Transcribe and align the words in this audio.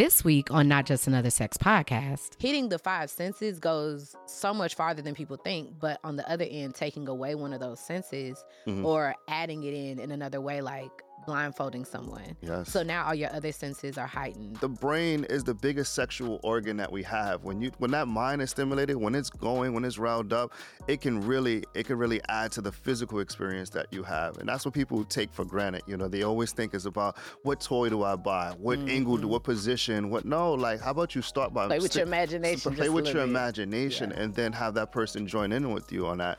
This 0.00 0.24
week 0.24 0.50
on 0.50 0.66
Not 0.66 0.86
Just 0.86 1.06
Another 1.08 1.28
Sex 1.28 1.58
Podcast, 1.58 2.40
hitting 2.40 2.70
the 2.70 2.78
five 2.78 3.10
senses 3.10 3.58
goes 3.58 4.16
so 4.24 4.54
much 4.54 4.74
farther 4.74 5.02
than 5.02 5.14
people 5.14 5.36
think. 5.36 5.78
But 5.78 6.00
on 6.02 6.16
the 6.16 6.26
other 6.26 6.46
end, 6.48 6.74
taking 6.74 7.06
away 7.06 7.34
one 7.34 7.52
of 7.52 7.60
those 7.60 7.80
senses 7.80 8.42
Mhm. 8.66 8.82
or 8.82 9.14
adding 9.28 9.62
it 9.62 9.74
in 9.74 9.98
in 9.98 10.10
another 10.10 10.40
way, 10.40 10.62
like 10.62 10.90
blindfolding 11.26 11.84
someone. 11.84 12.36
Yes. 12.40 12.70
So 12.70 12.82
now 12.82 13.06
all 13.06 13.14
your 13.14 13.32
other 13.34 13.52
senses 13.52 13.98
are 13.98 14.06
heightened. 14.06 14.56
the 14.56 14.68
brain 14.68 15.24
is 15.24 15.44
the 15.44 15.54
biggest 15.54 15.94
sexual 15.94 16.40
organ 16.42 16.76
that 16.78 16.90
we 16.90 17.02
have. 17.04 17.44
When 17.44 17.60
you 17.60 17.70
when 17.78 17.90
that 17.92 18.08
mind 18.08 18.42
is 18.42 18.50
stimulated, 18.50 18.96
when 18.96 19.14
it's 19.14 19.30
going, 19.30 19.72
when 19.74 19.84
it's 19.84 19.98
riled 19.98 20.32
up, 20.32 20.52
it 20.88 21.00
can 21.00 21.20
really 21.26 21.64
it 21.74 21.86
can 21.86 21.96
really 21.98 22.20
add 22.28 22.52
to 22.52 22.60
the 22.60 22.72
physical 22.72 23.20
experience 23.20 23.70
that 23.70 23.86
you 23.90 24.02
have. 24.02 24.38
And 24.38 24.48
that's 24.48 24.64
what 24.64 24.74
people 24.74 25.04
take 25.04 25.32
for 25.32 25.44
granted. 25.44 25.82
You 25.86 25.96
know, 25.96 26.08
they 26.08 26.22
always 26.22 26.52
think 26.52 26.74
is 26.74 26.86
about 26.86 27.16
what 27.42 27.60
toy 27.60 27.88
do 27.88 28.02
I 28.02 28.16
buy, 28.16 28.54
what 28.58 28.78
angle, 28.80 29.16
do 29.16 29.28
what 29.28 29.44
position, 29.44 30.10
what 30.10 30.24
no, 30.24 30.52
like 30.54 30.80
how 30.80 30.90
about 30.90 31.14
you 31.14 31.22
start 31.22 31.54
by 31.54 31.60
Mm-hmm. 31.60 31.68
Play 31.68 31.78
with 31.80 31.94
your 31.94 32.06
imagination. 32.06 32.74
play 32.74 32.88
with 32.88 33.04
your 33.06 33.14
bit. 33.14 33.28
imagination 33.30 34.10
Yeah. 34.10 34.22
and 34.22 34.34
then 34.34 34.52
have 34.52 34.74
that 34.74 34.90
person 34.92 35.26
join 35.26 35.52
in 35.52 35.72
with 35.72 35.92
you 35.92 36.06
on 36.06 36.18
that. 36.18 36.38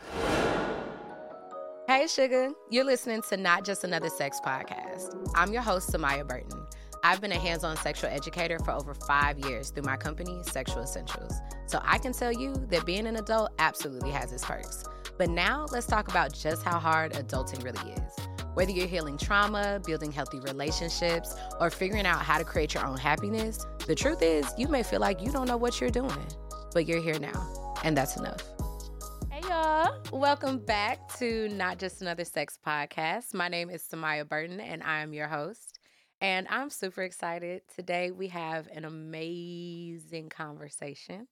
Hey, 1.94 2.08
Sugar. 2.08 2.52
You're 2.70 2.86
listening 2.86 3.22
to 3.24 3.36
Not 3.36 3.66
Just 3.66 3.84
Another 3.84 4.08
Sex 4.08 4.40
Podcast. 4.40 5.30
I'm 5.36 5.52
your 5.52 5.62
host, 5.62 5.92
Samia 5.92 6.26
Burton. 6.26 6.66
I've 7.04 7.20
been 7.20 7.34
a 7.34 7.38
hands 7.38 7.66
on 7.66 7.76
sexual 7.76 8.10
educator 8.10 8.60
for 8.60 8.72
over 8.72 8.94
five 8.94 9.38
years 9.40 9.72
through 9.72 9.84
my 9.84 9.98
company, 9.98 10.40
Sexual 10.44 10.84
Essentials. 10.84 11.34
So 11.68 11.82
I 11.84 11.98
can 11.98 12.14
tell 12.14 12.32
you 12.32 12.54
that 12.70 12.86
being 12.86 13.08
an 13.08 13.18
adult 13.18 13.52
absolutely 13.60 14.12
has 14.12 14.32
its 14.32 14.46
perks. 14.46 14.86
But 15.18 15.32
now 15.32 15.66
let's 15.74 15.86
talk 15.86 16.08
about 16.08 16.34
just 16.34 16.64
how 16.64 16.80
hard 16.80 17.12
adulting 17.12 17.62
really 17.62 17.92
is. 17.92 18.46
Whether 18.54 18.72
you're 18.72 18.88
healing 18.88 19.18
trauma, 19.18 19.82
building 19.86 20.14
healthy 20.14 20.40
relationships, 20.40 21.36
or 21.60 21.70
figuring 21.70 22.06
out 22.06 22.22
how 22.22 22.38
to 22.38 22.46
create 22.46 22.74
your 22.74 22.86
own 22.86 23.00
happiness, 23.00 23.66
the 23.86 23.96
truth 23.96 24.22
is 24.22 24.46
you 24.58 24.70
may 24.70 24.84
feel 24.84 25.02
like 25.02 25.22
you 25.22 25.30
don't 25.30 25.46
know 25.46 25.58
what 25.58 25.82
you're 25.82 25.90
doing, 25.90 26.26
but 26.74 26.88
you're 26.88 27.02
here 27.02 27.20
now, 27.20 27.76
and 27.84 27.98
that's 27.98 28.16
enough. 28.16 28.61
Y'all, 29.52 29.98
welcome 30.14 30.60
back 30.60 31.14
to 31.18 31.50
Not 31.50 31.78
Just 31.78 32.02
Another 32.02 32.24
Sex 32.24 32.58
Podcast. 32.66 33.34
My 33.34 33.50
name 33.50 33.70
is 33.70 33.84
Samia 33.84 34.26
Burton 34.26 34.62
and 34.62 34.82
I 34.82 35.02
am 35.02 35.12
your 35.12 35.28
host. 35.28 35.78
And 36.22 36.48
I'm 36.50 36.70
super 36.70 37.02
excited. 37.02 37.64
Today 37.76 38.12
we 38.12 38.30
have 38.30 38.70
an 38.74 38.86
amazing 38.86 40.30
conversation 40.30 41.28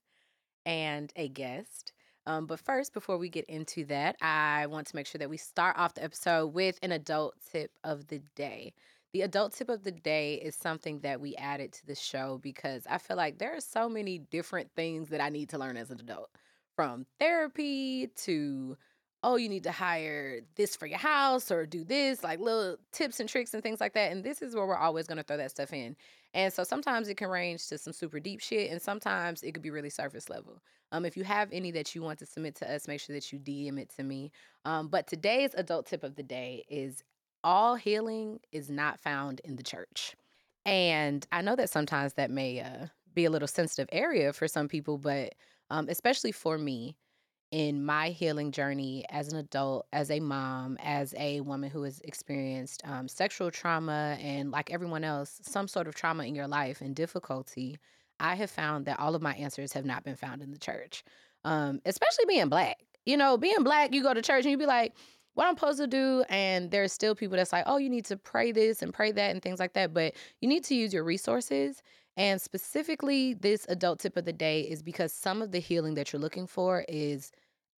and 0.66 1.14
a 1.16 1.30
guest. 1.30 1.94
Um, 2.26 2.46
but 2.46 2.60
first, 2.60 2.94
before 2.94 3.18
we 3.18 3.30
get 3.30 3.46
into 3.46 3.86
that, 3.86 4.18
I 4.22 4.66
want 4.66 4.88
to 4.88 4.98
make 4.98 5.08
sure 5.08 5.20
that 5.20 5.30
we 5.30 5.38
start 5.38 5.78
off 5.78 5.94
the 5.94 6.04
episode 6.04 6.48
with 6.48 6.78
an 6.82 6.92
adult 6.92 7.36
tip 7.54 7.72
of 7.86 8.08
the 8.08 8.20
day. 8.36 8.74
The 9.14 9.22
adult 9.22 9.54
tip 9.54 9.70
of 9.70 9.86
the 9.86 9.94
day 9.94 10.34
is 10.34 10.58
something 10.58 11.00
that 11.04 11.22
we 11.22 11.38
added 11.38 11.72
to 11.72 11.86
the 11.88 11.96
show 11.96 12.38
because 12.44 12.86
I 12.90 12.98
feel 12.98 13.16
like 13.16 13.38
there 13.38 13.56
are 13.56 13.62
so 13.62 13.88
many 13.88 14.18
different 14.18 14.72
things 14.76 15.08
that 15.08 15.22
I 15.22 15.30
need 15.30 15.48
to 15.52 15.58
learn 15.58 15.78
as 15.78 15.90
an 15.90 16.02
adult 16.02 16.32
from 16.80 17.06
therapy 17.20 18.08
to 18.16 18.78
oh 19.24 19.36
you 19.36 19.50
need 19.50 19.64
to 19.64 19.72
hire 19.72 20.40
this 20.56 20.78
for 20.78 20.86
your 20.86 20.98
house 20.98 21.52
or 21.52 21.66
do 21.66 21.84
this 21.84 22.24
like 22.24 22.40
little 22.40 22.78
tips 22.94 23.20
and 23.20 23.28
tricks 23.28 23.54
and 23.54 23.62
things 23.62 23.82
like 23.82 23.92
that 23.92 24.14
and 24.14 24.24
this 24.24 24.42
is 24.42 24.56
where 24.56 24.66
we're 24.66 24.78
always 24.78 25.06
going 25.06 25.18
to 25.18 25.24
throw 25.24 25.36
that 25.36 25.52
stuff 25.52 25.74
in 25.74 25.94
and 26.34 26.54
so 26.54 26.64
sometimes 26.64 27.10
it 27.10 27.18
can 27.18 27.28
range 27.28 27.68
to 27.68 27.78
some 27.78 27.92
super 27.92 28.18
deep 28.18 28.40
shit 28.40 28.72
and 28.72 28.82
sometimes 28.82 29.44
it 29.44 29.52
could 29.52 29.62
be 29.62 29.72
really 29.72 29.90
surface 29.90 30.30
level 30.30 30.62
um, 30.94 31.04
if 31.04 31.18
you 31.18 31.26
have 31.26 31.50
any 31.52 31.70
that 31.70 31.94
you 31.94 32.02
want 32.02 32.18
to 32.18 32.26
submit 32.26 32.56
to 32.56 32.74
us 32.74 32.88
make 32.88 33.02
sure 33.02 33.14
that 33.14 33.30
you 33.30 33.40
dm 33.40 33.78
it 33.78 33.90
to 33.94 34.02
me 34.02 34.32
um, 34.64 34.88
but 34.88 35.06
today's 35.06 35.54
adult 35.56 35.86
tip 35.86 36.02
of 36.02 36.16
the 36.16 36.24
day 36.24 36.64
is 36.70 37.04
all 37.44 37.76
healing 37.76 38.40
is 38.54 38.70
not 38.70 39.02
found 39.02 39.42
in 39.44 39.58
the 39.58 39.64
church 39.64 40.16
and 40.66 41.28
i 41.34 41.42
know 41.42 41.58
that 41.58 41.70
sometimes 41.70 42.14
that 42.14 42.32
may 42.32 42.62
uh, 42.62 42.86
be 43.14 43.26
a 43.26 43.30
little 43.30 43.50
sensitive 43.50 43.90
area 43.92 44.32
for 44.32 44.48
some 44.48 44.70
people 44.70 44.98
but 44.98 45.34
um, 45.70 45.88
especially 45.90 46.32
for 46.32 46.58
me 46.58 46.96
in 47.52 47.84
my 47.84 48.10
healing 48.10 48.52
journey 48.52 49.04
as 49.10 49.32
an 49.32 49.38
adult, 49.40 49.88
as 49.92 50.12
a 50.12 50.20
mom, 50.20 50.78
as 50.82 51.16
a 51.18 51.42
woman 51.42 51.70
who 51.70 51.84
has 51.84 52.00
experienced 52.02 52.82
um, 52.86 53.08
sexual 53.08 53.50
trauma 53.50 54.18
and, 54.22 54.52
like 54.52 54.72
everyone 54.72 55.04
else, 55.04 55.40
some 55.42 55.68
sort 55.68 55.88
of 55.88 55.96
trauma 55.96 56.24
in 56.26 56.36
your 56.36 56.48
life 56.48 56.82
and 56.82 56.96
difficulty, 56.96 57.80
I 58.20 58.36
have 58.36 58.52
found 58.52 58.86
that 58.86 59.00
all 59.00 59.16
of 59.16 59.22
my 59.22 59.34
answers 59.34 59.74
have 59.74 59.86
not 59.86 60.04
been 60.04 60.16
found 60.16 60.42
in 60.42 60.52
the 60.52 60.60
church, 60.60 61.04
um, 61.44 61.82
especially 61.86 62.26
being 62.28 62.50
black. 62.50 62.78
You 63.06 63.18
know, 63.18 63.38
being 63.38 63.64
black, 63.64 63.94
you 63.94 64.04
go 64.04 64.14
to 64.14 64.22
church 64.22 64.44
and 64.44 64.52
you 64.52 64.58
be 64.58 64.68
like, 64.68 64.94
what 65.34 65.48
I'm 65.48 65.56
supposed 65.56 65.80
to 65.80 65.88
do, 65.88 66.24
and 66.30 66.70
there's 66.70 66.92
still 66.92 67.16
people 67.16 67.38
that's 67.38 67.54
like, 67.54 67.64
oh, 67.66 67.78
you 67.78 67.90
need 67.90 68.06
to 68.06 68.18
pray 68.18 68.52
this 68.52 68.82
and 68.82 68.94
pray 68.94 69.12
that 69.12 69.32
and 69.32 69.42
things 69.42 69.58
like 69.60 69.74
that. 69.74 69.94
But 69.94 70.16
you 70.42 70.50
need 70.50 70.66
to 70.66 70.76
use 70.76 70.94
your 70.94 71.04
resources 71.06 71.82
and 72.20 72.42
specifically, 72.42 73.34
this 73.34 73.66
adult 73.70 74.00
tip 74.00 74.18
of 74.18 74.26
the 74.26 74.34
day 74.34 74.60
is 74.60 74.84
because 74.84 75.14
some 75.14 75.42
of 75.42 75.54
the 75.54 75.60
healing 75.60 75.94
that 75.94 76.12
you're 76.12 76.22
looking 76.22 76.48
for 76.48 76.84
is 76.90 77.32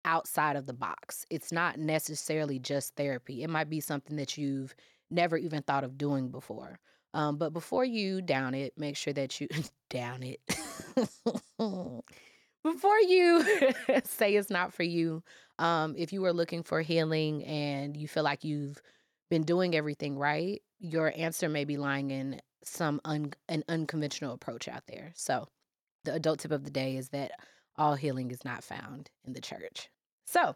outside 0.03 0.55
of 0.55 0.65
the 0.65 0.73
box. 0.73 1.27
It's 1.29 1.51
not 1.51 1.77
necessarily 1.77 2.57
just 2.57 2.95
therapy, 2.95 3.43
it 3.43 3.51
might 3.51 3.69
be 3.69 3.79
something 3.79 4.15
that 4.17 4.39
you've 4.39 4.73
never 5.11 5.37
even 5.37 5.61
thought 5.61 5.83
of 5.83 5.95
doing 5.95 6.29
before. 6.29 6.79
Um, 7.13 7.37
but 7.37 7.53
before 7.53 7.85
you 7.85 8.19
down 8.19 8.55
it, 8.55 8.73
make 8.77 8.97
sure 8.97 9.13
that 9.13 9.39
you 9.39 9.47
down 9.91 10.23
it. 10.23 10.39
before 12.63 12.99
you 12.99 13.43
say 14.05 14.35
it's 14.35 14.49
not 14.49 14.73
for 14.73 14.81
you, 14.81 15.21
um, 15.59 15.93
if 15.95 16.11
you 16.11 16.25
are 16.25 16.33
looking 16.33 16.63
for 16.63 16.81
healing 16.81 17.43
and 17.43 17.95
you 17.95 18.07
feel 18.07 18.23
like 18.23 18.43
you've 18.43 18.81
been 19.29 19.43
doing 19.43 19.75
everything 19.75 20.17
right, 20.17 20.63
your 20.81 21.13
answer 21.15 21.47
may 21.47 21.63
be 21.63 21.77
lying 21.77 22.11
in 22.11 22.41
some 22.63 22.99
un- 23.05 23.33
an 23.47 23.63
unconventional 23.69 24.33
approach 24.33 24.67
out 24.67 24.83
there. 24.87 25.11
So, 25.15 25.47
the 26.03 26.13
adult 26.13 26.39
tip 26.39 26.51
of 26.51 26.63
the 26.63 26.71
day 26.71 26.97
is 26.97 27.09
that 27.09 27.31
all 27.77 27.95
healing 27.95 28.31
is 28.31 28.43
not 28.43 28.63
found 28.63 29.09
in 29.25 29.33
the 29.33 29.41
church. 29.41 29.89
So, 30.25 30.55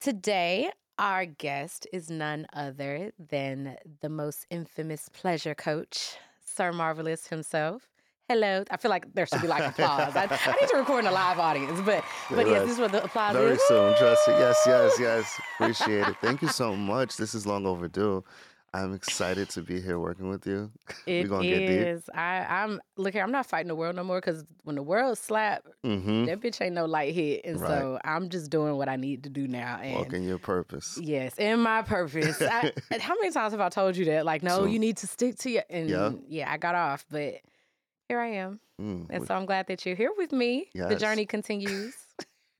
today 0.00 0.70
our 0.98 1.26
guest 1.26 1.86
is 1.92 2.10
none 2.10 2.46
other 2.52 3.12
than 3.18 3.76
the 4.00 4.08
most 4.08 4.46
infamous 4.50 5.08
pleasure 5.10 5.54
coach, 5.54 6.16
Sir 6.44 6.72
Marvelous 6.72 7.28
himself. 7.28 7.88
Hello. 8.28 8.64
I 8.70 8.76
feel 8.76 8.90
like 8.90 9.14
there 9.14 9.24
should 9.26 9.40
be 9.40 9.46
like 9.48 9.62
applause. 9.64 10.14
I, 10.16 10.24
I 10.28 10.56
need 10.60 10.68
to 10.70 10.76
record 10.76 11.04
in 11.04 11.10
a 11.10 11.12
live 11.14 11.38
audience, 11.38 11.80
but 11.82 12.04
but 12.30 12.46
yes, 12.46 12.48
Yes. 12.48 12.62
this 12.64 12.72
is 12.72 12.78
what 12.80 12.92
the 12.92 13.04
applause 13.04 13.32
Very 13.34 13.52
is. 13.52 13.62
soon, 13.68 13.96
trust 13.96 14.28
it. 14.28 14.32
Yes, 14.32 14.56
yes, 14.66 14.92
yes. 15.00 15.40
Appreciate 15.60 16.08
it. 16.08 16.16
Thank 16.20 16.42
you 16.42 16.48
so 16.48 16.74
much. 16.76 17.16
This 17.16 17.34
is 17.34 17.46
long 17.46 17.64
overdue. 17.64 18.24
I'm 18.74 18.92
excited 18.92 19.48
to 19.50 19.62
be 19.62 19.80
here 19.80 19.98
working 19.98 20.28
with 20.28 20.46
you. 20.46 20.70
It 21.06 21.28
gonna 21.28 21.42
get 21.48 21.66
deep. 21.96 22.14
I, 22.14 22.44
I'm 22.44 22.80
look 22.98 23.14
here. 23.14 23.22
I'm 23.22 23.32
not 23.32 23.46
fighting 23.46 23.68
the 23.68 23.74
world 23.74 23.96
no 23.96 24.04
more 24.04 24.18
because 24.20 24.44
when 24.64 24.76
the 24.76 24.82
world 24.82 25.16
slap, 25.18 25.64
Mm-hmm. 25.86 26.26
that 26.26 26.40
bitch 26.40 26.60
ain't 26.60 26.74
no 26.74 26.84
light 26.84 27.14
hit, 27.14 27.42
and 27.44 27.58
Right. 27.60 27.68
so 27.68 27.98
I'm 28.04 28.28
just 28.28 28.50
doing 28.50 28.76
what 28.76 28.88
I 28.88 28.96
need 28.96 29.22
to 29.24 29.30
do 29.30 29.48
now. 29.48 29.78
And 29.82 29.94
Walking 29.96 30.22
your 30.24 30.38
purpose. 30.38 30.98
yes, 31.00 31.34
in 31.38 31.60
my 31.60 31.80
purpose. 31.82 32.42
I, 32.42 32.72
how 33.00 33.14
many 33.14 33.30
times 33.30 33.52
have 33.52 33.60
I 33.60 33.70
told 33.70 33.96
you 33.96 34.04
that? 34.06 34.26
Like, 34.26 34.42
no, 34.42 34.56
So- 34.58 34.64
you 34.66 34.78
need 34.78 34.98
to 34.98 35.06
stick 35.06 35.38
to 35.38 35.50
your. 35.50 35.62
And 35.70 35.88
Yeah. 35.88 36.10
yeah, 36.28 36.52
I 36.52 36.58
got 36.58 36.74
off, 36.74 37.06
but 37.10 37.36
here 38.08 38.20
I 38.20 38.28
am, 38.32 38.60
Mm, 38.80 39.06
and 39.10 39.26
so 39.26 39.34
I'm 39.34 39.44
glad 39.46 39.66
that 39.68 39.84
you're 39.86 39.96
here 39.96 40.12
with 40.16 40.30
me. 40.32 40.68
The 40.74 40.94
journey 40.96 41.24
continues. 41.26 41.94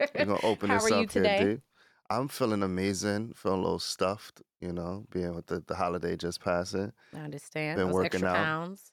We're 0.00 0.24
gonna 0.24 0.38
open 0.42 0.68
How 0.70 0.76
this 0.78 0.90
are 0.90 0.94
up 0.94 1.00
you 1.02 1.06
today? 1.06 1.38
here. 1.38 1.62
I'm 2.10 2.28
feeling 2.28 2.62
amazing. 2.62 3.34
Feeling 3.36 3.58
a 3.58 3.62
little 3.62 3.78
stuffed, 3.78 4.40
you 4.60 4.72
know, 4.72 5.06
being 5.10 5.34
with 5.34 5.46
the, 5.46 5.60
the 5.60 5.74
holiday 5.74 6.16
just 6.16 6.40
passing. 6.40 6.92
I 7.14 7.18
understand. 7.20 7.76
Been 7.78 7.86
Those 7.88 7.94
working 7.94 8.24
extra 8.24 8.28
out. 8.28 8.36
pounds. 8.36 8.92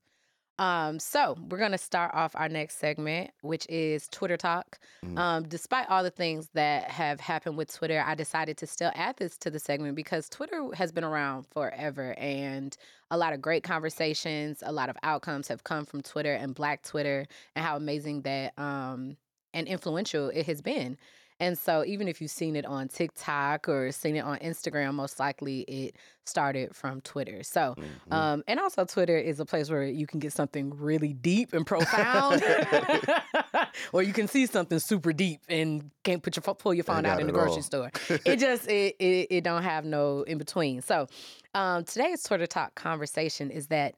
Um, 0.58 1.00
so 1.00 1.36
we're 1.50 1.58
gonna 1.58 1.78
start 1.78 2.14
off 2.14 2.34
our 2.34 2.48
next 2.48 2.78
segment, 2.78 3.32
which 3.42 3.68
is 3.68 4.08
Twitter 4.08 4.38
talk. 4.38 4.80
Mhm. 5.04 5.20
Um, 5.20 5.44
despite 5.50 5.90
all 5.90 6.02
the 6.02 6.10
things 6.12 6.48
that 6.54 6.90
have 6.90 7.20
happened 7.20 7.58
with 7.58 7.74
Twitter, 7.74 8.02
I 8.06 8.16
decided 8.16 8.58
to 8.60 8.68
still 8.68 8.92
add 8.96 9.18
this 9.18 9.38
to 9.40 9.50
the 9.50 9.60
segment 9.60 9.98
because 9.98 10.30
Twitter 10.30 10.70
has 10.74 10.94
been 10.94 11.04
around 11.04 11.46
forever 11.48 12.14
and 12.18 12.76
a 13.12 13.18
lot 13.18 13.34
of 13.34 13.42
great 13.42 13.64
conversations, 13.66 14.64
a 14.66 14.72
lot 14.72 14.88
of 14.90 14.96
outcomes 15.04 15.50
have 15.50 15.66
come 15.66 15.86
from 15.86 16.02
Twitter 16.02 16.34
and 16.34 16.56
Black 16.56 16.84
Twitter 16.84 17.26
and 17.54 17.66
how 17.66 17.76
amazing 17.76 18.22
that 18.22 18.58
um 18.58 19.18
and 19.54 19.68
influential 19.68 20.30
it 20.30 20.46
has 20.46 20.62
been. 20.62 20.98
And 21.42 21.58
so, 21.58 21.84
even 21.86 22.08
if 22.08 22.22
you've 22.22 22.32
seen 22.32 22.56
it 22.56 22.66
on 22.66 22.88
TikTok 22.88 23.68
or 23.68 23.92
seen 23.92 24.16
it 24.16 24.22
on 24.22 24.40
Instagram, 24.40 24.94
most 24.94 25.20
likely 25.20 25.62
it 25.62 25.98
started 26.26 26.74
from 26.74 27.02
Twitter. 27.02 27.44
So, 27.44 27.76
Mhm. 27.78 28.14
um, 28.14 28.44
and 28.48 28.58
also, 28.58 28.86
Twitter 28.86 29.18
is 29.18 29.42
a 29.42 29.46
place 29.46 29.70
where 29.70 29.84
you 29.84 30.08
can 30.08 30.20
get 30.22 30.32
something 30.32 30.70
really 30.78 31.12
deep 31.14 31.52
and 31.52 31.68
profound, 31.68 32.42
or 33.94 34.02
you 34.02 34.14
can 34.14 34.28
see 34.30 34.46
something 34.46 34.80
super 34.80 35.12
deep 35.12 35.42
and 35.50 35.92
can't 36.04 36.24
put 36.24 36.38
your 36.38 36.56
pull 36.56 36.74
your 36.74 36.86
phone 36.86 37.06
out 37.06 37.20
in 37.20 37.28
the 37.28 37.34
grocery 37.34 37.58
all. 37.58 37.62
store. 37.64 37.92
It 38.26 38.40
just 38.40 38.68
it, 38.70 38.96
it 39.00 39.28
it 39.30 39.44
don't 39.44 39.64
have 39.64 39.84
no 39.84 40.22
in 40.24 40.38
between. 40.38 40.82
So, 40.82 41.08
um, 41.54 41.84
today's 41.84 42.24
Twitter 42.24 42.48
talk 42.48 42.76
conversation 42.76 43.52
is 43.52 43.68
that 43.68 43.96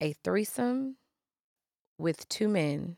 a 0.00 0.12
threesome 0.24 0.96
with 1.98 2.28
two 2.28 2.48
men 2.48 2.96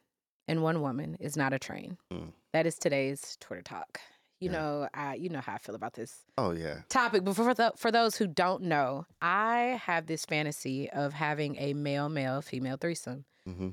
and 0.48 0.62
one 0.62 0.80
woman 0.80 1.16
is 1.20 1.36
not 1.36 1.52
a 1.52 1.58
train. 1.58 1.98
Mm. 2.12 2.32
That 2.52 2.66
is 2.66 2.76
today's 2.78 3.36
Twitter 3.40 3.62
talk. 3.62 4.00
You 4.40 4.48
Yeah. 4.48 4.58
know, 4.58 4.88
I 4.94 5.14
you 5.14 5.28
know 5.28 5.40
how 5.40 5.54
I 5.54 5.58
feel 5.58 5.74
about 5.74 5.94
this 5.94 6.24
oh 6.36 6.52
yeah. 6.52 6.82
topic. 6.88 7.24
But 7.24 7.34
for 7.36 7.54
the, 7.54 7.72
for 7.76 7.92
those 7.92 8.16
who 8.16 8.26
don't 8.28 8.64
know, 8.64 9.06
I 9.22 9.80
have 9.84 10.06
this 10.06 10.24
fantasy 10.26 10.90
of 10.90 11.12
having 11.14 11.56
a 11.58 11.74
male 11.74 12.08
male 12.08 12.42
female 12.42 12.76
threesome. 12.78 13.26
hmm 13.46 13.70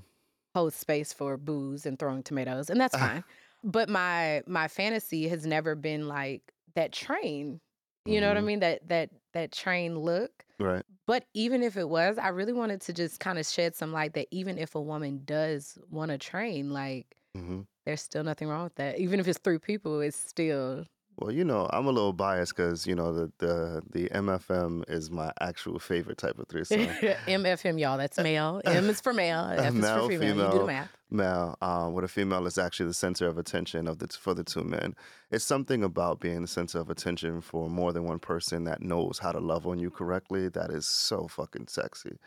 hold 0.53 0.73
space 0.73 1.11
for 1.13 1.37
booze 1.37 1.85
and 1.85 1.99
throwing 1.99 2.23
tomatoes, 2.23 2.69
and 2.69 2.79
that's 2.79 2.95
fine. 2.97 3.23
but 3.63 3.89
my 3.89 4.43
my 4.47 4.67
fantasy 4.67 5.27
has 5.27 5.45
never 5.45 5.75
been 5.75 6.07
like 6.07 6.53
that 6.75 6.91
train. 6.91 7.59
You 8.05 8.21
know 8.21 8.27
what 8.27 8.37
I 8.37 8.41
Mhm. 8.41 8.45
mean? 8.45 8.59
That 8.59 8.87
that 8.89 9.09
that 9.33 9.51
train 9.51 9.97
look. 9.99 10.45
Right. 10.59 10.85
But 11.07 11.25
even 11.33 11.63
if 11.63 11.77
it 11.77 11.89
was, 11.89 12.17
I 12.17 12.29
really 12.29 12.53
wanted 12.53 12.81
to 12.83 12.93
just 12.93 13.19
kind 13.19 13.39
of 13.39 13.45
shed 13.47 13.75
some 13.75 13.93
light 13.93 14.13
that 14.15 14.27
even 14.31 14.57
if 14.57 14.75
a 14.75 14.81
woman 14.81 15.23
does 15.25 15.77
want 15.89 16.11
to 16.11 16.17
train, 16.17 16.71
like 16.71 17.15
hmm 17.35 17.61
there's 17.85 18.01
still 18.01 18.23
nothing 18.23 18.47
wrong 18.47 18.63
with 18.63 18.75
that. 18.75 18.99
Even 18.99 19.19
if 19.19 19.27
it's 19.27 19.39
three 19.39 19.59
people, 19.59 20.01
it's 20.01 20.17
still 20.17 20.85
Well, 21.17 21.31
you 21.31 21.45
know, 21.45 21.69
I'm 21.71 21.85
a 21.85 21.91
little 21.91 22.11
biased 22.13 22.55
because 22.55 22.85
you 22.85 22.95
know 22.95 23.13
the 23.13 23.31
the 23.37 23.81
the 23.91 24.09
MFM 24.09 24.83
is 24.89 25.09
my 25.11 25.31
actual 25.39 25.79
favorite 25.79 26.17
type 26.17 26.37
of 26.39 26.47
threesome. 26.47 26.79
MFM, 27.27 27.79
y'all. 27.79 27.97
That's 27.97 28.17
male. 28.29 28.61
M 28.65 28.89
is 28.89 28.99
for 29.01 29.13
male. 29.13 29.47
F 29.55 29.67
is 29.67 29.73
Male, 29.75 30.01
for 30.03 30.09
female. 30.09 30.45
You 30.47 30.51
do 30.51 30.59
the 30.59 30.65
math. 30.65 30.89
male, 31.09 31.57
um, 31.61 31.93
where 31.93 32.01
the 32.01 32.07
female 32.09 32.45
is 32.47 32.57
actually 32.57 32.87
the 32.87 32.93
center 32.93 33.27
of 33.27 33.37
attention 33.37 33.87
of 33.87 33.99
the 33.99 34.07
for 34.07 34.33
the 34.33 34.43
two 34.43 34.63
men. 34.63 34.95
It's 35.31 35.45
something 35.45 35.83
about 35.83 36.19
being 36.19 36.41
the 36.41 36.47
center 36.47 36.79
of 36.79 36.89
attention 36.89 37.39
for 37.41 37.69
more 37.69 37.93
than 37.93 38.03
one 38.03 38.19
person 38.19 38.65
that 38.65 38.81
knows 38.81 39.19
how 39.19 39.31
to 39.31 39.39
love 39.39 39.65
on 39.67 39.79
you 39.79 39.89
correctly 39.91 40.49
that 40.49 40.69
is 40.71 40.85
so 40.87 41.27
fucking 41.27 41.67
sexy. 41.67 42.17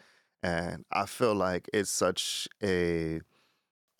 And 0.42 0.84
I 0.92 1.04
feel 1.06 1.34
like 1.34 1.68
it's 1.74 1.90
such 1.90 2.46
a 2.62 3.20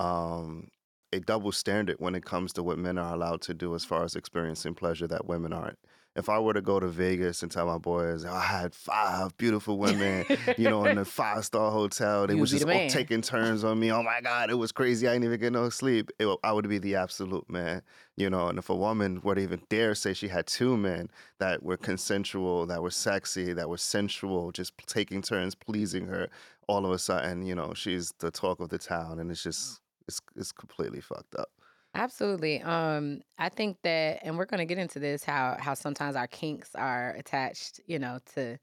um 0.01 0.69
a 1.13 1.21
double 1.21 1.53
standard 1.53 1.97
when 1.99 2.15
it 2.15 2.25
comes 2.25 2.53
to 2.55 2.63
what 2.63 2.79
men 2.79 2.99
are 2.99 3.15
allowed 3.15 3.41
to 3.43 3.55
do 3.55 3.75
as 3.75 3.85
far 3.85 4.05
as 4.05 4.15
experiencing 4.15 4.75
pleasure 4.75 5.07
that 5.07 5.27
women 5.27 5.53
aren't. 5.53 5.79
If 6.17 6.29
I 6.29 6.41
were 6.41 6.55
to 6.55 6.61
go 6.61 6.81
to 6.81 6.89
Vegas 6.89 7.45
and 7.45 7.53
tell 7.53 7.67
my 7.67 7.79
boys 7.79 8.25
"Oh, 8.25 8.33
I 8.33 8.41
had 8.41 8.75
five 8.75 9.37
beautiful 9.37 9.79
women, 9.79 10.27
you 10.57 10.69
know, 10.69 10.85
in 10.85 10.99
a 10.99 11.05
five 11.05 11.45
star 11.45 11.71
hotel. 11.71 12.27
They 12.27 12.35
was 12.35 12.51
just 12.51 12.67
the 12.67 12.73
all 12.73 12.89
taking 12.89 13.23
turns 13.23 13.63
on 13.63 13.79
me. 13.79 13.93
Oh 13.93 14.03
my 14.03 14.21
God, 14.21 14.51
it 14.51 14.57
was 14.57 14.73
crazy. 14.73 15.07
I 15.07 15.13
didn't 15.13 15.27
even 15.27 15.39
get 15.39 15.53
no 15.53 15.69
sleep. 15.69 16.11
It, 16.19 16.27
I 16.43 16.51
would 16.51 16.69
be 16.69 16.79
the 16.79 16.97
absolute 16.97 17.49
man, 17.49 17.83
you 18.17 18.29
know. 18.29 18.49
And 18.49 18.59
if 18.59 18.69
a 18.69 18.75
woman 18.75 19.21
were 19.23 19.37
to 19.37 19.41
even 19.41 19.63
dare 19.69 19.95
say 19.95 20.13
she 20.13 20.27
had 20.27 20.49
two 20.49 20.77
men 20.77 21.09
that 21.39 21.63
were 21.63 21.77
consensual, 21.77 22.67
that 22.67 22.83
were 22.83 22.91
sexy, 22.91 23.53
that 23.53 23.69
were 23.69 23.77
sensual, 23.77 24.51
just 24.51 24.73
taking 24.87 25.23
turns 25.23 25.55
pleasing 25.55 26.09
her, 26.09 26.29
all 26.67 26.85
of 26.85 26.91
a 26.91 26.99
sudden, 26.99 27.47
you 27.47 27.55
know, 27.55 27.75
she's 27.75 28.13
the 28.19 28.33
talk 28.33 28.59
of 28.59 28.71
the 28.71 28.79
town, 28.79 29.21
and 29.21 29.31
it's 29.31 29.45
just 29.45 29.81
it's 30.09 30.21
it's 30.37 30.53
completely 30.53 31.01
fucked 31.01 31.35
up. 31.37 31.51
Absolutely. 31.95 32.61
Um, 32.63 33.23
I 33.39 33.49
think 33.49 33.79
that, 33.83 34.21
and 34.23 34.37
we're 34.37 34.45
going 34.45 34.59
to 34.59 34.67
get 34.67 34.79
into 34.79 34.99
this 34.99 35.25
how 35.25 35.57
how 35.59 35.75
sometimes 35.75 36.17
our 36.17 36.27
kinks 36.29 36.75
are 36.75 37.11
attached, 37.15 37.81
you 37.87 37.99
know, 37.99 38.19
to 38.35 38.59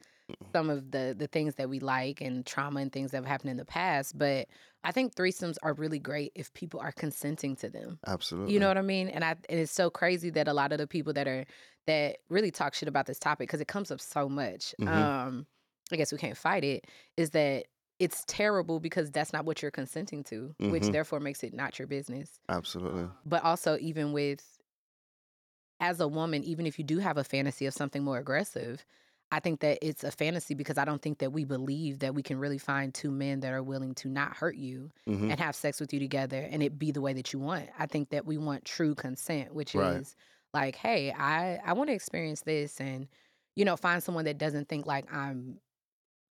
some 0.56 0.70
of 0.70 0.92
the 0.92 1.16
the 1.18 1.28
things 1.28 1.56
that 1.56 1.70
we 1.70 1.80
like 1.80 2.22
and 2.22 2.46
trauma 2.46 2.82
and 2.82 2.92
things 2.94 3.12
that 3.12 3.18
have 3.18 3.26
happened 3.26 3.52
in 3.52 3.58
the 3.58 3.66
past. 3.66 4.18
But 4.18 4.48
I 4.84 4.92
think 4.92 5.16
threesomes 5.16 5.58
are 5.64 5.74
really 5.74 6.00
great 6.00 6.32
if 6.36 6.54
people 6.54 6.80
are 6.82 6.92
consenting 6.94 7.56
to 7.58 7.70
them. 7.70 8.00
Absolutely. 8.08 8.54
You 8.54 8.60
know 8.60 8.68
what 8.68 8.78
I 8.78 8.84
mean? 8.84 9.10
And 9.10 9.26
I 9.26 9.32
and 9.50 9.60
it's 9.60 9.72
so 9.74 9.90
crazy 9.90 10.30
that 10.32 10.48
a 10.48 10.54
lot 10.54 10.72
of 10.72 10.78
the 10.80 10.88
people 10.88 11.14
that 11.14 11.28
are 11.28 11.46
that 11.88 12.20
really 12.30 12.52
talk 12.52 12.74
shit 12.76 12.90
about 12.90 13.08
this 13.08 13.20
topic 13.20 13.48
because 13.50 13.62
it 13.62 13.68
comes 13.68 13.92
up 13.92 14.02
so 14.02 14.30
much. 14.30 14.76
Mhm. 14.80 14.88
Um, 14.88 15.48
I 15.92 15.98
guess 15.98 16.12
we 16.12 16.18
can't 16.18 16.38
fight 16.38 16.64
it. 16.64 16.86
Is 17.18 17.32
that 17.32 17.66
it's 18.00 18.24
terrible 18.28 18.80
because 18.80 19.12
that's 19.12 19.34
not 19.34 19.46
what 19.46 19.62
you're 19.62 19.72
consenting 19.72 20.24
to, 20.26 20.56
which 20.66 20.90
Mhm. 20.90 20.92
therefore 20.92 21.20
makes 21.20 21.44
it 21.44 21.54
not 21.54 21.80
your 21.80 21.88
business 21.88 22.40
Absolutely. 22.50 23.08
but 23.26 23.44
also 23.44 23.78
even 23.80 24.14
with 24.14 24.60
as 25.80 26.00
a 26.00 26.08
woman 26.08 26.44
even 26.44 26.66
if 26.66 26.78
you 26.80 26.86
do 26.86 27.00
have 27.00 27.18
a 27.18 27.24
fantasy 27.24 27.66
of 27.66 27.74
something 27.74 28.04
more 28.04 28.18
aggressive 28.18 28.86
i 29.32 29.40
think 29.40 29.60
that 29.60 29.78
it's 29.82 30.04
a 30.04 30.12
fantasy 30.12 30.54
because 30.54 30.78
i 30.78 30.86
don't 30.86 31.02
think 31.02 31.20
that 31.20 31.32
we 31.32 31.44
believe 31.44 32.00
that 32.00 32.16
we 32.16 32.24
can 32.24 32.38
really 32.40 32.58
find 32.58 32.94
two 32.94 33.12
men 33.12 33.42
that 33.42 33.52
are 33.52 33.64
willing 33.64 33.94
to 33.94 34.08
not 34.10 34.36
hurt 34.36 34.56
you 34.56 34.90
hmm 35.08 35.30
and 35.30 35.40
have 35.40 35.56
sex 35.56 35.80
with 35.80 35.92
you 35.94 36.00
together 36.00 36.42
and 36.50 36.64
it 36.64 36.78
be 36.80 36.92
the 36.92 37.02
way 37.02 37.14
that 37.14 37.34
you 37.34 37.40
want 37.40 37.70
i 37.78 37.86
think 37.86 38.10
that 38.10 38.26
we 38.26 38.38
want 38.38 38.64
true 38.66 38.96
consent 38.96 39.54
which 39.54 39.76
Right. 39.76 40.02
is 40.02 40.16
like 40.54 40.76
hey 40.76 41.12
i 41.12 41.56
i 41.66 41.74
want 41.74 41.90
to 41.90 41.94
experience 41.94 42.42
this 42.42 42.80
and 42.80 43.08
you 43.56 43.66
know 43.66 43.76
find 43.76 44.02
someone 44.02 44.26
that 44.26 44.38
doesn't 44.38 44.70
think 44.70 44.86
like 44.86 45.12
i'm 45.14 45.60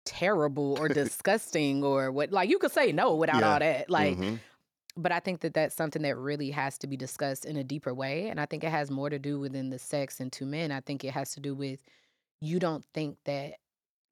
terrible 0.06 0.78
or 0.80 0.88
disgusting 0.90 1.84
or 1.84 2.12
what 2.12 2.32
like 2.32 2.50
you 2.50 2.60
could 2.60 2.72
say 2.72 2.92
no 2.92 3.16
without 3.16 3.40
Yeah. 3.42 3.54
all 3.54 3.60
that 3.60 3.90
like 3.90 4.18
Mhm. 4.18 4.40
but 4.96 5.12
I 5.12 5.20
think 5.20 5.42
that 5.42 5.54
that's 5.54 5.74
something 5.76 6.02
that 6.04 6.18
really 6.18 6.52
has 6.52 6.78
to 6.80 6.88
be 6.88 6.96
discussed 6.98 7.46
in 7.46 7.56
a 7.58 7.64
deeper 7.64 7.94
way. 7.96 8.30
And 8.30 8.40
I 8.40 8.46
think 8.46 8.64
it 8.64 8.70
has 8.70 8.92
more 8.92 9.10
to 9.10 9.18
do 9.18 9.40
within 9.40 9.72
the 9.72 9.80
sex 9.80 10.20
and 10.20 10.32
two 10.32 10.46
men. 10.46 10.72
I 10.72 10.82
think 10.82 11.04
it 11.04 11.12
has 11.14 11.34
to 11.34 11.40
do 11.40 11.56
with 11.56 11.80
you 12.42 12.60
don't 12.60 12.86
think 12.94 13.18
that, 13.26 13.54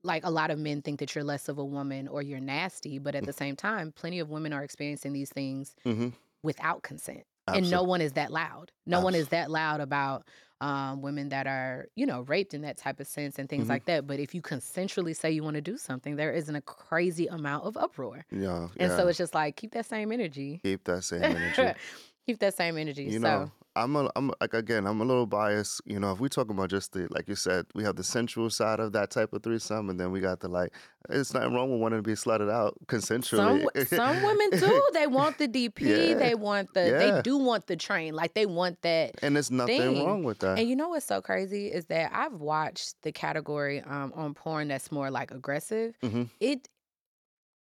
like 0.03 0.25
a 0.25 0.31
lot 0.31 0.49
of 0.49 0.57
men 0.57 0.81
think 0.81 0.99
that 0.99 1.13
you're 1.13 1.23
less 1.23 1.47
of 1.49 1.59
a 1.59 1.65
woman 1.65 2.07
or 2.07 2.23
you're 2.23 2.39
nasty, 2.39 2.97
but 2.97 3.13
Mm. 3.13 3.17
at 3.19 3.25
the 3.25 3.33
same 3.33 3.55
time, 3.55 3.91
plenty 3.91 4.17
of 4.19 4.31
women 4.31 4.53
are 4.53 4.63
experiencing 4.63 5.13
these 5.13 5.29
things 5.29 5.75
Mhm. 5.85 6.13
without 6.41 6.81
consent. 6.81 7.23
And 7.47 7.69
no 7.69 7.83
one 7.83 8.01
is 8.01 8.13
that 8.13 8.31
loud. 8.31 8.71
No 8.87 9.01
one 9.01 9.13
is 9.13 9.27
that 9.27 9.51
loud 9.51 9.81
about 9.81 10.27
um, 10.61 11.01
women 11.01 11.29
that 11.29 11.47
are, 11.47 11.87
you 11.95 12.05
know, 12.05 12.21
raped 12.21 12.53
in 12.53 12.61
that 12.61 12.77
type 12.77 12.99
of 13.01 13.07
sense 13.07 13.37
and 13.39 13.49
things 13.49 13.65
Mhm. 13.65 13.69
like 13.69 13.85
that. 13.85 14.07
But 14.07 14.19
if 14.19 14.33
you 14.35 14.41
consensually 14.41 15.15
say 15.15 15.31
you 15.31 15.43
want 15.43 15.55
to 15.55 15.61
do 15.61 15.75
something, 15.77 16.15
there 16.15 16.31
isn't 16.31 16.55
a 16.55 16.61
crazy 16.61 17.27
amount 17.27 17.65
of 17.65 17.75
uproar. 17.75 18.25
Yeah. 18.31 18.69
And 18.77 18.91
yeah. 18.91 18.95
so 18.97 19.07
it's 19.07 19.17
just 19.17 19.33
like 19.33 19.55
keep 19.57 19.71
that 19.73 19.87
same 19.87 20.11
energy. 20.11 20.61
keep 20.63 20.83
that 20.85 21.03
same 21.03 21.23
energy. 21.23 21.73
Keep 22.27 22.37
that 22.39 22.55
same 22.55 22.77
energy. 22.77 23.05
You 23.05 23.13
so 23.13 23.19
know, 23.19 23.51
I'm 23.75 23.95
a, 23.95 24.09
I'm 24.17 24.31
like 24.41 24.53
again, 24.53 24.85
I'm 24.85 24.99
a 24.99 25.05
little 25.05 25.25
biased. 25.25 25.81
You 25.85 25.99
know, 25.99 26.11
if 26.11 26.19
we 26.19 26.27
talk 26.27 26.49
about 26.49 26.69
just 26.69 26.91
the 26.91 27.07
like 27.09 27.27
you 27.29 27.35
said, 27.35 27.65
we 27.73 27.83
have 27.83 27.95
the 27.95 28.03
sensual 28.03 28.49
side 28.49 28.79
of 28.81 28.91
that 28.93 29.11
type 29.11 29.31
of 29.33 29.43
threesome, 29.43 29.89
and 29.89 29.99
then 29.99 30.11
we 30.11 30.19
got 30.19 30.41
the 30.41 30.47
like. 30.49 30.73
It's 31.09 31.33
nothing 31.33 31.53
wrong 31.53 31.71
with 31.71 31.79
wanting 31.81 31.99
to 31.99 32.03
be 32.03 32.13
slutted 32.13 32.51
out 32.51 32.75
consensually. 32.87 33.63
w- 33.63 33.85
some 33.85 34.21
women 34.23 34.49
do. 34.59 34.89
They 34.93 35.07
want 35.07 35.37
the 35.37 35.47
DP. 35.47 35.79
Yeah. 36.09 36.13
They 36.15 36.35
want 36.35 36.73
the. 36.73 36.87
Yeah. 36.89 36.97
They 37.15 37.21
do 37.21 37.37
want 37.37 37.67
the 37.67 37.75
train. 37.77 38.13
Like 38.13 38.33
they 38.33 38.45
want 38.45 38.81
that. 38.81 39.15
and 39.21 39.35
there's 39.35 39.49
nothing 39.51 39.77
thing. 39.79 40.05
wrong 40.05 40.23
with 40.23 40.39
that. 40.39 40.59
And 40.59 40.67
you 40.69 40.75
know 40.75 40.89
what's 40.89 41.05
so 41.05 41.21
crazy 41.21 41.67
is 41.67 41.85
that 41.85 42.11
I've 42.13 42.33
watched 42.33 42.95
the 43.03 43.11
category 43.11 43.81
um, 43.81 44.11
on 44.15 44.33
porn 44.33 44.67
that's 44.67 44.91
more 44.91 45.09
like 45.09 45.31
aggressive. 45.31 45.95
Mhm. 46.03 46.29
It 46.39 46.67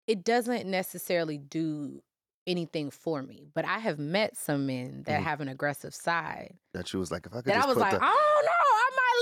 it 0.07 0.23
doesn't 0.23 0.67
necessarily 0.69 1.39
do 1.39 1.99
anything 2.47 2.89
for 2.91 3.21
me, 3.23 3.47
but 3.53 3.65
I 3.65 3.79
have 3.79 3.99
met 3.99 4.35
some 4.37 4.65
men 4.67 5.03
that 5.03 5.19
Mhm. 5.19 5.23
have 5.23 5.41
an 5.41 5.47
aggressive 5.49 5.93
side 5.95 6.57
that 6.73 6.91
you 6.93 6.99
was 6.99 7.11
like, 7.11 7.25
if 7.25 7.33
I 7.33 7.37
could 7.37 7.45
that 7.45 7.63
I 7.63 7.65
was 7.65 7.77
like, 7.77 7.91
the, 7.99 7.99
oh 8.05 8.41
no, 8.45 8.51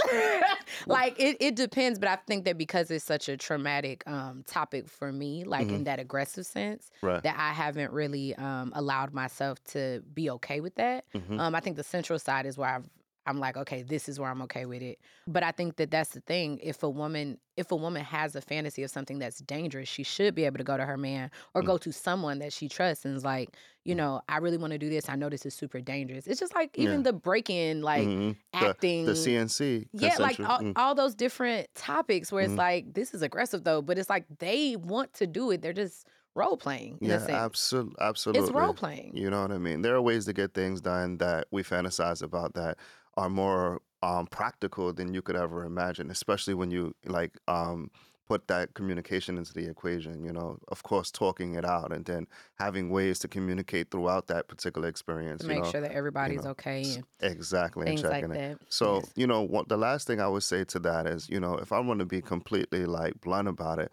I 0.10 0.40
might 0.50 0.58
like 0.88 1.20
it. 1.20 1.38
It 1.40 1.56
depends, 1.56 2.00
but 2.00 2.10
I 2.10 2.16
think 2.28 2.46
that 2.46 2.58
because 2.58 2.90
it's 2.92 3.06
such 3.06 3.30
a 3.30 3.38
traumatic 3.38 4.04
um, 4.08 4.44
topic 4.48 4.88
for 4.90 5.12
me, 5.12 5.44
like 5.44 5.70
in 5.70 5.84
that 5.86 6.00
aggressive 6.00 6.46
sense, 6.46 6.90
right, 7.02 7.22
that 7.24 7.36
I 7.38 7.54
haven't 7.54 7.92
really 7.92 8.36
um, 8.36 8.72
allowed 8.76 9.14
myself 9.14 9.64
to 9.66 10.04
be 10.14 10.30
okay 10.32 10.60
with 10.62 10.76
that. 10.76 11.06
Mhm. 11.14 11.40
Um, 11.40 11.56
I 11.56 11.60
think 11.60 11.76
the 11.78 11.84
central 11.84 12.20
side 12.20 12.46
is 12.46 12.58
where 12.58 12.70
I've, 12.70 12.90
I'm 13.26 13.40
like, 13.40 13.56
okay, 13.58 13.84
this 13.84 14.10
is 14.10 14.20
where 14.20 14.30
I'm 14.30 14.42
okay 14.44 14.66
with 14.66 14.82
it. 14.82 15.00
But 15.28 15.44
I 15.44 15.52
think 15.52 15.78
that 15.78 15.92
that's 15.92 16.10
the 16.12 16.20
thing. 16.22 16.60
If 16.62 16.84
a 16.84 16.90
woman, 16.90 17.38
if 17.56 17.72
a 17.72 17.76
woman 17.76 18.04
has 18.04 18.36
a 18.36 18.42
fantasy 18.42 18.84
of 18.84 18.92
something 18.92 19.20
that's 19.20 19.40
dangerous, 19.40 19.88
she 19.88 20.04
should 20.04 20.36
be 20.36 20.44
able 20.46 20.58
to 20.58 20.64
go 20.64 20.76
to 20.76 20.86
her 20.86 20.98
man 20.98 21.32
or 21.54 21.62
Mm. 21.62 21.66
go 21.68 21.78
to 21.78 21.92
someone 21.94 22.40
that 22.40 22.52
she 22.52 22.68
trusts 22.68 23.06
and 23.06 23.16
is 23.16 23.24
like, 23.24 23.50
you 23.86 23.96
know, 23.96 24.22
I 24.28 24.38
really 24.38 24.58
want 24.58 24.72
to 24.72 24.78
do 24.78 24.90
this. 24.90 25.08
I 25.08 25.16
know 25.16 25.30
this 25.30 25.46
is 25.46 25.54
super 25.54 25.80
dangerous. 25.80 26.28
It's 26.28 26.40
just 26.40 26.54
like 26.56 26.78
even 26.78 26.98
Yeah. 27.00 27.04
the 27.04 27.14
break-in, 27.14 27.82
like 27.82 28.08
Mhm. 28.08 28.36
Acting, 28.54 29.06
the 29.06 29.16
CNC. 29.16 29.88
yeah, 29.94 30.18
like 30.20 30.40
all, 30.40 30.60
mm. 30.60 30.74
all 30.76 30.94
those 30.96 31.16
different 31.16 31.68
topics 31.76 32.32
where 32.32 32.44
it's 32.44 32.54
Mhm. 32.54 32.58
like 32.58 32.94
this 32.94 33.14
is 33.14 33.22
aggressive 33.22 33.64
though, 33.64 33.82
but 33.82 33.98
it's 33.98 34.10
like 34.10 34.26
they 34.40 34.76
want 34.76 35.14
to 35.14 35.28
do 35.28 35.52
it. 35.52 35.62
They're 35.62 35.74
just 35.74 36.08
role 36.36 36.58
playing. 36.58 36.98
Yeah, 37.00 37.24
absolutely, 37.30 37.94
absolutely. 38.02 38.42
It's 38.48 38.52
role 38.52 38.74
playing. 38.74 39.16
You 39.16 39.30
know 39.30 39.44
what 39.44 39.52
I 39.52 39.60
mean? 39.60 39.84
There 39.84 39.94
are 39.96 40.02
ways 40.02 40.26
to 40.26 40.34
get 40.34 40.56
things 40.56 40.82
done 40.82 41.20
that 41.20 41.46
we 41.52 41.62
fantasize 41.62 42.24
about 42.24 42.56
that 42.56 42.78
are 43.18 43.30
more 43.30 43.82
um, 44.02 44.28
practical 44.28 44.92
than 44.94 45.14
you 45.14 45.22
could 45.22 45.36
ever 45.36 45.64
imagine, 45.64 46.12
especially 46.12 46.54
when 46.54 46.72
you 46.72 46.96
like 47.06 47.38
um, 47.48 47.90
put 48.28 48.48
that 48.48 48.74
communication 48.74 49.38
into 49.38 49.54
the 49.54 49.68
equation. 49.70 50.24
You 50.24 50.34
know, 50.34 50.58
of 50.70 50.84
course, 50.84 51.12
talking 51.12 51.56
it 51.56 51.66
out 51.66 51.94
and 51.94 52.06
then 52.06 52.28
having 52.56 52.90
ways 52.90 53.20
to 53.20 53.28
communicate 53.28 53.92
throughout 53.92 54.28
that 54.28 54.48
particular 54.48 54.88
experience. 54.88 55.42
to 55.42 55.48
you 55.48 55.56
make 55.56 55.66
know? 55.66 55.72
sure 55.72 55.82
that 55.82 55.92
everybody's 55.92 56.44
know, 56.44 56.52
okay 56.52 57.02
Exactly, 57.22 57.88
and 57.88 57.98
things 57.98 58.10
like 58.10 58.26
it. 58.26 58.30
that. 58.32 58.58
So, 58.70 58.96
Yes. 58.96 59.14
you 59.16 59.28
know, 59.28 59.42
what 59.42 59.70
the 59.70 59.78
last 59.78 60.08
thing 60.08 60.20
I 60.20 60.28
would 60.28 60.44
say 60.44 60.64
to 60.66 60.80
that 60.80 61.08
is, 61.08 61.30
you 61.30 61.40
know, 61.40 61.56
if 61.56 61.72
I 61.72 61.80
want 61.80 62.00
to 62.00 62.06
be 62.06 62.22
completely 62.22 62.86
like 62.86 63.22
blunt 63.22 63.48
about 63.48 63.80
it, 63.80 63.92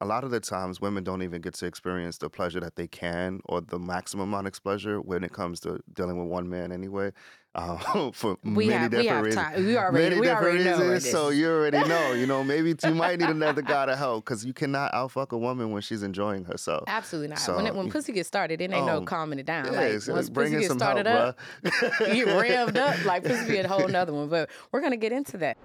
a 0.00 0.06
lot 0.06 0.24
of 0.24 0.32
the 0.32 0.40
times 0.40 0.80
women 0.80 1.04
don't 1.04 1.22
even 1.22 1.40
get 1.40 1.54
to 1.54 1.66
experience 1.66 2.18
the 2.18 2.28
pleasure 2.28 2.58
that 2.58 2.74
they 2.74 2.88
can 2.88 3.40
or 3.44 3.60
the 3.60 3.78
maximum 3.78 4.30
amount 4.30 4.48
of 4.48 4.60
pleasure 4.62 5.00
when 5.00 5.22
it 5.22 5.32
comes 5.32 5.60
to 5.60 5.80
dealing 5.92 6.18
with 6.18 6.26
one 6.28 6.48
man 6.48 6.72
anyway. 6.72 7.12
Uh, 7.54 8.10
for 8.12 8.38
we 8.42 8.68
many 8.68 8.72
have 8.72 8.92
we 8.92 9.02
different 9.02 9.08
have 9.08 9.24
reasons. 9.24 9.44
time. 9.46 9.66
We 9.66 9.76
already 9.76 9.98
Many 10.04 10.14
we 10.20 10.26
different 10.26 10.42
already 10.46 10.64
know 10.64 10.78
where 10.78 10.92
reasons, 10.92 11.12
so 11.12 11.28
you 11.28 11.48
already 11.50 11.78
know. 11.88 12.12
You 12.12 12.26
know, 12.26 12.42
maybe 12.42 12.74
you 12.82 12.94
might 12.94 13.18
need 13.18 13.28
another 13.28 13.60
guy 13.60 13.84
to 13.86 13.94
help 13.94 14.24
because 14.24 14.44
you 14.44 14.54
cannot 14.54 14.92
outfuck 14.92 15.32
a 15.32 15.38
woman 15.38 15.70
when 15.70 15.82
she's 15.82 16.02
enjoying 16.02 16.44
herself. 16.44 16.84
Absolutely 16.86 17.28
not. 17.28 17.40
So, 17.40 17.56
when 17.56 17.66
it, 17.66 17.74
when 17.74 17.90
pussy 17.90 18.12
gets 18.12 18.26
started, 18.26 18.62
it 18.62 18.72
ain't 18.72 18.86
no 18.86 18.98
um, 18.98 19.04
calming 19.04 19.38
it 19.38 19.44
down. 19.46 19.66
Yeah, 19.66 19.70
like 19.72 19.80
it's- 19.88 20.08
once 20.08 20.28
it's 20.28 20.30
pussy 20.30 20.50
gets 20.60 20.72
started 20.72 21.06
help, 21.06 21.36
up, 21.36 21.38
bruh. 21.62 22.16
you 22.16 22.24
get 22.24 22.36
revved 22.36 22.76
up. 22.76 23.04
Like 23.04 23.24
pussy 23.24 23.46
be 23.46 23.58
a 23.58 23.68
whole 23.68 23.86
nother 23.88 24.12
one. 24.14 24.28
But 24.28 24.48
we're 24.70 24.80
gonna 24.80 24.96
get 24.96 25.12
into 25.12 25.36
that. 25.38 25.58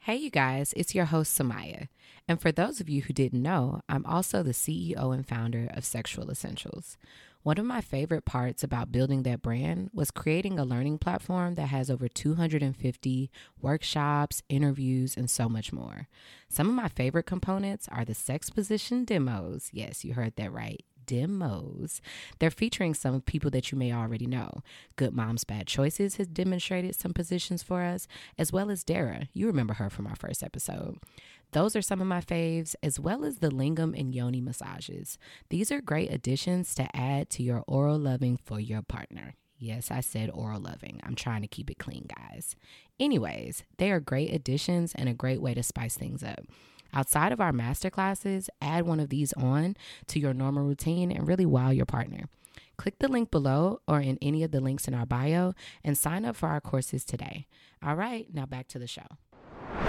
Hey, 0.00 0.16
you 0.16 0.30
guys, 0.30 0.72
it's 0.74 0.94
your 0.94 1.04
host, 1.04 1.38
Samia. 1.38 1.88
And 2.26 2.40
for 2.40 2.50
those 2.50 2.80
of 2.80 2.88
you 2.88 3.02
who 3.02 3.12
didn't 3.12 3.42
know, 3.42 3.82
I'm 3.88 4.06
also 4.06 4.42
the 4.42 4.52
CEO 4.52 5.14
and 5.14 5.26
founder 5.26 5.68
of 5.74 5.84
Sexual 5.84 6.30
Essentials. 6.30 6.96
One 7.42 7.58
of 7.58 7.64
my 7.64 7.80
favorite 7.80 8.24
parts 8.24 8.62
about 8.62 8.92
building 8.92 9.22
that 9.22 9.42
brand 9.42 9.90
was 9.94 10.10
creating 10.10 10.58
a 10.58 10.64
learning 10.64 10.98
platform 10.98 11.54
that 11.54 11.68
has 11.68 11.90
over 11.90 12.08
250 12.08 13.30
workshops, 13.62 14.42
interviews, 14.48 15.16
and 15.16 15.30
so 15.30 15.48
much 15.48 15.72
more. 15.72 16.08
Some 16.48 16.68
of 16.68 16.74
my 16.74 16.88
favorite 16.88 17.26
components 17.26 17.88
are 17.90 18.04
the 18.04 18.14
sex 18.14 18.50
position 18.50 19.04
demos. 19.04 19.70
Yes, 19.72 20.04
you 20.04 20.14
heard 20.14 20.34
that 20.36 20.52
right 20.52 20.84
demos. 21.08 22.00
They're 22.38 22.50
featuring 22.50 22.94
some 22.94 23.20
people 23.22 23.50
that 23.50 23.72
you 23.72 23.78
may 23.78 23.92
already 23.92 24.26
know. 24.26 24.62
Good 24.94 25.14
Moms 25.14 25.42
Bad 25.42 25.66
Choices 25.66 26.16
has 26.16 26.28
demonstrated 26.28 26.94
some 26.94 27.12
positions 27.12 27.62
for 27.62 27.82
us, 27.82 28.06
as 28.38 28.52
well 28.52 28.70
as 28.70 28.84
Dara. 28.84 29.28
You 29.32 29.46
remember 29.46 29.74
her 29.74 29.90
from 29.90 30.06
our 30.06 30.14
first 30.14 30.44
episode. 30.44 30.98
Those 31.52 31.74
are 31.74 31.82
some 31.82 32.02
of 32.02 32.06
my 32.06 32.20
faves, 32.20 32.74
as 32.82 33.00
well 33.00 33.24
as 33.24 33.38
the 33.38 33.48
lingam 33.48 33.98
and 33.98 34.14
yoni 34.14 34.42
massages. 34.42 35.18
These 35.48 35.72
are 35.72 35.80
great 35.80 36.12
additions 36.12 36.74
to 36.74 36.94
add 36.94 37.30
to 37.30 37.42
your 37.42 37.64
oral 37.66 37.98
loving 37.98 38.36
for 38.36 38.60
your 38.60 38.82
partner. 38.82 39.34
Yes, 39.58 39.90
I 39.90 40.00
said 40.00 40.30
oral 40.32 40.60
loving. 40.60 41.00
I'm 41.02 41.14
trying 41.14 41.40
to 41.42 41.48
keep 41.48 41.70
it 41.70 41.78
clean, 41.78 42.06
guys. 42.16 42.54
Anyways, 43.00 43.64
they 43.78 43.90
are 43.90 43.98
great 43.98 44.32
additions 44.32 44.94
and 44.94 45.08
a 45.08 45.14
great 45.14 45.40
way 45.40 45.54
to 45.54 45.62
spice 45.62 45.96
things 45.96 46.22
up. 46.22 46.44
Outside 46.92 47.32
of 47.32 47.40
our 47.40 47.52
master 47.52 47.90
classes, 47.90 48.48
add 48.60 48.86
one 48.86 49.00
of 49.00 49.08
these 49.08 49.32
on 49.34 49.76
to 50.08 50.18
your 50.18 50.34
normal 50.34 50.64
routine 50.64 51.12
and 51.12 51.26
really 51.26 51.46
wow 51.46 51.70
your 51.70 51.86
partner. 51.86 52.24
Click 52.76 52.98
the 52.98 53.08
link 53.08 53.30
below 53.30 53.80
or 53.88 54.00
in 54.00 54.18
any 54.22 54.42
of 54.42 54.52
the 54.52 54.60
links 54.60 54.86
in 54.86 54.94
our 54.94 55.06
bio 55.06 55.52
and 55.84 55.98
sign 55.98 56.24
up 56.24 56.36
for 56.36 56.48
our 56.48 56.60
courses 56.60 57.04
today. 57.04 57.46
All 57.82 57.96
right, 57.96 58.26
now 58.32 58.46
back 58.46 58.68
to 58.68 58.78
the 58.78 58.86
show. 58.86 59.06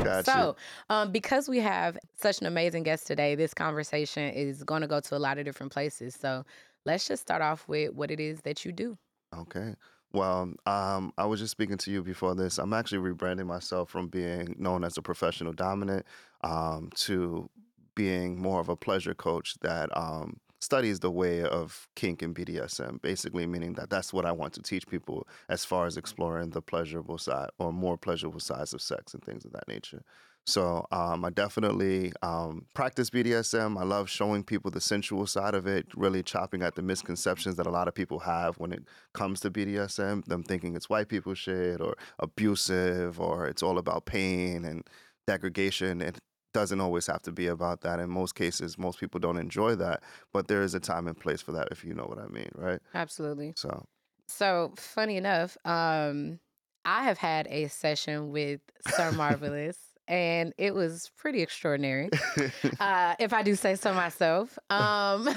Gotcha. 0.04 0.24
So, 0.32 0.56
um, 0.90 1.12
because 1.12 1.48
we 1.48 1.60
have 1.60 1.98
such 2.20 2.40
an 2.42 2.48
amazing 2.48 2.84
guest 2.84 3.08
today, 3.08 3.36
this 3.36 3.54
conversation 3.54 4.34
is 4.34 4.64
going 4.64 4.82
to 4.82 4.88
go 4.88 5.00
to 5.00 5.16
a 5.16 5.20
lot 5.20 5.38
of 5.38 5.46
different 5.46 5.72
places. 5.72 6.16
So, 6.16 6.46
let's 6.86 7.08
just 7.08 7.22
start 7.22 7.42
off 7.42 7.68
with 7.68 7.94
what 7.94 8.12
it 8.12 8.20
is 8.20 8.42
that 8.42 8.66
you 8.66 8.72
do. 8.72 8.98
Okay. 9.36 9.74
Well, 10.12 10.54
um, 10.66 11.14
I 11.18 11.26
was 11.26 11.40
just 11.40 11.52
speaking 11.52 11.78
to 11.78 11.92
you 11.92 12.02
before 12.02 12.34
this. 12.34 12.58
I'm 12.58 12.74
actually 12.74 13.14
rebranding 13.14 13.46
myself 13.46 13.90
from 13.90 14.08
being 14.08 14.56
known 14.58 14.84
as 14.84 14.98
a 14.98 15.02
professional 15.02 15.54
dominant 15.54 16.06
um, 16.42 16.90
to 16.96 17.50
being 17.94 18.42
more 18.42 18.60
of 18.60 18.70
a 18.70 18.76
pleasure 18.76 19.14
coach 19.14 19.56
that 19.62 19.96
um, 19.96 20.40
studies 20.60 21.00
the 21.00 21.12
way 21.12 21.44
of 21.44 21.88
kink 21.96 22.22
and 22.22 22.36
BDSM, 22.36 23.02
basically 23.02 23.46
meaning 23.46 23.74
that 23.74 23.90
that's 23.90 24.12
what 24.12 24.26
I 24.26 24.32
want 24.32 24.54
to 24.54 24.62
teach 24.62 24.88
people 24.88 25.28
as 25.48 25.64
far 25.64 25.86
as 25.86 25.96
exploring 25.96 26.50
the 26.50 26.62
pleasurable 26.62 27.18
side 27.18 27.50
or 27.60 27.72
more 27.72 27.98
pleasurable 27.98 28.40
sides 28.40 28.74
of 28.74 28.82
sex 28.82 29.14
and 29.14 29.24
things 29.24 29.46
of 29.46 29.52
that 29.52 29.68
nature. 29.68 30.04
So 30.50 30.88
um, 30.92 31.24
I 31.24 31.30
definitely 31.30 32.12
um, 32.24 32.66
practice 32.74 33.12
BDSM. 33.12 33.80
I 33.80 33.84
love 33.84 34.10
showing 34.10 34.44
people 34.44 34.72
the 34.72 34.82
sensual 34.82 35.28
side 35.28 35.54
of 35.54 35.68
it, 35.68 35.86
really 35.96 36.24
chopping 36.24 36.64
at 36.64 36.76
the 36.76 36.82
misconceptions 36.82 37.56
that 37.58 37.68
a 37.68 37.70
lot 37.70 37.88
of 37.88 37.94
people 37.94 38.20
have 38.20 38.58
when 38.58 38.72
it 38.72 38.84
comes 39.14 39.40
to 39.42 39.52
BDSM. 39.52 40.26
Them 40.26 40.44
thinking 40.44 40.76
it's 40.76 40.90
white 40.90 41.08
people 41.08 41.36
shit 41.36 41.80
or 41.80 41.96
abusive 42.18 43.20
or 43.20 43.46
it's 43.48 43.62
all 43.62 43.78
about 43.78 44.06
pain 44.06 44.66
and 44.66 44.84
degradation. 45.28 46.02
It 46.02 46.18
doesn't 46.54 46.82
always 46.82 47.06
have 47.06 47.22
to 47.24 47.32
be 47.32 47.46
about 47.46 47.82
that. 47.82 48.00
In 48.00 48.10
most 48.10 48.34
cases, 48.34 48.78
most 48.78 49.00
people 49.00 49.20
don't 49.20 49.38
enjoy 49.38 49.76
that, 49.76 50.02
but 50.34 50.48
there 50.48 50.64
is 50.64 50.74
a 50.74 50.80
time 50.80 51.08
and 51.08 51.20
place 51.20 51.44
for 51.44 51.52
that, 51.52 51.68
if 51.70 51.84
you 51.86 51.94
know 51.94 52.06
what 52.06 52.18
I 52.18 52.28
mean, 52.28 52.50
right? 52.56 52.80
Absolutely. 52.96 53.54
So, 53.56 53.86
So, 54.28 54.74
funny 54.76 55.18
enough, 55.18 55.58
um, 55.64 56.40
I 56.86 57.04
have 57.04 57.20
had 57.20 57.48
a 57.52 57.68
session 57.68 58.32
with 58.32 58.62
Sir 58.88 59.12
Marvelous, 59.12 59.78
and 60.10 60.54
it 60.58 60.74
was 60.74 61.12
pretty 61.18 61.42
extraordinary. 61.42 62.10
uh, 62.80 63.16
if 63.20 63.32
I 63.32 63.44
do 63.44 63.56
say 63.56 63.76
so 63.76 63.94
myself. 63.94 64.58
Um, 64.70 65.30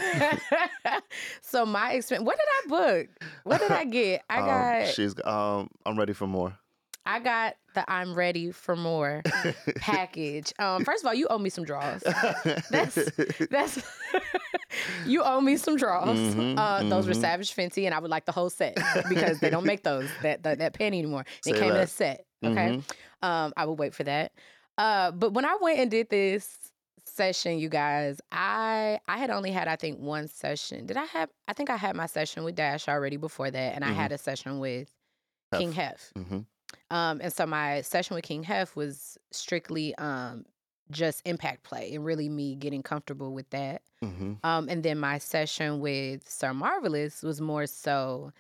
so 1.43 1.67
my 1.67 1.93
experience. 1.93 2.27
What 2.27 2.39
did 2.39 2.49
I 2.49 2.69
book? 2.69 3.09
What 3.45 3.61
did 3.61 3.71
I 3.71 3.85
get? 3.85 4.23
I 4.29 4.39
um, 4.39 4.47
got. 4.47 4.89
she's. 4.95 5.15
Um, 5.25 5.69
I'm 5.87 5.99
ready 5.99 6.15
for 6.15 6.27
more. 6.27 6.59
I 7.05 7.19
got 7.19 7.57
the 7.75 7.89
I'm 7.91 8.15
ready 8.15 8.53
for 8.53 8.77
more 8.77 9.23
package. 9.77 10.53
Um, 10.61 10.85
first 10.85 11.03
of 11.03 11.09
all, 11.09 11.15
you 11.15 11.27
owe 11.29 11.39
me 11.39 11.51
some 11.51 11.65
draws. 11.65 12.01
That's 12.71 12.97
that's 13.51 13.83
you 15.05 15.25
owe 15.25 15.41
me 15.41 15.57
some 15.57 15.77
draws. 15.77 16.17
Mhm, 16.17 16.55
uh, 16.57 16.89
Those 16.89 17.09
were 17.09 17.15
mhm. 17.15 17.21
Savage 17.21 17.57
Fenty, 17.57 17.87
and 17.87 17.95
I 17.95 17.99
would 17.99 18.11
like 18.11 18.25
the 18.25 18.31
whole 18.31 18.51
set 18.51 18.77
because 19.09 19.41
they 19.41 19.51
don't 19.51 19.67
make 19.67 19.83
those 19.83 20.09
that 20.23 20.45
that, 20.45 20.59
that 20.59 20.75
penny 20.75 21.01
anymore. 21.01 21.25
It 21.45 21.55
Say 21.55 21.59
came 21.59 21.73
in 21.73 21.77
a 21.77 21.89
set. 21.89 22.25
Okay, 22.45 22.81
Mhm. 22.81 22.85
um, 23.27 23.53
I 23.57 23.67
would 23.67 23.81
wait 23.81 23.95
for 23.95 24.05
that. 24.05 24.31
Uh, 24.79 25.11
but 25.13 25.33
when 25.35 25.45
I 25.45 25.57
went 25.61 25.79
and 25.79 25.91
did 25.91 26.09
this 26.11 26.59
session, 27.05 27.59
you 27.59 27.69
guys, 27.69 28.21
I 28.31 29.01
I 29.09 29.19
had 29.19 29.31
only 29.31 29.51
had 29.51 29.69
I 29.69 29.77
think 29.77 29.99
one 30.01 30.29
session. 30.29 30.87
Did 30.87 30.97
I 30.97 31.05
have? 31.05 31.31
I 31.49 31.53
think 31.53 31.71
I 31.71 31.77
had 31.77 31.97
my 31.97 32.07
session 32.07 32.45
with 32.45 32.55
Dash 32.55 32.89
already 32.89 33.17
before 33.17 33.51
that, 33.51 33.75
and 33.75 33.85
I 33.85 33.91
Mhm. 33.91 33.95
had 33.95 34.13
a 34.13 34.19
session 34.19 34.59
with 34.59 34.91
King 35.55 35.73
Hef. 35.73 36.13
Mhm. 36.17 36.47
Um, 36.91 37.21
and 37.23 37.33
so 37.33 37.47
my 37.47 37.83
session 37.83 38.15
with 38.15 38.25
King 38.25 38.43
Hef 38.45 38.77
was 38.77 39.19
strictly 39.31 39.95
um, 39.97 40.47
just 40.91 41.23
impact 41.27 41.65
play 41.65 41.95
and 41.95 42.05
really 42.05 42.29
me 42.29 42.55
getting 42.57 42.83
comfortable 42.83 43.33
with 43.35 43.49
that. 43.51 43.83
Mhm. 44.03 44.39
Um, 44.45 44.69
and 44.69 44.83
then 44.83 44.99
my 44.99 45.19
session 45.19 45.81
with 45.81 46.29
Sir 46.29 46.53
Marvelous 46.55 47.23
was 47.23 47.41
more 47.41 47.67
so 47.67 48.33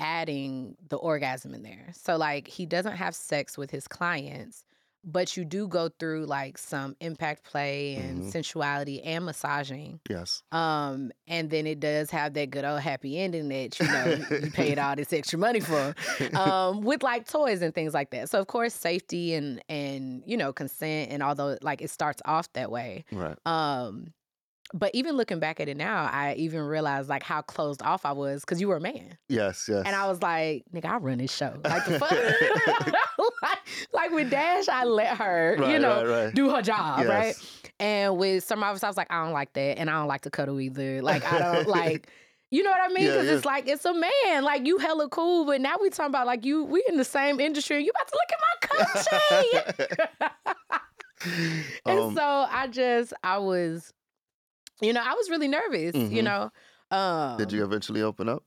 adding 0.00 0.76
the 0.88 0.96
orgasm 0.96 1.54
in 1.54 1.62
there. 1.62 1.90
So 1.94 2.16
like 2.16 2.48
he 2.48 2.66
doesn't 2.66 2.96
have 2.96 3.14
sex 3.14 3.58
with 3.58 3.70
his 3.70 3.88
clients, 3.88 4.64
but 5.10 5.36
you 5.38 5.44
do 5.44 5.66
go 5.66 5.88
through 5.98 6.26
like 6.26 6.58
some 6.58 6.94
impact 7.00 7.42
play 7.44 7.94
and 7.96 8.24
Mhm. 8.24 8.30
sensuality 8.30 9.02
and 9.02 9.24
massaging. 9.24 10.00
Yes. 10.08 10.42
Um, 10.52 11.10
and 11.26 11.48
then 11.48 11.66
it 11.66 11.80
does 11.80 12.10
have 12.10 12.34
that 12.34 12.50
good 12.50 12.64
old 12.66 12.80
happy 12.80 13.18
ending 13.18 13.48
that 13.48 13.80
you 13.80 13.86
know 13.86 14.18
you 14.42 14.50
paid 14.50 14.78
all 14.78 14.94
this 14.96 15.12
extra 15.12 15.38
money 15.38 15.60
for 15.60 15.94
um, 16.34 16.82
with 16.82 17.02
like 17.02 17.26
toys 17.26 17.62
and 17.62 17.74
things 17.74 17.94
like 17.94 18.10
that. 18.10 18.28
So 18.28 18.38
of 18.38 18.46
course, 18.48 18.74
safety 18.74 19.32
and 19.34 19.62
and 19.70 20.22
you 20.26 20.36
know 20.36 20.52
consent 20.52 21.10
and 21.10 21.22
although 21.22 21.56
like 21.62 21.80
it 21.80 21.88
starts 21.90 22.20
off 22.26 22.52
that 22.52 22.70
way, 22.70 23.04
Right. 23.10 23.36
um, 23.46 24.12
but 24.74 24.90
even 24.92 25.16
looking 25.16 25.38
back 25.40 25.60
at 25.60 25.68
it 25.70 25.78
now, 25.78 26.10
I 26.12 26.34
even 26.34 26.60
realized 26.60 27.08
like 27.08 27.22
how 27.22 27.40
closed 27.40 27.80
off 27.80 28.04
I 28.04 28.12
was 28.12 28.42
because 28.42 28.60
you 28.60 28.68
were 28.68 28.76
a 28.76 28.80
man, 28.82 29.16
Yes. 29.30 29.66
Yes. 29.66 29.84
and 29.86 29.96
I 29.96 30.06
was 30.08 30.20
like, 30.20 30.64
nigga, 30.74 30.84
I 30.90 30.96
run 30.98 31.16
this 31.16 31.34
show. 31.34 31.54
Like 31.64 31.86
the 31.86 31.98
fuck, 31.98 32.94
like, 33.42 33.58
like 33.92 34.10
with 34.12 34.30
Dash, 34.30 34.68
I 34.68 34.84
let 34.84 35.16
her, 35.16 35.56
you 35.70 35.78
know, 35.78 36.04
right, 36.04 36.24
right. 36.26 36.34
do 36.34 36.50
her 36.50 36.62
job, 36.62 37.06
right? 37.06 37.34
And 37.80 38.16
with 38.18 38.44
some 38.44 38.62
of 38.62 38.74
us, 38.74 38.82
I 38.82 38.88
was 38.88 38.96
like, 38.96 39.10
I 39.10 39.22
don't 39.24 39.32
like 39.32 39.52
that, 39.52 39.78
and 39.78 39.88
I 39.88 39.94
don't 39.94 40.08
like 40.08 40.22
to 40.22 40.30
cuddle 40.30 40.60
either. 40.60 41.02
Like 41.02 41.24
I 41.30 41.38
don't 41.38 41.68
like. 41.80 42.08
You 42.50 42.62
know 42.62 42.70
what 42.70 42.80
I 42.80 42.88
mean? 42.88 43.04
Because 43.06 43.26
yeah. 43.26 43.34
it's 43.34 43.44
like 43.44 43.68
it's 43.68 43.84
a 43.84 43.92
man. 43.92 44.42
Like 44.42 44.66
you 44.66 44.78
hella 44.78 45.10
cool, 45.10 45.44
but 45.44 45.60
now 45.60 45.74
we 45.82 45.90
talking 45.90 46.08
about 46.08 46.26
like 46.26 46.46
you. 46.46 46.64
We 46.64 46.82
in 46.88 46.96
the 46.96 47.04
same 47.04 47.40
industry, 47.40 47.76
and 47.76 47.84
you 47.84 47.92
about 47.94 48.08
to 48.08 48.16
look 48.16 48.32
at 48.32 49.78
my 49.84 50.24
coochie. 50.24 50.78
and 51.86 52.00
Um, 52.00 52.14
so 52.14 52.22
I 52.22 52.68
just 52.68 53.12
I 53.22 53.36
was, 53.36 53.92
you 54.80 54.94
know, 54.94 55.02
I 55.04 55.12
was 55.12 55.28
really 55.28 55.48
nervous. 55.48 55.94
You 55.94 56.22
Mhm. 56.22 56.24
know. 56.24 56.50
Um, 56.90 57.36
Did 57.36 57.52
you 57.52 57.64
eventually 57.64 58.00
open 58.00 58.30
up? 58.30 58.42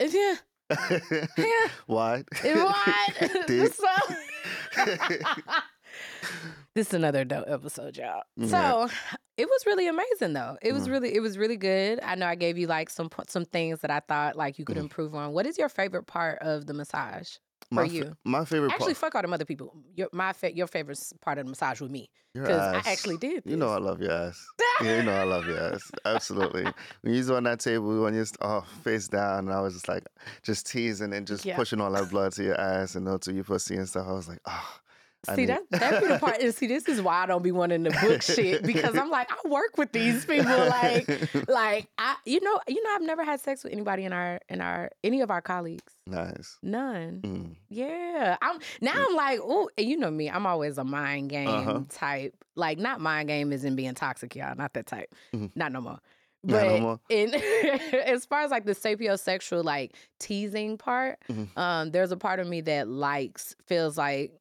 Yeah. 0.00 0.36
It 0.70 1.70
was. 1.86 2.24
So, 3.72 3.86
this 6.74 6.88
is 6.88 6.94
another 6.94 7.24
dope 7.24 7.44
episode, 7.48 7.96
y'all. 7.96 8.22
Yeah. 8.36 8.46
So 8.88 8.88
it 9.36 9.46
was 9.46 9.66
really 9.66 9.88
amazing, 9.88 10.32
though. 10.34 10.56
It 10.62 10.72
was 10.72 10.88
Mm. 10.88 10.90
really, 10.92 11.14
it 11.14 11.20
was 11.20 11.38
really 11.38 11.56
good. 11.56 12.00
I 12.02 12.14
know 12.16 12.26
I 12.26 12.34
gave 12.34 12.58
you 12.58 12.66
like 12.66 12.90
some 12.90 13.08
some 13.28 13.44
things 13.44 13.80
that 13.80 13.90
I 13.90 14.00
thought 14.00 14.36
like 14.36 14.58
you 14.58 14.64
could 14.64 14.76
Mhm. 14.76 14.80
improve 14.82 15.14
on. 15.14 15.32
What 15.32 15.46
is 15.46 15.56
your 15.58 15.68
favorite 15.68 16.06
part 16.06 16.38
of 16.40 16.66
the 16.66 16.74
massage? 16.74 17.36
My, 17.70 17.88
for 17.88 18.04
fa- 18.04 18.16
my 18.24 18.44
favorite 18.44 18.72
Actually, 18.72 18.94
part. 18.94 18.96
fuck 18.96 19.14
all 19.16 19.22
them 19.22 19.32
other 19.32 19.44
people. 19.44 19.74
Your 19.94 20.08
my 20.12 20.32
fa- 20.32 20.54
your 20.54 20.66
favorite 20.66 21.00
part 21.20 21.38
of 21.38 21.46
the 21.46 21.50
massage 21.50 21.80
with 21.80 21.90
me 21.90 22.10
because 22.32 22.60
I 22.60 22.90
actually 22.90 23.16
did. 23.16 23.42
You 23.44 23.56
know 23.56 23.68
I 23.70 23.78
love 23.78 24.00
your 24.00 24.12
ass. 24.12 24.44
Yeah, 24.82 24.98
you 24.98 25.02
know 25.04 25.12
I 25.14 25.24
love 25.24 25.46
your 25.46 25.58
ass. 25.74 25.90
Absolutely. 26.04 26.64
When 27.00 27.12
you 27.14 27.18
was 27.18 27.30
on 27.30 27.44
that 27.44 27.60
table, 27.60 28.02
when 28.02 28.14
you're 28.14 28.26
oh, 28.40 28.64
face 28.82 29.08
down, 29.08 29.40
and 29.46 29.52
I 29.52 29.60
was 29.60 29.74
just 29.74 29.88
like, 29.88 30.04
just 30.42 30.70
teasing 30.70 31.12
and 31.12 31.26
just 31.26 31.44
Yeah. 31.44 31.56
pushing 31.56 31.80
all 31.80 31.90
that 31.92 32.10
blood 32.10 32.32
to 32.34 32.42
your 32.44 32.60
ass 32.60 32.94
and 32.94 33.08
onto 33.08 33.32
your 33.32 33.44
pussy 33.44 33.76
and 33.76 33.88
stuff. 33.88 34.06
I 34.08 34.12
was 34.12 34.28
like, 34.28 34.40
oh. 34.46 34.78
I 35.28 35.34
See 35.34 35.46
that 35.46 35.62
that 35.70 36.02
be 36.02 36.08
the 36.08 36.18
part. 36.18 36.40
And 36.40 36.54
see, 36.54 36.66
this 36.66 36.88
is 36.88 37.00
why 37.02 37.22
I 37.22 37.26
don't 37.26 37.42
be 37.42 37.52
wanting 37.52 37.84
to 37.84 37.90
book 37.90 38.22
shit 38.22 38.62
because 38.62 38.96
I'm 38.96 39.10
like, 39.10 39.28
I 39.30 39.48
work 39.48 39.76
with 39.76 39.92
these 39.92 40.24
people. 40.24 40.44
Like, 40.56 41.08
like 41.48 41.88
I, 41.98 42.16
you 42.24 42.40
know, 42.40 42.60
you 42.68 42.82
know, 42.82 42.90
I've 42.94 43.02
never 43.02 43.24
had 43.24 43.40
sex 43.40 43.64
with 43.64 43.72
anybody 43.72 44.04
in 44.04 44.12
our 44.12 44.40
in 44.48 44.60
our 44.60 44.90
any 45.04 45.20
of 45.20 45.30
our 45.30 45.40
colleagues. 45.42 45.92
nice. 46.06 46.58
None. 46.62 47.20
Mm. 47.22 47.56
Yeah. 47.68 48.36
I'm 48.42 48.58
now. 48.80 48.92
I'm 49.08 49.14
like, 49.16 49.40
oh, 49.42 49.68
you 49.78 49.96
know 49.96 50.10
me. 50.10 50.30
I'm 50.30 50.46
always 50.46 50.78
a 50.78 50.84
mind 50.84 51.30
game 51.30 51.48
Uh-huh. 51.48 51.80
type. 51.88 52.34
Like, 52.54 52.78
not 52.78 53.00
mind 53.00 53.28
game 53.28 53.52
is 53.52 53.64
in 53.64 53.76
being 53.76 53.94
toxic, 53.94 54.34
y'all. 54.36 54.54
Not 54.56 54.72
that 54.74 54.86
type. 54.86 55.14
Mhm. 55.34 55.50
Not 55.54 55.72
no 55.72 55.80
more. 55.80 55.98
Not 56.44 56.60
But 56.60 56.68
no 56.68 56.78
more? 56.80 57.00
in 57.08 57.34
as 58.04 58.24
far 58.24 58.42
as 58.42 58.50
like 58.52 58.64
the 58.66 58.72
sapiosexual 58.74 59.64
like 59.64 59.94
teasing 60.20 60.78
part, 60.78 61.18
Mhm. 61.28 61.48
um, 61.58 61.90
there's 61.90 62.12
a 62.12 62.16
part 62.16 62.38
of 62.40 62.46
me 62.46 62.60
that 62.62 62.86
likes 62.88 63.56
feels 63.66 63.98
like 63.98 64.32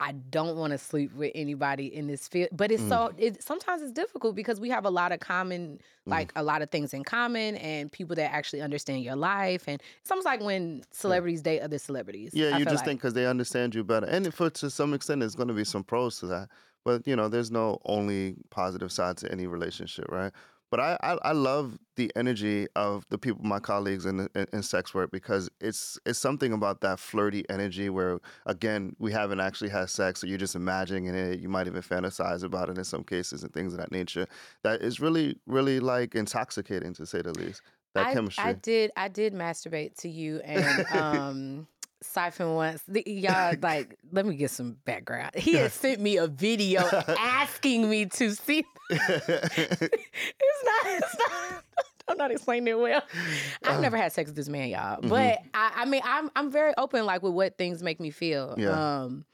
I 0.00 0.12
don't 0.12 0.56
want 0.56 0.72
to 0.72 0.78
sleep 0.78 1.14
with 1.14 1.30
anybody 1.34 1.94
in 1.94 2.06
this 2.06 2.26
field. 2.26 2.48
But 2.52 2.72
it's 2.72 2.82
mm. 2.82 2.88
so 2.88 3.12
it 3.18 3.42
sometimes 3.42 3.82
it's 3.82 3.92
difficult 3.92 4.34
because 4.34 4.58
we 4.58 4.70
have 4.70 4.86
a 4.86 4.90
lot 4.90 5.12
of 5.12 5.20
common 5.20 5.78
mm. 5.78 6.10
like 6.10 6.32
a 6.36 6.42
lot 6.42 6.62
of 6.62 6.70
things 6.70 6.94
in 6.94 7.04
common 7.04 7.56
and 7.56 7.92
people 7.92 8.16
that 8.16 8.32
actually 8.32 8.62
understand 8.62 9.04
your 9.04 9.16
life 9.16 9.64
and 9.68 9.80
it's 10.00 10.10
almost 10.10 10.24
like 10.24 10.40
when 10.40 10.82
celebrities 10.90 11.42
date 11.42 11.60
other 11.60 11.78
celebrities. 11.78 12.30
Yeah, 12.32 12.54
I 12.54 12.58
you 12.58 12.64
just 12.64 12.76
like. 12.76 12.84
think 12.86 13.00
because 13.00 13.14
they 13.14 13.26
understand 13.26 13.74
you 13.74 13.84
better, 13.84 14.06
and 14.06 14.32
for 14.32 14.48
to 14.48 14.70
some 14.70 14.94
extent, 14.94 15.20
there's 15.20 15.34
going 15.34 15.48
to 15.48 15.54
be 15.54 15.64
some 15.64 15.84
pros 15.84 16.18
to 16.20 16.26
that. 16.28 16.48
But 16.84 17.06
you 17.06 17.14
know, 17.14 17.28
there's 17.28 17.50
no 17.50 17.78
only 17.84 18.36
positive 18.48 18.90
side 18.90 19.18
to 19.18 19.30
any 19.30 19.46
relationship, 19.46 20.06
right? 20.08 20.32
But 20.70 20.80
I, 20.80 20.96
I, 21.02 21.18
I 21.22 21.32
love 21.32 21.78
the 21.96 22.12
energy 22.14 22.68
of 22.76 23.04
the 23.10 23.18
people, 23.18 23.44
my 23.44 23.58
colleagues 23.58 24.06
in, 24.06 24.28
in 24.34 24.46
in 24.52 24.62
sex 24.62 24.94
work, 24.94 25.10
because 25.10 25.50
it's 25.60 25.98
it's 26.06 26.18
something 26.18 26.52
about 26.52 26.80
that 26.82 27.00
flirty 27.00 27.44
energy 27.50 27.90
where 27.90 28.20
again 28.46 28.94
we 28.98 29.10
haven't 29.10 29.40
actually 29.40 29.70
had 29.70 29.90
sex, 29.90 30.20
so 30.20 30.26
you're 30.26 30.38
just 30.38 30.54
imagining 30.54 31.06
it. 31.06 31.40
You 31.40 31.48
might 31.48 31.66
even 31.66 31.82
fantasize 31.82 32.44
about 32.44 32.68
it 32.68 32.78
in 32.78 32.84
some 32.84 33.02
cases 33.02 33.42
and 33.42 33.52
things 33.52 33.72
of 33.72 33.80
that 33.80 33.90
nature. 33.90 34.26
That 34.62 34.82
is 34.82 35.00
really 35.00 35.38
really 35.46 35.80
like 35.80 36.14
intoxicating 36.14 36.94
to 36.94 37.06
say 37.06 37.22
the 37.22 37.32
least. 37.32 37.62
That 37.94 38.06
I, 38.06 38.14
chemistry. 38.14 38.44
I 38.44 38.52
did 38.52 38.92
I 38.96 39.08
did 39.08 39.34
masturbate 39.34 39.96
to 40.02 40.08
you 40.08 40.38
and 40.44 40.86
um 40.92 41.66
Siphon 42.02 42.54
once. 42.54 42.82
The, 42.88 43.02
y'all 43.06 43.54
like 43.62 43.96
let 44.12 44.26
me 44.26 44.34
get 44.36 44.50
some 44.50 44.76
background. 44.84 45.34
He 45.34 45.54
had 45.54 45.72
sent 45.84 46.00
me 46.00 46.16
a 46.16 46.26
video 46.26 46.82
asking 47.18 47.88
me 47.88 48.06
to 48.06 48.34
see 48.34 48.64
it's 48.90 50.64
not 50.64 50.86
it's 50.86 51.16
not 51.18 51.64
I'm 52.08 52.16
not 52.16 52.32
explaining 52.32 52.66
it 52.68 52.78
well. 52.78 53.02
I've 53.64 53.80
never 53.80 53.96
had 53.96 54.12
sex 54.12 54.28
with 54.28 54.36
this 54.36 54.48
man, 54.48 54.68
y'all. 54.68 54.96
Mm-hmm. 54.98 55.08
But 55.08 55.38
I, 55.54 55.72
I 55.76 55.84
mean 55.84 56.02
I'm 56.04 56.30
I'm 56.34 56.50
very 56.50 56.72
open 56.76 57.06
like 57.06 57.22
with 57.22 57.32
what 57.34 57.56
things 57.58 57.82
make 57.82 58.00
me 58.00 58.10
feel. 58.10 58.54
Yeah. 58.58 59.02
Um 59.02 59.24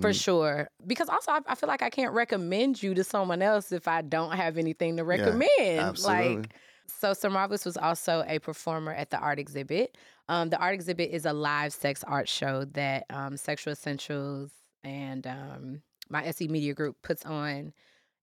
for 0.00 0.10
Mhm. 0.10 0.20
sure. 0.20 0.68
Because 0.84 1.08
also 1.08 1.30
I, 1.30 1.40
I 1.46 1.54
feel 1.54 1.68
like 1.68 1.80
I 1.80 1.90
can't 1.90 2.12
recommend 2.12 2.82
you 2.82 2.92
to 2.94 3.04
someone 3.04 3.40
else 3.40 3.70
if 3.70 3.86
I 3.86 4.02
don't 4.02 4.32
have 4.32 4.58
anything 4.58 4.96
to 4.96 5.04
recommend. 5.04 5.48
absolutely. 5.78 6.36
Like 6.38 6.48
so 6.88 7.12
Sir 7.12 7.30
Marvelous 7.30 7.64
was 7.64 7.76
also 7.76 8.24
a 8.26 8.38
performer 8.38 8.92
at 8.92 9.10
the 9.10 9.18
art 9.18 9.38
exhibit. 9.38 9.96
Um, 10.28 10.50
the 10.50 10.58
art 10.58 10.74
exhibit 10.74 11.10
is 11.10 11.24
a 11.26 11.32
live 11.32 11.72
sex 11.72 12.02
art 12.04 12.28
show 12.28 12.64
that 12.72 13.04
um, 13.10 13.36
Sexual 13.36 13.72
Essentials 13.72 14.50
and 14.82 15.26
um, 15.26 15.82
my 16.08 16.24
SE 16.26 16.48
Media 16.48 16.74
Group 16.74 16.96
puts 17.02 17.24
on. 17.24 17.72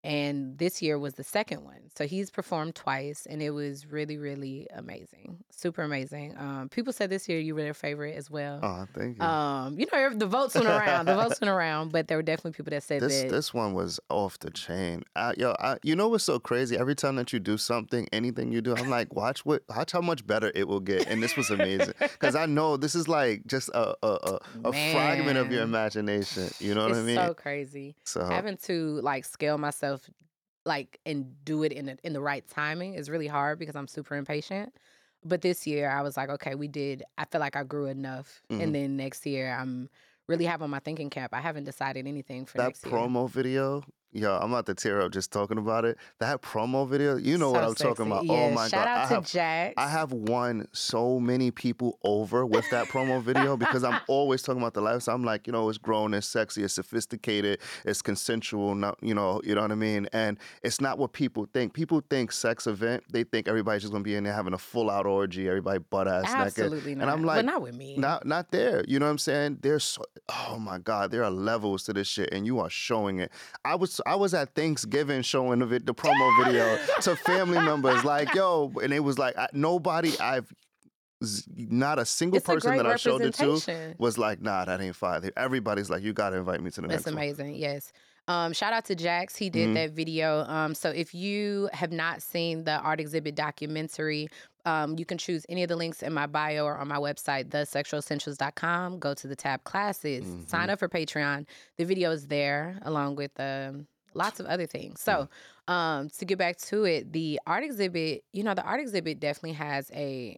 And 0.03 0.57
this 0.57 0.81
year 0.81 0.99
was 0.99 1.13
the 1.13 1.23
second 1.23 1.63
one. 1.63 1.79
So 1.95 2.05
he's 2.07 2.29
performed 2.31 2.75
twice 2.75 3.25
and 3.29 3.41
it 3.41 3.51
was 3.51 3.85
really, 3.85 4.17
really 4.17 4.67
amazing. 4.73 5.37
Super 5.49 5.83
amazing. 5.83 6.35
Um, 6.37 6.67
people 6.69 6.91
said 6.91 7.09
this 7.09 7.29
year 7.29 7.39
you 7.39 7.55
were 7.55 7.61
their 7.61 7.73
favorite 7.73 8.15
as 8.17 8.29
well. 8.29 8.59
Oh, 8.61 8.85
thank 8.93 9.17
you. 9.17 9.23
Um, 9.23 9.79
you 9.79 9.85
know, 9.91 10.09
the 10.13 10.25
votes 10.25 10.55
went 10.55 10.67
around. 10.67 11.05
The 11.05 11.15
votes 11.15 11.39
went 11.39 11.51
around, 11.55 11.91
but 11.91 12.07
there 12.07 12.17
were 12.17 12.23
definitely 12.23 12.51
people 12.53 12.71
that 12.71 12.83
said 12.83 13.01
This 13.01 13.21
that. 13.21 13.29
this 13.29 13.53
one 13.53 13.73
was 13.73 13.99
off 14.09 14.39
the 14.39 14.49
chain. 14.49 15.03
I, 15.15 15.35
yo, 15.37 15.55
I, 15.59 15.77
you 15.83 15.95
know 15.95 16.09
what's 16.09 16.23
so 16.23 16.39
crazy? 16.39 16.77
Every 16.77 16.95
time 16.95 17.15
that 17.17 17.31
you 17.31 17.39
do 17.39 17.57
something, 17.57 18.07
anything 18.11 18.51
you 18.51 18.61
do, 18.61 18.75
I'm 18.75 18.89
like, 18.89 19.13
watch 19.13 19.45
what, 19.45 19.63
watch 19.69 19.91
how 19.91 20.01
much 20.01 20.25
better 20.25 20.51
it 20.55 20.67
will 20.67 20.79
get. 20.79 21.07
And 21.07 21.21
this 21.21 21.37
was 21.37 21.49
amazing 21.49 21.93
because 21.99 22.35
I 22.35 22.45
know 22.47 22.75
this 22.75 22.95
is 22.95 23.07
like 23.07 23.45
just 23.45 23.69
a 23.69 23.93
a, 24.03 24.07
a, 24.07 24.39
a 24.65 24.73
fragment 24.73 25.37
of 25.37 25.51
your 25.51 25.61
imagination. 25.61 26.49
You 26.59 26.73
know 26.73 26.83
what 26.83 26.91
it's 26.91 26.99
I 26.99 27.03
mean? 27.03 27.17
It's 27.17 27.27
so 27.27 27.33
crazy. 27.33 27.95
So 28.03 28.25
having 28.25 28.57
to 28.63 28.99
like 29.01 29.25
scale 29.25 29.57
myself 29.57 29.92
like 30.65 30.99
and 31.05 31.35
do 31.43 31.63
it 31.63 31.71
in 31.73 31.85
the, 31.87 31.97
in 32.03 32.13
the 32.13 32.21
right 32.21 32.47
timing 32.47 32.93
is 32.93 33.09
really 33.09 33.27
hard 33.27 33.59
because 33.59 33.75
I'm 33.75 33.87
super 33.87 34.15
impatient. 34.15 34.73
But 35.25 35.41
this 35.41 35.65
year 35.67 35.89
I 35.89 36.01
was 36.01 36.17
like, 36.17 36.29
okay, 36.29 36.55
we 36.55 36.67
did. 36.67 37.03
I 37.17 37.25
feel 37.25 37.39
like 37.39 37.55
I 37.55 37.63
grew 37.63 37.85
enough, 37.87 38.43
Mhm. 38.49 38.61
and 38.61 38.75
then 38.75 38.97
next 38.97 39.25
year 39.25 39.51
I'm 39.53 39.89
really 40.27 40.45
have 40.45 40.61
on 40.61 40.69
my 40.69 40.79
thinking 40.79 41.09
cap. 41.09 41.33
I 41.33 41.41
haven't 41.41 41.65
decided 41.65 42.07
anything 42.07 42.45
for 42.45 42.57
that 42.57 42.65
next 42.65 42.85
year. 42.85 42.93
promo 42.93 43.29
video, 43.29 43.83
yo, 44.13 44.37
I'm 44.37 44.51
about 44.51 44.65
to 44.67 44.75
tear 44.75 45.01
up 45.01 45.11
just 45.11 45.31
talking 45.31 45.57
about 45.57 45.85
it. 45.85 45.97
That 46.19 46.41
promo 46.41 46.87
video, 46.87 47.17
you 47.17 47.37
know 47.37 47.51
what 47.51 47.63
I'm 47.63 47.75
talking 47.75 48.05
about. 48.07 48.21
Oh 48.21 48.33
yeah, 48.33 48.43
Oh 48.43 48.51
my 48.51 48.67
shout 48.67 48.85
god, 48.85 48.87
out 48.87 48.97
I 49.05 49.07
to 49.07 49.13
have 49.15 49.25
Jax. 49.25 49.73
I 49.77 49.87
have 49.89 50.11
won 50.13 50.67
so 50.71 51.19
many 51.19 51.51
people 51.51 51.97
over 52.03 52.45
with 52.45 52.69
that 52.71 52.87
promo 52.87 53.21
video 53.21 53.57
because 53.57 53.83
I'm 53.83 53.99
always 54.07 54.41
talking 54.41 54.61
about 54.61 54.73
the 54.73 54.81
lifestyle. 54.81 55.15
I'm 55.15 55.23
like, 55.23 55.47
you 55.47 55.53
know, 55.53 55.67
it's 55.69 55.77
grown, 55.77 56.13
it's 56.13 56.27
sexy, 56.27 56.63
it's 56.63 56.73
sophisticated, 56.73 57.59
it's 57.85 58.01
consensual, 58.01 58.75
not, 58.75 58.97
you 59.01 59.13
know, 59.13 59.41
you 59.43 59.55
know 59.55 59.61
what 59.61 59.71
I 59.71 59.75
mean? 59.75 60.07
And 60.13 60.37
it's 60.61 60.79
not 60.79 60.97
what 60.97 61.13
people 61.13 61.47
think. 61.53 61.73
People 61.73 62.03
think 62.09 62.31
sex 62.31 62.67
event, 62.67 63.03
they 63.11 63.23
think 63.23 63.47
everybody's 63.47 63.81
just 63.81 63.91
gonna 63.91 64.03
be 64.03 64.15
in 64.15 64.23
there 64.23 64.33
having 64.33 64.53
a 64.53 64.57
full 64.57 64.89
out 64.89 65.05
orgy, 65.05 65.47
everybody 65.47 65.79
butt 65.79 66.07
ass 66.07 66.23
naked. 66.23 66.45
Absolutely 66.45 66.95
not. 66.95 67.01
And 67.03 67.11
I'm 67.11 67.21
but 67.21 67.27
like, 67.27 67.45
not 67.45 67.61
with 67.61 67.75
me. 67.75 67.97
not 67.97 68.25
not 68.25 68.51
there. 68.51 68.83
You 68.87 68.99
know 68.99 69.05
what 69.05 69.11
I'm 69.11 69.17
saying? 69.17 69.59
There's 69.61 69.83
so, 69.83 70.03
oh 70.29 70.59
my 70.59 70.77
God, 70.77 71.11
there 71.11 71.23
are 71.23 71.31
levels 71.31 71.83
to 71.83 71.93
this 71.93 72.07
shit, 72.07 72.29
and 72.31 72.45
you 72.45 72.59
are 72.59 72.69
showing 72.69 73.19
it. 73.19 73.31
I 73.65 73.75
was 73.75 73.99
I 74.05 74.15
was 74.15 74.33
at 74.33 74.53
Thanksgiving 74.55 75.21
showing 75.21 75.59
the, 75.59 75.65
the 75.79 75.93
promo 75.93 76.45
video 76.45 76.77
to 77.01 77.15
family 77.15 77.59
members, 77.59 78.03
like 78.03 78.33
yo, 78.35 78.71
and 78.83 78.93
it 78.93 78.99
was 78.99 79.17
like 79.17 79.37
I, 79.37 79.47
nobody 79.53 80.11
I've 80.19 80.51
not 81.55 81.99
a 81.99 82.05
single 82.05 82.37
it's 82.37 82.45
person 82.45 82.71
great 82.71 82.77
that 82.77 82.85
I 82.85 82.97
showed 82.97 83.21
it 83.21 83.33
to 83.35 83.95
was 83.97 84.17
like, 84.17 84.41
nah, 84.41 84.65
that 84.65 84.81
ain't 84.81 84.95
fire. 84.95 85.21
Everybody's 85.37 85.89
like, 85.89 86.03
you 86.03 86.11
gotta 86.13 86.35
invite 86.37 86.61
me 86.61 86.69
to 86.71 86.81
the 86.81 86.87
That's 86.87 87.05
next 87.05 87.15
one. 87.15 87.23
amazing. 87.23 87.55
Yes. 87.55 87.91
Um, 88.27 88.53
shout 88.53 88.71
out 88.73 88.85
to 88.85 88.95
Jax. 88.95 89.35
He 89.35 89.49
did 89.49 89.69
Mhm. 89.69 89.73
that 89.75 89.91
video. 89.91 90.43
Um, 90.45 90.73
so 90.75 90.89
if 90.89 91.13
you 91.13 91.69
have 91.73 91.91
not 91.91 92.21
seen 92.21 92.63
the 92.63 92.77
art 92.79 92.99
exhibit 93.01 93.35
documentary, 93.35 94.29
um, 94.65 94.97
you 94.97 95.05
can 95.05 95.17
choose 95.17 95.45
any 95.49 95.63
of 95.63 95.67
the 95.69 95.75
links 95.75 96.01
in 96.01 96.13
my 96.13 96.25
bio 96.25 96.63
or 96.63 96.77
on 96.77 96.87
my 96.87 96.97
website, 96.97 97.49
thesexualessentials.com. 97.49 98.99
Go 98.99 99.13
to 99.13 99.27
the 99.27 99.35
tab 99.35 99.63
classes, 99.65 100.25
sign 100.47 100.69
up 100.69 100.79
for 100.79 100.87
Patreon. 100.87 101.45
The 101.77 101.83
video 101.85 102.11
is 102.11 102.27
there 102.27 102.79
along 102.83 103.15
with 103.15 103.31
um, 103.39 103.87
lots 104.15 104.39
of 104.39 104.45
other 104.45 104.65
things. 104.65 105.01
So 105.01 105.29
um, 105.67 106.09
to 106.17 106.25
get 106.25 106.37
back 106.37 106.57
to 106.57 106.83
it, 106.85 107.11
the 107.13 107.39
art 107.47 107.63
exhibit, 107.63 108.23
you 108.33 108.43
know, 108.43 108.53
the 108.53 108.63
art 108.63 108.79
exhibit 108.81 109.19
definitely 109.19 109.53
has 109.53 109.91
a 109.93 110.37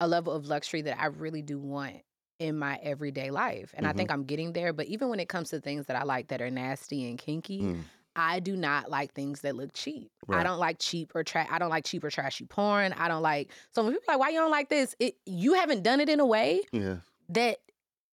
a 0.00 0.06
level 0.06 0.32
of 0.34 0.46
luxury 0.46 0.82
that 0.82 1.00
I 1.00 1.06
really 1.06 1.40
do 1.42 1.58
want 1.58 1.96
in 2.38 2.58
my 2.58 2.78
everyday 2.82 3.30
life. 3.30 3.72
And 3.74 3.86
I 3.86 3.94
think 3.94 4.10
I'm 4.10 4.24
getting 4.24 4.52
there. 4.52 4.74
But 4.74 4.86
even 4.86 5.08
when 5.08 5.20
it 5.20 5.28
comes 5.28 5.48
to 5.50 5.60
things 5.60 5.86
that 5.86 5.96
I 5.96 6.02
like 6.02 6.28
that 6.28 6.42
are 6.42 6.50
nasty 6.50 7.08
and 7.08 7.18
kinky, 7.18 7.60
Mm. 7.62 7.80
I 8.18 8.40
do 8.40 8.56
not 8.56 8.90
like 8.90 9.12
things 9.12 9.42
that 9.42 9.56
look 9.56 9.70
cheap. 9.74 10.10
I 10.30 10.42
don't 10.42 10.58
like 10.58 10.78
cheap 10.78 11.12
or 11.14 11.22
trash. 11.22 11.48
I 11.50 11.58
don't 11.58 11.68
like 11.68 11.84
cheap 11.84 12.02
or 12.02 12.08
trashy 12.10 12.46
porn. 12.46 12.94
I 12.94 13.08
don't 13.08 13.20
like. 13.22 13.50
So 13.72 13.84
when 13.84 13.92
people 13.92 14.04
are 14.08 14.14
like, 14.14 14.20
why 14.20 14.30
you 14.30 14.38
don't 14.40 14.50
like 14.50 14.70
this? 14.70 14.94
It 14.98 15.16
you 15.26 15.52
haven't 15.52 15.82
done 15.82 16.00
it 16.00 16.08
in 16.08 16.18
a 16.20 16.24
way 16.26 16.62
Yeah. 16.72 16.96
that 17.28 17.58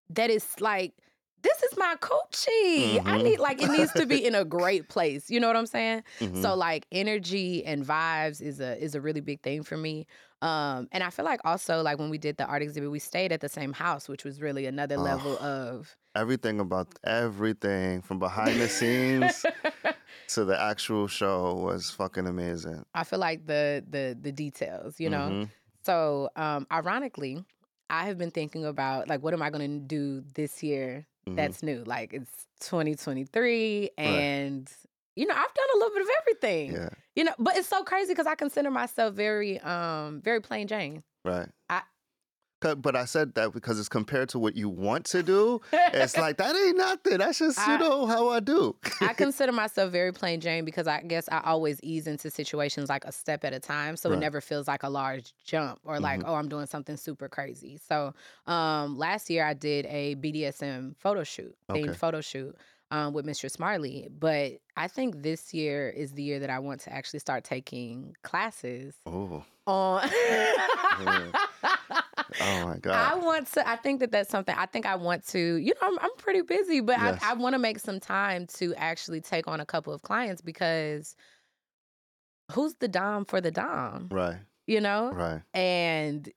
that 0.09 0.31
is 0.31 0.59
like 0.59 0.93
this 1.41 1.63
is 1.63 1.77
my 1.77 1.95
coochie. 1.99 2.99
I 3.05 3.17
Mhm. 3.17 3.23
need 3.23 3.39
like 3.39 3.61
it 3.61 3.69
needs 3.71 3.91
to 3.93 4.05
be 4.05 4.25
in 4.25 4.35
a 4.35 4.45
great 4.57 4.89
place. 4.89 5.29
You 5.29 5.39
know 5.39 5.47
what 5.47 5.55
I'm 5.57 5.65
saying? 5.65 6.03
Mhm. 6.19 6.41
So 6.41 6.55
like 6.55 6.85
energy 6.91 7.65
and 7.65 7.85
vibes 7.85 8.41
is 8.41 8.59
a 8.59 8.77
is 8.83 8.95
a 8.95 9.01
really 9.01 9.21
big 9.21 9.41
thing 9.41 9.63
for 9.63 9.77
me. 9.77 10.05
Um, 10.41 10.87
and 10.91 11.03
I 11.03 11.09
feel 11.11 11.25
like 11.25 11.39
also 11.45 11.81
like 11.83 11.99
when 11.99 12.09
we 12.09 12.17
did 12.17 12.37
the 12.37 12.45
art 12.45 12.61
exhibit, 12.63 12.89
we 12.89 12.99
stayed 12.99 13.31
at 13.31 13.41
the 13.41 13.49
same 13.49 13.73
house, 13.73 14.09
which 14.09 14.23
was 14.23 14.41
really 14.41 14.65
another 14.65 14.97
level 14.97 15.37
Oh. 15.39 15.45
of 15.45 15.95
everything 16.15 16.59
about 16.59 16.87
everything 17.03 18.01
from 18.01 18.19
behind 18.19 18.59
the 18.59 18.67
scenes 18.67 19.45
to 20.29 20.43
the 20.45 20.59
actual 20.59 21.07
show 21.07 21.53
was 21.55 21.89
fucking 21.91 22.27
amazing. 22.27 22.83
I 22.93 23.03
feel 23.03 23.19
like 23.19 23.45
the 23.47 23.83
the 23.89 24.17
the 24.19 24.31
details, 24.31 24.99
you 24.99 25.09
know. 25.09 25.29
Mhm. 25.29 25.49
So, 25.83 26.29
um, 26.35 26.67
ironically, 26.71 27.43
I 27.91 28.05
have 28.05 28.17
been 28.17 28.31
thinking 28.31 28.65
about 28.65 29.07
like 29.09 29.21
what 29.21 29.33
am 29.33 29.41
I 29.41 29.49
going 29.49 29.69
to 29.69 29.79
do 29.85 30.23
this 30.33 30.63
year 30.63 31.05
Mhm. 31.27 31.35
that's 31.35 31.61
new? 31.61 31.83
Like 31.85 32.13
it's 32.13 32.47
2023 32.61 33.91
and 33.97 34.71
you 35.15 35.27
know, 35.27 35.33
I've 35.35 35.53
done 35.53 35.67
a 35.75 35.77
little 35.77 35.93
bit 35.93 36.01
of 36.03 36.07
everything. 36.21 36.71
yeah. 36.71 36.89
You 37.15 37.25
know, 37.25 37.33
but 37.37 37.57
it's 37.57 37.67
so 37.67 37.83
crazy 37.83 38.15
cuz 38.15 38.25
I 38.25 38.35
consider 38.35 38.71
myself 38.71 39.13
very 39.13 39.59
um 39.59 40.21
very 40.21 40.39
plain 40.39 40.67
Jane. 40.67 41.03
Right. 41.25 41.49
I- 41.69 41.83
But 42.61 42.95
I 42.95 43.05
said 43.05 43.33
that 43.35 43.53
because 43.53 43.79
it's 43.79 43.89
compared 43.89 44.29
to 44.29 44.39
what 44.39 44.55
you 44.55 44.69
want 44.69 45.05
to 45.07 45.23
do. 45.23 45.61
It's 45.73 46.15
like 46.15 46.37
that 46.37 46.55
ain't 46.55 46.77
nothing. 46.77 47.17
That's 47.17 47.39
just 47.39 47.57
you 47.67 47.77
know 47.79 48.05
how 48.05 48.29
I 48.29 48.39
do. 48.39 48.75
I 49.01 49.13
consider 49.17 49.51
myself 49.51 49.91
very 49.91 50.11
plain 50.13 50.39
Jane 50.41 50.63
because 50.63 50.87
I 50.87 51.01
guess 51.01 51.27
I 51.31 51.41
always 51.43 51.79
ease 51.81 52.05
into 52.07 52.29
situations 52.29 52.87
like 52.87 53.03
a 53.05 53.11
step 53.11 53.43
at 53.43 53.53
a 53.53 53.59
time. 53.59 53.97
So 53.97 54.09
Right. 54.09 54.17
it 54.17 54.19
never 54.19 54.41
feels 54.41 54.67
like 54.67 54.83
a 54.83 54.89
large 54.89 55.33
jump 55.43 55.79
or 55.83 55.99
like, 55.99 56.19
Mhm. 56.21 56.27
oh, 56.27 56.35
I'm 56.35 56.49
doing 56.49 56.67
something 56.67 56.97
super 56.97 57.27
crazy. 57.27 57.77
So 57.87 58.13
um, 58.45 58.97
last 58.97 59.29
year 59.29 59.43
I 59.43 59.53
did 59.53 59.85
a 59.87 60.15
BDSM 60.15 60.95
photo 60.97 61.23
shoot, 61.23 61.55
themed 61.69 61.89
Okay. 61.89 61.97
photo 61.97 62.21
shoot 62.21 62.55
um, 62.91 63.13
with 63.13 63.25
Mistress 63.25 63.57
Marley. 63.57 64.07
But 64.11 64.59
I 64.77 64.87
think 64.87 65.23
this 65.23 65.53
year 65.53 65.89
is 65.89 66.11
the 66.13 66.21
year 66.23 66.39
that 66.39 66.49
I 66.49 66.59
want 66.59 66.81
to 66.81 66.93
actually 66.93 67.19
start 67.19 67.43
taking 67.43 68.15
classes 68.21 68.95
oh, 69.05 69.43
on. 69.65 70.09
oh 72.39 72.61
my 72.67 72.77
I 72.91 73.15
want 73.15 73.47
to. 73.53 73.67
I 73.67 73.75
think 73.75 73.99
that 73.99 74.11
that's 74.11 74.29
something. 74.29 74.55
I 74.57 74.65
think 74.65 74.85
I 74.85 74.95
want 74.95 75.25
to. 75.27 75.39
You 75.55 75.73
know, 75.81 75.87
I'm, 75.87 75.99
I'm 75.99 76.15
pretty 76.17 76.41
busy, 76.41 76.81
but 76.81 76.99
Yes. 76.99 77.19
I, 77.23 77.31
I 77.31 77.33
want 77.33 77.53
to 77.53 77.59
make 77.59 77.79
some 77.79 77.99
time 77.99 78.47
to 78.57 78.73
actually 78.75 79.21
take 79.21 79.47
on 79.47 79.59
a 79.59 79.65
couple 79.65 79.93
of 79.93 80.01
clients 80.01 80.41
because 80.41 81.15
who's 82.51 82.75
the 82.75 82.87
dom 82.87 83.25
for 83.25 83.41
the 83.41 83.51
dom? 83.51 84.09
right. 84.11 84.39
You 84.67 84.79
know, 84.81 85.13
Right. 85.13 85.41
and 85.53 86.29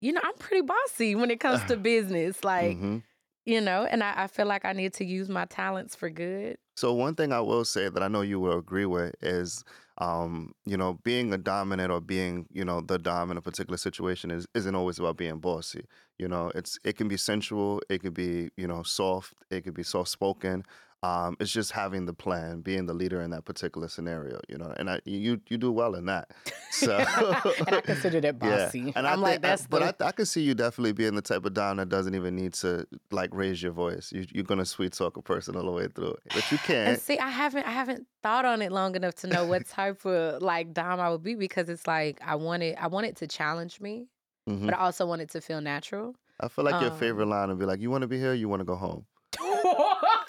you 0.00 0.12
know, 0.12 0.20
I'm 0.24 0.34
pretty 0.36 0.62
bossy 0.62 1.14
when 1.14 1.30
it 1.30 1.40
comes 1.40 1.64
to 1.64 1.76
business. 1.78 2.44
Like, 2.44 2.76
Mhm. 2.78 3.02
you 3.46 3.60
know, 3.60 3.84
and 3.84 4.02
I, 4.04 4.24
I 4.24 4.26
feel 4.28 4.46
like 4.46 4.64
I 4.64 4.72
need 4.72 4.94
to 4.94 5.04
use 5.04 5.28
my 5.28 5.46
talents 5.46 5.96
for 5.96 6.10
good. 6.10 6.58
So 6.76 6.92
one 6.94 7.14
thing 7.14 7.32
I 7.32 7.40
will 7.40 7.64
say 7.64 7.88
that 7.88 8.02
I 8.02 8.08
know 8.08 8.20
you 8.22 8.38
will 8.40 8.58
agree 8.58 8.86
with 8.86 9.14
is, 9.22 9.64
um, 9.98 10.52
you 10.66 10.76
know, 10.76 10.94
being 11.04 11.32
a 11.32 11.38
dominant 11.38 11.90
or 11.90 12.00
being, 12.00 12.46
you 12.52 12.64
know, 12.64 12.80
the 12.80 12.98
dom 12.98 13.30
in 13.30 13.36
a 13.36 13.42
particular 13.42 13.78
situation 13.78 14.30
is 14.30 14.46
isn't 14.54 14.74
always 14.74 14.98
about 14.98 15.16
being 15.16 15.38
bossy. 15.38 15.86
You 16.18 16.28
know, 16.28 16.52
it's 16.54 16.78
it 16.84 16.96
can 16.96 17.08
be 17.08 17.16
sensual, 17.16 17.80
it 17.88 18.02
could 18.02 18.14
be, 18.14 18.50
you 18.56 18.66
know, 18.66 18.82
soft, 18.82 19.34
it 19.50 19.62
could 19.64 19.74
be 19.74 19.82
soft 19.82 20.10
spoken. 20.10 20.64
Um, 21.02 21.36
it's 21.38 21.52
just 21.52 21.70
having 21.72 22.06
the 22.06 22.14
plan, 22.14 22.62
being 22.62 22.86
the 22.86 22.94
leader 22.94 23.20
in 23.20 23.30
that 23.30 23.44
particular 23.44 23.86
scenario, 23.86 24.40
you 24.48 24.56
know, 24.58 24.72
and 24.76 24.90
I, 24.90 25.00
you 25.04 25.40
you 25.48 25.56
do 25.58 25.70
well 25.70 25.94
in 25.94 26.06
that. 26.06 26.30
So, 26.70 26.98
and 27.66 27.74
I 27.76 27.80
consider 27.80 28.20
that 28.20 28.38
bossy. 28.38 28.80
yeah, 28.80 28.92
and 28.96 29.06
I'm 29.06 29.20
I 29.20 29.22
like 29.22 29.32
think, 29.34 29.44
I- 29.44 29.48
that's 29.48 29.66
but 29.66 29.98
the, 29.98 30.04
I, 30.04 30.08
I 30.08 30.12
can 30.12 30.26
see 30.26 30.42
you 30.42 30.54
definitely 30.54 30.92
being 30.92 31.14
the 31.14 31.22
type 31.22 31.44
of 31.46 31.54
dom 31.54 31.76
that 31.78 31.88
doesn't 31.88 32.14
even 32.14 32.34
need 32.34 32.52
to 32.54 32.86
like 33.10 33.30
raise 33.32 33.62
your 33.62 33.72
voice. 33.72 34.10
You, 34.12 34.26
you're 34.32 34.44
gonna 34.44 34.64
sweet 34.66 34.92
talk 34.92 35.16
a 35.16 35.22
person 35.22 35.56
all 35.56 35.64
the 35.64 35.70
way 35.70 35.86
through 35.88 36.10
it, 36.10 36.20
but 36.32 36.50
you 36.50 36.58
can't. 36.58 37.00
see, 37.00 37.18
I 37.18 37.30
haven't 37.30 37.66
I 37.66 37.70
haven't 37.70 38.06
thought 38.22 38.44
on 38.44 38.60
it 38.62 38.72
long 38.72 38.94
enough 38.96 39.14
to 39.16 39.26
know 39.26 39.46
what 39.46 39.66
type 39.78 40.04
of 40.04 40.42
like 40.42 40.74
dom 40.74 40.98
I 41.00 41.08
would 41.10 41.22
be 41.22 41.34
because 41.34 41.68
it's 41.70 41.86
like 41.86 42.20
I 42.22 42.34
want 42.34 42.62
it 42.62 42.76
I 42.80 42.88
want 42.88 43.06
it 43.06 43.16
to 43.16 43.26
challenge 43.26 43.80
me, 43.80 44.08
Mhm. 44.48 44.66
but 44.66 44.74
I 44.74 44.78
also 44.78 45.06
want 45.06 45.22
it 45.22 45.30
to 45.30 45.40
feel 45.40 45.60
natural. 45.62 46.14
I 46.40 46.48
feel 46.48 46.64
like 46.64 46.80
your 46.82 46.90
um, 46.90 46.98
favorite 46.98 47.26
line 47.26 47.48
would 47.48 47.58
be 47.58 47.64
like, 47.64 47.80
"You 47.80 47.90
want 47.90 48.02
to 48.02 48.08
be 48.08 48.18
here, 48.18 48.34
you 48.34 48.48
want 48.48 48.60
to 48.60 48.64
go 48.66 48.74
home." 48.76 49.06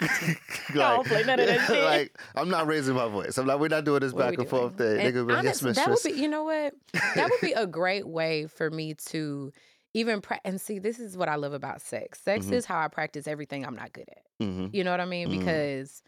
I 0.00 0.72
don't 0.74 1.06
play 1.06 1.24
none 1.24 1.40
of 1.40 1.46
that 1.46 1.66
shit. 1.66 1.84
like 1.84 2.18
I'm 2.36 2.48
not 2.48 2.66
raising 2.66 2.94
my 2.94 3.08
voice. 3.08 3.36
I'm 3.38 3.46
like, 3.46 3.58
we're 3.58 3.68
not 3.68 3.84
doing 3.84 4.00
this 4.00 4.12
What 4.12 4.30
back 4.30 4.38
and 4.38 4.48
forth 4.48 4.76
thing. 4.78 4.98
And 5.00 5.14
Nigga, 5.14 5.26
be 5.26 5.32
like, 5.34 5.44
yes, 5.44 5.60
that 5.60 5.88
would 5.88 5.98
be 6.04 6.12
you 6.20 6.28
know 6.28 6.44
what? 6.44 6.74
That 6.92 7.30
would 7.30 7.40
be 7.40 7.52
a 7.52 7.66
great 7.80 8.06
way 8.06 8.46
for 8.46 8.70
me 8.70 8.94
to 9.08 9.52
even 9.94 10.20
pra- 10.20 10.40
and 10.44 10.60
see 10.60 10.78
this 10.78 10.98
is 11.00 11.16
what 11.16 11.28
I 11.28 11.36
love 11.36 11.52
about 11.52 11.80
sex. 11.80 12.20
Sex 12.20 12.46
Mhm. 12.46 12.52
is 12.52 12.64
how 12.66 12.78
I 12.78 12.88
practice 12.88 13.26
everything 13.26 13.64
I'm 13.66 13.74
not 13.74 13.92
good 13.92 14.08
at. 14.08 14.22
Mhm. 14.46 14.72
You 14.72 14.84
know 14.84 14.90
what 14.90 15.00
I 15.00 15.06
mean? 15.06 15.28
Mm. 15.28 15.38
Because 15.38 16.02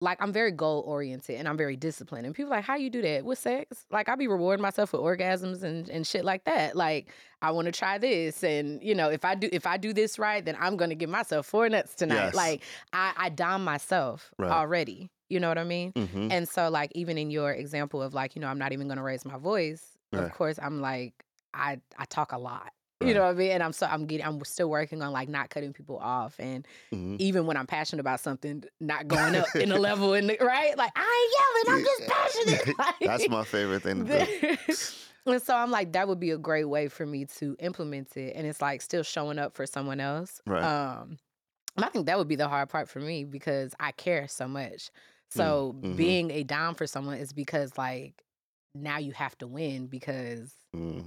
like 0.00 0.20
I'm 0.20 0.32
very 0.32 0.50
goal 0.50 0.84
oriented 0.86 1.36
and 1.36 1.48
I'm 1.48 1.56
very 1.56 1.76
disciplined. 1.76 2.26
And 2.26 2.34
people 2.34 2.52
are 2.52 2.56
like, 2.56 2.64
how 2.64 2.76
you 2.76 2.90
do 2.90 3.00
that 3.02 3.24
with 3.24 3.38
sex? 3.38 3.86
Like 3.90 4.08
I 4.08 4.14
be 4.14 4.28
rewarding 4.28 4.62
myself 4.62 4.92
with 4.92 5.00
orgasms 5.00 5.62
and, 5.62 5.88
and 5.88 6.06
shit 6.06 6.24
like 6.24 6.44
that. 6.44 6.76
Like 6.76 7.08
I 7.40 7.50
want 7.52 7.66
to 7.66 7.72
try 7.72 7.96
this, 7.98 8.44
and 8.44 8.82
you 8.82 8.94
know, 8.94 9.08
if 9.10 9.24
I 9.24 9.34
do 9.34 9.48
if 9.52 9.66
I 9.66 9.76
do 9.78 9.92
this 9.92 10.18
right, 10.18 10.44
then 10.44 10.56
I'm 10.60 10.76
gonna 10.76 10.94
give 10.94 11.08
myself 11.10 11.46
four 11.46 11.68
nuts 11.68 11.94
tonight. 11.94 12.26
Yes. 12.26 12.34
Like 12.34 12.62
I 12.92 13.12
I 13.16 13.28
dom 13.30 13.64
myself 13.64 14.32
Right. 14.38 14.50
already. 14.50 15.10
You 15.28 15.40
know 15.40 15.48
what 15.48 15.58
I 15.58 15.64
mean? 15.64 15.92
Mhm. 15.92 16.30
And 16.30 16.48
so 16.48 16.68
like 16.68 16.92
even 16.94 17.18
in 17.18 17.30
your 17.30 17.52
example 17.52 18.02
of 18.02 18.14
like 18.14 18.36
you 18.36 18.40
know 18.42 18.48
I'm 18.48 18.58
not 18.58 18.72
even 18.72 18.88
gonna 18.88 19.02
raise 19.02 19.24
my 19.24 19.38
voice. 19.38 19.96
Right. 20.12 20.22
Of 20.24 20.32
course 20.32 20.58
I'm 20.62 20.80
like 20.80 21.14
I 21.54 21.80
I 21.98 22.04
talk 22.04 22.32
a 22.32 22.38
lot. 22.38 22.72
You 23.00 23.12
know 23.12 23.20
what 23.24 23.30
I 23.30 23.34
mean? 23.34 23.50
And 23.50 23.62
I'm 23.62 23.72
so 23.72 23.86
I'm 23.86 24.06
getting 24.06 24.24
I'm 24.26 24.42
still 24.44 24.70
working 24.70 25.02
on 25.02 25.12
like 25.12 25.28
not 25.28 25.50
cutting 25.50 25.72
people 25.74 25.98
off 25.98 26.34
and 26.38 26.66
Mhm. 26.92 27.16
even 27.18 27.44
when 27.46 27.56
I'm 27.58 27.66
passionate 27.66 28.00
about 28.00 28.20
something, 28.20 28.64
not 28.80 29.06
going 29.06 29.34
up 29.36 29.54
in 29.54 29.70
a 29.70 29.78
level 29.78 30.14
in 30.14 30.26
the 30.26 30.36
right. 30.40 30.76
Like 30.78 30.92
I 30.96 31.28
ain't 31.66 31.66
yelling, 31.68 31.78
I'm 31.78 31.84
just 31.84 32.10
passionate. 32.66 32.78
Like, 32.78 32.94
That's 33.02 33.28
my 33.28 33.44
favorite 33.44 33.82
thing 33.82 34.06
to 34.06 34.26
do. 34.66 34.74
and 35.26 35.42
so 35.42 35.54
I'm 35.54 35.70
like, 35.70 35.92
that 35.92 36.08
would 36.08 36.20
be 36.20 36.30
a 36.30 36.38
great 36.38 36.64
way 36.64 36.88
for 36.88 37.04
me 37.04 37.26
to 37.38 37.54
implement 37.58 38.16
it. 38.16 38.34
And 38.34 38.46
it's 38.46 38.62
like 38.62 38.80
still 38.80 39.02
showing 39.02 39.38
up 39.38 39.54
for 39.54 39.66
someone 39.66 40.00
else. 40.00 40.40
Right. 40.46 40.62
Um 40.64 41.18
I 41.76 41.90
think 41.90 42.06
that 42.06 42.16
would 42.16 42.28
be 42.28 42.36
the 42.36 42.48
hard 42.48 42.70
part 42.70 42.88
for 42.88 43.00
me 43.00 43.24
because 43.24 43.74
I 43.78 43.92
care 43.92 44.26
so 44.28 44.48
much. 44.48 44.90
So 45.28 45.74
mhm. 45.82 45.96
being 45.96 46.30
a 46.30 46.44
dom 46.44 46.74
for 46.74 46.86
someone 46.86 47.18
is 47.18 47.34
because 47.34 47.76
like 47.76 48.22
now 48.82 48.98
you 48.98 49.12
have 49.12 49.36
to 49.38 49.46
win 49.46 49.86
because 49.86 50.54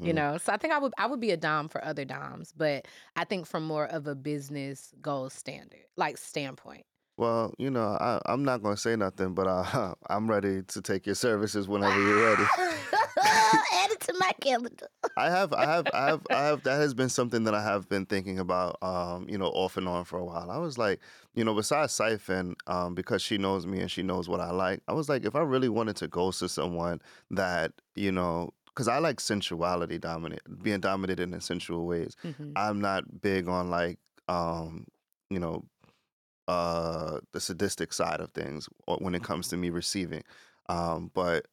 you 0.04 0.14
Mhm. 0.14 0.14
know 0.14 0.38
so 0.38 0.54
i 0.54 0.58
think 0.58 0.74
i 0.74 0.78
would 0.80 0.94
i 0.98 1.06
would 1.06 1.20
be 1.20 1.32
a 1.32 1.38
dom 1.38 1.68
for 1.70 1.84
other 1.84 2.06
doms 2.06 2.54
but 2.56 2.88
i 3.16 3.24
think 3.26 3.46
from 3.46 3.64
more 3.66 3.86
of 3.88 4.08
a 4.08 4.16
business 4.16 4.94
goal 5.02 5.30
standard 5.30 5.86
like 5.98 6.18
standpoint 6.18 6.86
Well, 7.18 7.54
you 7.58 7.70
know, 7.70 7.98
I, 8.00 8.22
I'm 8.26 8.44
not 8.46 8.64
gonna 8.64 8.78
say 8.78 8.96
nothing, 8.96 9.34
but 9.34 9.48
uh, 9.48 9.94
I'm 10.10 10.30
ready 10.30 10.64
to 10.64 10.82
take 10.82 11.06
your 11.06 11.16
services 11.16 11.68
whenever 11.68 12.02
you're 12.02 12.22
ready. 12.22 12.52
add 13.74 13.92
it 13.92 14.00
to 14.02 14.14
my 14.20 14.32
calendar 14.42 14.88
I 15.18 15.30
have, 15.30 15.54
I 15.54 15.66
have, 15.66 15.88
I 15.94 16.06
have, 16.08 16.22
I 16.30 16.34
have. 16.46 16.64
That 16.64 16.78
has 16.78 16.94
been 16.94 17.10
something 17.10 17.44
that 17.44 17.54
I 17.54 17.62
have 17.62 17.90
been 17.90 18.06
thinking 18.06 18.40
about, 18.40 18.82
um, 18.82 19.28
you 19.28 19.38
know, 19.38 19.48
off 19.48 19.76
and 19.76 19.88
on 19.88 20.06
for 20.06 20.18
a 20.18 20.24
while. 20.24 20.50
I 20.50 20.58
was 20.58 20.78
like, 20.78 21.00
you 21.36 21.44
know, 21.44 21.54
besides 21.54 21.92
Siphon, 21.94 22.56
um, 22.68 22.96
because 22.96 23.22
she 23.22 23.38
knows 23.38 23.66
me 23.66 23.82
and 23.82 23.92
she 23.92 24.02
knows 24.02 24.30
what 24.30 24.40
I 24.40 24.52
like. 24.52 24.82
I 24.88 24.94
was 24.94 25.10
like, 25.10 25.26
if 25.26 25.36
I 25.36 25.42
really 25.42 25.68
wanted 25.70 25.98
to 25.98 26.08
go 26.08 26.32
to 26.32 26.48
someone 26.48 27.02
that, 27.32 27.74
you 27.96 28.12
know, 28.12 28.54
because 28.68 28.88
I 28.88 29.00
like 29.00 29.20
sensuality, 29.20 29.98
dominant, 29.98 30.42
being 30.64 30.80
dominated 30.80 31.34
in 31.34 31.42
sensual 31.42 31.86
ways. 31.86 32.16
Mhm. 32.24 32.54
I'm 32.56 32.80
not 32.80 33.22
big 33.22 33.50
on 33.50 33.70
like, 33.70 34.00
um, 34.30 34.86
you 35.30 35.40
know, 35.40 35.66
uh, 36.48 37.20
the 37.34 37.40
sadistic 37.40 37.94
side 37.94 38.22
of 38.22 38.32
things 38.32 38.70
when 38.86 39.16
it 39.16 39.24
comes 39.24 39.50
to 39.50 39.58
me 39.58 39.70
receiving. 39.70 40.24
Um, 40.70 41.12
but 41.14 41.48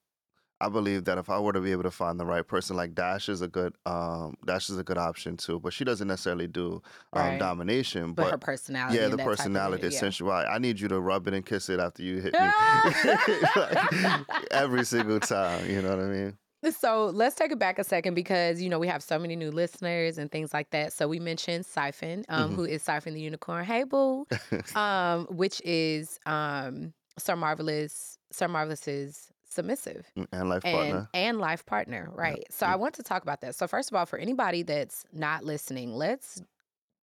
I 0.61 0.69
believe 0.71 1.05
that 1.05 1.19
if 1.19 1.29
I 1.29 1.38
were 1.38 1.53
to 1.53 1.61
be 1.61 1.73
able 1.73 1.83
to 1.83 1.90
find 1.90 2.19
the 2.19 2.25
right 2.25 2.47
person, 2.47 2.77
like 2.77 2.95
Dash 2.95 3.29
is 3.29 3.42
a 3.42 3.49
good, 3.49 3.75
um, 3.85 4.37
Dash 4.47 4.71
is 4.71 4.79
a 4.79 4.83
good 4.85 4.97
option 4.97 5.37
too. 5.37 5.61
But 5.61 5.73
she 5.75 5.85
doesn't 5.85 6.09
necessarily 6.09 6.47
do 6.47 6.83
um, 7.12 7.23
Right. 7.23 7.38
domination. 7.38 8.14
but, 8.14 8.23
But, 8.25 8.31
her 8.33 8.38
personality 8.38 8.97
yeah, 8.97 9.05
the 9.09 9.11
that 9.11 9.16
type 9.19 9.27
of 9.33 9.37
personality, 9.37 9.88
yeah. 9.88 9.99
sensuality. 10.01 10.49
I 10.51 10.59
need 10.59 10.81
you 10.81 10.88
to 10.88 10.99
rub 11.01 11.29
it 11.29 11.35
and 11.35 11.45
kiss 11.45 11.69
it 11.69 11.79
after 11.79 12.03
you 12.03 12.21
hit 12.21 12.33
me 12.33 12.38
Like, 13.57 14.25
every 14.51 14.85
single 14.85 15.21
time. 15.21 15.69
You 15.69 15.83
know 15.83 15.90
what 15.97 16.05
I 16.05 16.09
mean? 16.09 16.38
So 16.81 17.07
let's 17.07 17.37
take 17.37 17.53
it 17.53 17.59
back 17.59 17.79
a 17.79 17.85
second 17.85 18.14
because 18.14 18.61
you 18.61 18.69
know 18.69 18.79
we 18.79 18.88
have 18.88 19.03
so 19.03 19.19
many 19.19 19.37
new 19.37 19.51
listeners 19.53 20.19
and 20.19 20.33
things 20.33 20.53
like 20.53 20.71
that. 20.71 20.92
So 20.92 21.07
we 21.07 21.21
mentioned 21.21 21.64
Siphon, 21.66 22.25
um, 22.29 22.51
Mhm. 22.53 22.55
who 22.57 22.64
is 22.64 22.83
Siphon 22.83 23.14
the 23.14 23.21
Unicorn. 23.21 23.64
Hey 23.64 23.85
boo, 23.85 24.27
um, 24.75 25.27
which 25.27 25.61
is 25.64 26.19
um, 26.27 26.92
Sir 27.19 27.37
Marvelous, 27.37 28.19
Sir 28.33 28.49
Marvelous's 28.49 29.29
submissive 29.57 30.07
and 30.33 30.49
life 30.49 30.64
and 30.64 30.73
partner. 30.90 31.09
and 31.14 31.38
life 31.40 31.66
partner, 31.66 32.11
right? 32.14 32.45
So 32.51 32.66
I 32.66 32.75
Mm. 32.75 32.81
want 32.81 32.95
to 32.97 33.03
talk 33.03 33.23
about 33.23 33.40
that. 33.40 33.55
So 33.57 33.66
first 33.66 33.90
of 33.90 33.97
all, 33.97 34.07
for 34.07 34.19
anybody 34.19 34.62
that's 34.62 35.05
not 35.12 35.45
listening, 35.45 35.92
let's 35.92 36.40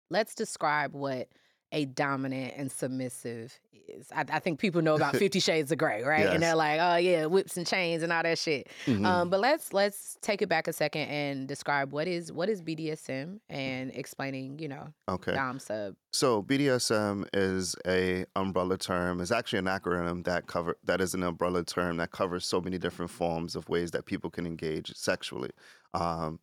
let's 0.10 0.36
describe 0.36 0.94
what 0.94 1.28
a 1.74 1.86
dominant 1.86 2.54
and 2.56 2.72
submissive 2.72 3.60
is. 3.88 4.08
I, 4.12 4.26
I 4.30 4.40
think 4.40 4.60
people 4.60 4.82
know 4.82 4.96
about 4.96 5.16
Fifty 5.18 5.40
Shades 5.40 5.72
of 5.72 5.78
Grey, 5.78 6.04
right? 6.04 6.22
Yes. 6.22 6.34
And 6.34 6.44
they're 6.44 6.56
like, 6.56 6.80
oh 6.82 6.96
yeah, 6.98 7.26
whips 7.26 7.58
and 7.58 7.66
chains 7.66 8.04
and 8.04 8.12
all 8.12 8.24
that 8.24 8.38
shit. 8.38 8.68
Mhm. 8.86 9.06
Um, 9.06 9.30
but 9.30 9.40
let's 9.40 9.74
let's 9.74 10.18
take 10.22 10.42
it 10.42 10.50
back 10.50 10.68
a 10.68 10.74
second 10.74 11.04
and 11.04 11.48
describe 11.48 11.92
what 11.92 12.08
is 12.08 12.32
what 12.32 12.50
is 12.50 12.62
BDSM 12.62 13.40
and 13.50 13.92
explaining, 13.94 14.60
you 14.60 14.68
know, 14.68 14.88
okay. 15.10 15.34
dom 15.34 15.60
sub. 15.60 15.96
So 16.12 16.44
BDSM 16.44 17.28
is 17.34 17.76
a 17.88 18.26
umbrella 18.36 18.78
term. 18.78 19.20
It's 19.22 19.32
actually 19.32 19.60
an 19.60 19.66
acronym 19.66 20.24
that 20.26 20.48
cover 20.48 20.78
that 20.84 21.02
is 21.02 21.14
an 21.14 21.24
umbrella 21.24 21.64
term 21.64 21.98
that 21.98 22.12
covers 22.12 22.46
so 22.46 22.62
many 22.62 22.78
different 22.78 23.12
forms 23.12 23.56
of 23.56 23.68
ways 23.70 23.92
that 23.92 24.06
people 24.06 24.30
can 24.30 24.46
engage 24.46 24.94
sexually. 24.96 25.52
Um, 25.94 26.40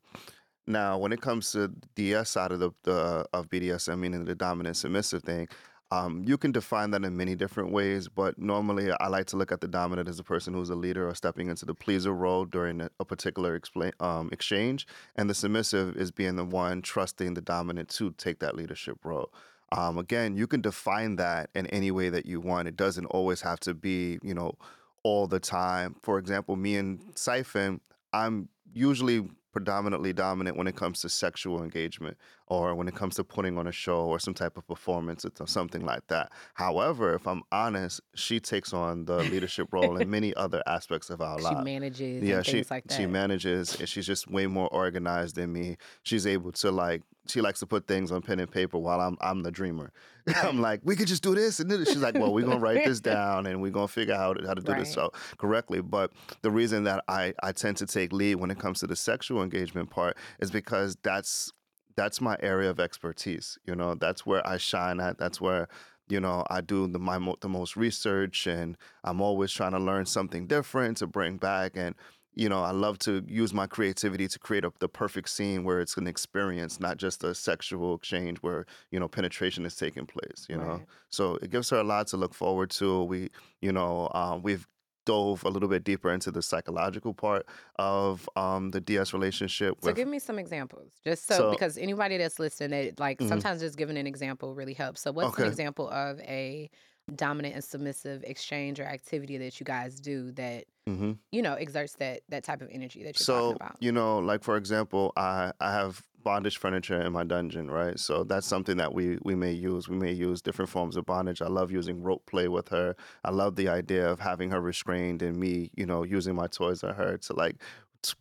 now, 0.72 0.98
when 0.98 1.12
it 1.12 1.20
comes 1.20 1.52
to 1.52 1.68
the 1.68 1.74
DS 1.94 2.30
side 2.30 2.52
of 2.52 2.60
the, 2.60 2.70
the 2.84 3.26
of 3.32 3.48
BDSM, 3.48 3.98
meaning 3.98 4.24
the 4.24 4.34
dominant 4.34 4.76
submissive 4.76 5.22
thing, 5.22 5.48
um, 5.92 6.22
you 6.24 6.38
can 6.38 6.52
define 6.52 6.92
that 6.92 7.04
in 7.04 7.16
many 7.16 7.34
different 7.34 7.72
ways. 7.72 8.08
But 8.08 8.38
normally, 8.38 8.92
I 8.92 9.08
like 9.08 9.26
to 9.26 9.36
look 9.36 9.50
at 9.50 9.60
the 9.60 9.68
dominant 9.68 10.08
as 10.08 10.18
a 10.18 10.24
person 10.24 10.54
who's 10.54 10.70
a 10.70 10.74
leader 10.76 11.08
or 11.08 11.14
stepping 11.14 11.48
into 11.48 11.66
the 11.66 11.74
pleaser 11.74 12.12
role 12.12 12.44
during 12.44 12.80
a, 12.80 12.90
a 13.00 13.04
particular 13.04 13.54
explain, 13.56 13.92
um, 14.00 14.28
exchange, 14.32 14.86
and 15.16 15.28
the 15.28 15.34
submissive 15.34 15.96
is 15.96 16.10
being 16.10 16.36
the 16.36 16.44
one 16.44 16.82
trusting 16.82 17.34
the 17.34 17.40
dominant 17.40 17.88
to 17.90 18.12
take 18.12 18.38
that 18.38 18.54
leadership 18.54 18.98
role. 19.04 19.32
Um, 19.72 19.98
again, 19.98 20.36
you 20.36 20.46
can 20.46 20.60
define 20.60 21.16
that 21.16 21.50
in 21.54 21.66
any 21.68 21.90
way 21.90 22.08
that 22.08 22.26
you 22.26 22.40
want. 22.40 22.68
It 22.68 22.76
doesn't 22.76 23.06
always 23.06 23.40
have 23.42 23.60
to 23.60 23.74
be, 23.74 24.18
you 24.22 24.34
know, 24.34 24.56
all 25.02 25.26
the 25.26 25.40
time. 25.40 25.96
For 26.02 26.18
example, 26.18 26.56
me 26.56 26.76
and 26.76 27.00
Siphon, 27.14 27.80
I'm 28.12 28.48
usually 28.72 29.28
predominantly 29.52 30.12
dominant 30.12 30.56
when 30.56 30.66
it 30.66 30.76
comes 30.76 31.00
to 31.00 31.08
sexual 31.08 31.62
engagement 31.62 32.16
or 32.50 32.74
when 32.74 32.88
it 32.88 32.94
comes 32.96 33.14
to 33.14 33.24
putting 33.24 33.56
on 33.56 33.68
a 33.68 33.72
show 33.72 34.00
or 34.06 34.18
some 34.18 34.34
type 34.34 34.56
of 34.56 34.66
performance 34.66 35.24
or 35.24 35.46
something 35.46 35.86
like 35.86 36.04
that. 36.08 36.32
However, 36.54 37.14
if 37.14 37.26
I'm 37.26 37.42
honest, 37.52 38.00
she 38.16 38.40
takes 38.40 38.72
on 38.74 39.04
the 39.04 39.18
leadership 39.18 39.68
role 39.72 39.96
in 39.96 40.10
many 40.10 40.34
other 40.34 40.60
aspects 40.66 41.08
of 41.10 41.22
our 41.22 41.38
life. 41.38 41.40
She 41.50 41.54
lives. 41.54 41.64
manages 41.64 42.22
Yeah, 42.22 42.36
and 42.36 42.46
she 42.46 42.52
things 42.52 42.70
like 42.70 42.84
that. 42.84 42.96
she 42.96 43.06
manages, 43.06 43.78
and 43.80 43.88
she's 43.88 44.06
just 44.06 44.30
way 44.30 44.46
more 44.46 44.68
organized 44.68 45.36
than 45.36 45.52
me. 45.52 45.76
She's 46.02 46.26
able 46.26 46.52
to 46.52 46.70
like 46.70 47.02
she 47.28 47.40
likes 47.40 47.60
to 47.60 47.66
put 47.66 47.86
things 47.86 48.10
on 48.10 48.22
pen 48.22 48.40
and 48.40 48.50
paper 48.50 48.78
while 48.78 49.00
I'm 49.00 49.16
I'm 49.20 49.42
the 49.42 49.50
dreamer. 49.50 49.92
I'm 50.42 50.60
like, 50.60 50.80
we 50.84 50.96
could 50.96 51.06
just 51.06 51.22
do 51.22 51.34
this 51.34 51.60
and 51.60 51.70
this. 51.70 51.88
She's 51.88 51.98
like, 51.98 52.14
well, 52.14 52.32
we're 52.32 52.44
gonna 52.46 52.58
write 52.68 52.84
this 52.84 53.00
down 53.00 53.46
and 53.46 53.62
we're 53.62 53.70
gonna 53.70 53.88
figure 53.88 54.14
out 54.14 54.44
how 54.44 54.54
to 54.54 54.62
do 54.62 54.74
this 54.74 54.92
so 54.92 55.12
correctly. 55.38 55.80
But 55.80 56.12
the 56.42 56.50
reason 56.50 56.84
that 56.84 57.04
I 57.08 57.34
I 57.42 57.52
tend 57.52 57.76
to 57.78 57.86
take 57.86 58.12
lead 58.12 58.36
when 58.36 58.50
it 58.50 58.58
comes 58.58 58.80
to 58.80 58.86
the 58.86 58.96
sexual 58.96 59.42
engagement 59.42 59.90
part 59.90 60.16
is 60.40 60.50
because 60.50 60.96
that's 61.02 61.52
that's 61.96 62.20
my 62.20 62.36
area 62.40 62.70
of 62.70 62.80
expertise. 62.80 63.58
You 63.66 63.74
know, 63.74 63.94
that's 63.94 64.24
where 64.26 64.46
I 64.46 64.56
shine 64.56 65.00
at. 65.00 65.18
That's 65.18 65.40
where 65.40 65.68
you 66.08 66.20
know 66.20 66.44
I 66.50 66.60
do 66.60 66.86
the 66.86 66.98
my 66.98 67.18
mo- 67.18 67.36
the 67.40 67.48
most 67.48 67.76
research, 67.76 68.46
and 68.46 68.76
I'm 69.04 69.20
always 69.20 69.52
trying 69.52 69.72
to 69.72 69.78
learn 69.78 70.06
something 70.06 70.46
different 70.46 70.98
to 70.98 71.06
bring 71.06 71.36
back. 71.36 71.72
And 71.76 71.94
you 72.34 72.48
know, 72.48 72.62
I 72.62 72.70
love 72.70 72.98
to 73.00 73.24
use 73.26 73.52
my 73.52 73.66
creativity 73.66 74.28
to 74.28 74.38
create 74.38 74.64
a, 74.64 74.72
the 74.78 74.88
perfect 74.88 75.28
scene 75.28 75.64
where 75.64 75.80
it's 75.80 75.96
an 75.96 76.06
experience, 76.06 76.78
not 76.78 76.96
just 76.96 77.24
a 77.24 77.34
sexual 77.34 77.94
exchange 77.96 78.38
where 78.38 78.66
you 78.90 79.00
know 79.00 79.08
penetration 79.08 79.66
is 79.66 79.76
taking 79.76 80.06
place. 80.06 80.46
You 80.48 80.56
know, 80.56 80.82
so 81.08 81.36
it 81.42 81.50
gives 81.50 81.70
her 81.70 81.78
a 81.78 81.84
lot 81.84 82.06
to 82.08 82.16
look 82.16 82.34
forward 82.34 82.70
to. 82.70 83.04
We, 83.04 83.30
you 83.60 83.72
know, 83.72 84.10
um, 84.14 84.42
we've 84.42 84.66
dove 85.10 85.44
a 85.44 85.48
little 85.48 85.68
bit 85.68 85.82
deeper 85.84 86.10
into 86.12 86.30
the 86.30 86.42
psychological 86.42 87.12
part 87.14 87.44
of 87.76 88.28
um, 88.36 88.70
the 88.70 88.80
DS 88.80 89.12
relationship. 89.12 89.74
So 89.82 89.92
give 89.92 90.08
me 90.08 90.18
some 90.18 90.38
examples, 90.38 90.92
just 91.04 91.26
so, 91.26 91.34
So- 91.36 91.50
because 91.50 91.76
anybody 91.78 92.16
that's 92.16 92.38
listening, 92.38 92.72
it, 92.88 93.00
like 93.00 93.18
Mhm. 93.18 93.28
sometimes 93.28 93.60
just 93.60 93.76
giving 93.76 93.96
an 93.96 94.06
example 94.06 94.54
really 94.54 94.74
helps. 94.74 95.00
So 95.00 95.10
what's 95.12 95.32
Okay. 95.34 95.42
an 95.44 95.48
example 95.48 95.88
of 95.90 96.20
a 96.20 96.70
dominant 97.16 97.54
and 97.54 97.64
submissive 97.64 98.22
exchange 98.24 98.80
or 98.80 98.84
activity 98.84 99.38
that 99.38 99.60
you 99.60 99.64
guys 99.64 100.00
do 100.00 100.32
that 100.32 100.64
Mhm. 100.88 101.18
you 101.30 101.42
know 101.42 101.54
exerts 101.54 101.94
that 101.96 102.22
that 102.30 102.42
type 102.42 102.62
of 102.62 102.68
energy 102.72 103.02
that 103.04 103.18
you're 103.18 103.24
so 103.24 103.34
talking 103.52 103.56
about? 103.56 103.76
you 103.80 103.92
know 103.92 104.18
like 104.18 104.42
for 104.42 104.56
example 104.56 105.12
i 105.16 105.52
i 105.60 105.70
have 105.72 106.02
bondage 106.22 106.58
furniture 106.58 107.00
in 107.00 107.12
my 107.12 107.24
dungeon 107.24 107.70
right? 107.70 107.98
So 107.98 108.24
that's 108.24 108.46
something 108.46 108.76
that 108.76 108.92
we 108.92 109.18
we 109.22 109.34
may 109.34 109.52
use. 109.52 109.88
We 109.88 109.96
may 109.96 110.12
use 110.12 110.42
different 110.42 110.68
forms 110.70 110.96
of 110.98 111.06
bondage. 111.06 111.40
I 111.40 111.46
love 111.48 111.70
using 111.70 112.02
rope 112.02 112.26
play 112.26 112.46
with 112.46 112.68
her. 112.68 112.94
I 113.24 113.30
love 113.30 113.56
the 113.56 113.68
idea 113.68 114.06
of 114.06 114.20
having 114.20 114.50
her 114.50 114.60
restrained 114.60 115.22
and 115.22 115.38
me 115.38 115.70
you 115.76 115.86
know 115.86 116.02
using 116.02 116.34
my 116.34 116.46
toys 116.46 116.84
on 116.84 116.94
her 116.94 117.16
to 117.16 117.32
like 117.32 117.56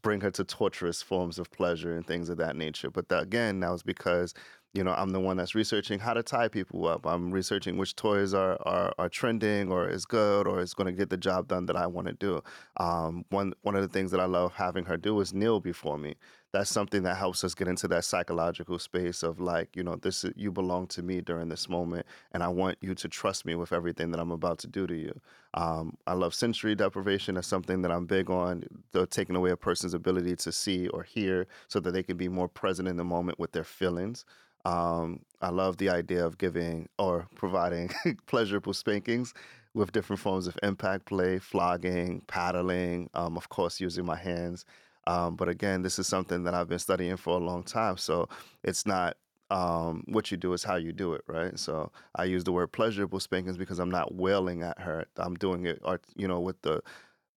bring 0.02 0.22
her 0.22 0.32
to 0.32 0.46
torturous 0.46 1.02
forms 1.02 1.40
of 1.40 1.52
pleasure 1.52 1.94
and 1.96 2.08
things 2.08 2.30
of 2.30 2.38
that 2.38 2.56
nature. 2.56 2.90
But 2.90 3.10
that, 3.10 3.24
again 3.24 3.60
that 3.60 3.72
was 3.72 3.84
because 3.84 4.34
you 4.74 4.84
know 4.84 4.94
i'm 4.98 5.10
the 5.10 5.20
one 5.20 5.38
that's 5.38 5.56
researching 5.56 6.00
how 6.00 6.14
to 6.14 6.24
tie 6.24 6.48
people 6.48 6.88
up 6.88 7.06
i'm 7.06 7.32
researching 7.32 7.78
which 7.78 7.96
toys 7.96 8.34
are 8.34 8.58
are, 8.68 8.94
are 8.98 9.10
trending 9.10 9.72
or 9.72 9.90
is 9.90 10.06
good 10.06 10.48
or 10.48 10.60
is 10.60 10.74
going 10.74 10.86
to 10.88 10.94
get 10.94 11.10
the 11.10 11.18
job 11.18 11.48
done 11.48 11.66
that 11.66 11.76
i 11.76 11.88
want 11.88 12.08
to 12.08 12.14
do 12.14 12.42
um, 12.78 13.26
one 13.30 13.54
one 13.62 13.76
of 13.76 13.82
the 13.82 13.88
things 13.88 14.12
that 14.12 14.20
I 14.20 14.26
love 14.26 14.54
having 14.54 14.86
her 14.86 14.98
do 14.98 15.20
is 15.20 15.34
kneel 15.34 15.60
before 15.60 15.98
me. 15.98 16.16
That's 16.52 16.70
something 16.70 17.04
that 17.04 17.18
helps 17.18 17.44
us 17.44 17.54
get 17.54 17.68
into 17.68 17.88
that 17.90 18.06
psychological 18.06 18.80
space 18.80 19.22
of 19.22 19.40
like, 19.40 19.76
you 19.76 19.84
know, 19.84 19.98
this 19.98 20.24
is, 20.24 20.34
you 20.36 20.52
belong 20.52 20.88
to 20.88 21.04
me 21.04 21.22
during 21.22 21.50
this 21.50 21.70
moment, 21.70 22.08
and 22.32 22.42
I 22.42 22.48
want 22.48 22.78
you 22.82 22.96
to 22.96 23.08
trust 23.08 23.46
me 23.46 23.54
with 23.54 23.72
everything 23.72 24.10
that 24.12 24.20
I'm 24.20 24.32
about 24.32 24.58
to 24.60 24.68
do 24.68 24.88
to 24.88 24.96
you. 24.96 25.22
Um, 25.54 25.98
I 26.08 26.14
love 26.14 26.34
sensory 26.34 26.74
deprivation. 26.74 27.36
That's 27.36 27.48
something 27.48 27.84
that 27.84 27.92
I'm 27.92 28.08
big 28.08 28.32
on. 28.32 28.64
The 28.94 29.06
taking 29.06 29.36
away 29.36 29.52
a 29.52 29.58
person's 29.58 29.94
ability 29.94 30.38
to 30.38 30.52
see 30.52 30.88
or 30.88 31.04
hear, 31.04 31.48
so 31.68 31.80
that 31.82 31.92
they 31.92 32.04
can 32.04 32.18
be 32.18 32.30
more 32.30 32.48
present 32.48 32.88
in 32.88 32.98
the 32.98 33.04
moment 33.04 33.40
with 33.40 33.52
their 33.52 33.64
feelings. 33.64 34.26
Um, 34.66 35.22
I 35.42 35.50
love 35.50 35.78
the 35.78 35.90
idea 35.90 36.26
of 36.26 36.38
giving 36.38 36.90
or 36.98 37.28
providing 37.36 37.90
pleasurable 38.28 38.74
spankings 38.74 39.34
with 39.74 39.92
different 39.92 40.20
forms 40.20 40.48
of 40.48 40.58
impact 40.64 41.06
play, 41.06 41.40
flogging, 41.40 42.22
paddling, 42.28 43.10
um, 43.14 43.38
of 43.38 43.50
course, 43.50 43.80
using 43.80 44.06
my 44.06 44.18
hands. 44.18 44.66
Um, 45.08 45.36
but 45.36 45.50
again, 45.50 45.82
this 45.82 45.98
is 46.00 46.08
something 46.08 46.44
that 46.44 46.54
I've 46.54 46.68
been 46.68 46.80
studying 46.80 47.18
for 47.18 47.36
a 47.40 47.44
long 47.44 47.64
time. 47.64 47.98
So 47.98 48.28
it's 48.64 48.86
not 48.86 49.18
um, 49.50 50.04
what 50.08 50.30
you 50.32 50.38
do, 50.38 50.54
is 50.54 50.64
how 50.64 50.76
you 50.76 50.94
do 50.94 51.14
it, 51.14 51.22
right? 51.28 51.58
So 51.58 51.92
I 52.16 52.26
use 52.26 52.44
the 52.44 52.52
word 52.52 52.72
pleasurable 52.72 53.20
spankings 53.20 53.58
because 53.58 53.80
I'm 53.80 53.90
not 53.90 54.14
wailing 54.14 54.62
at 54.64 54.80
her. 54.80 55.06
I'm 55.18 55.36
doing 55.36 55.66
it, 55.66 55.80
art- 55.84 56.04
you 56.16 56.28
know, 56.28 56.40
with 56.40 56.62
the 56.62 56.82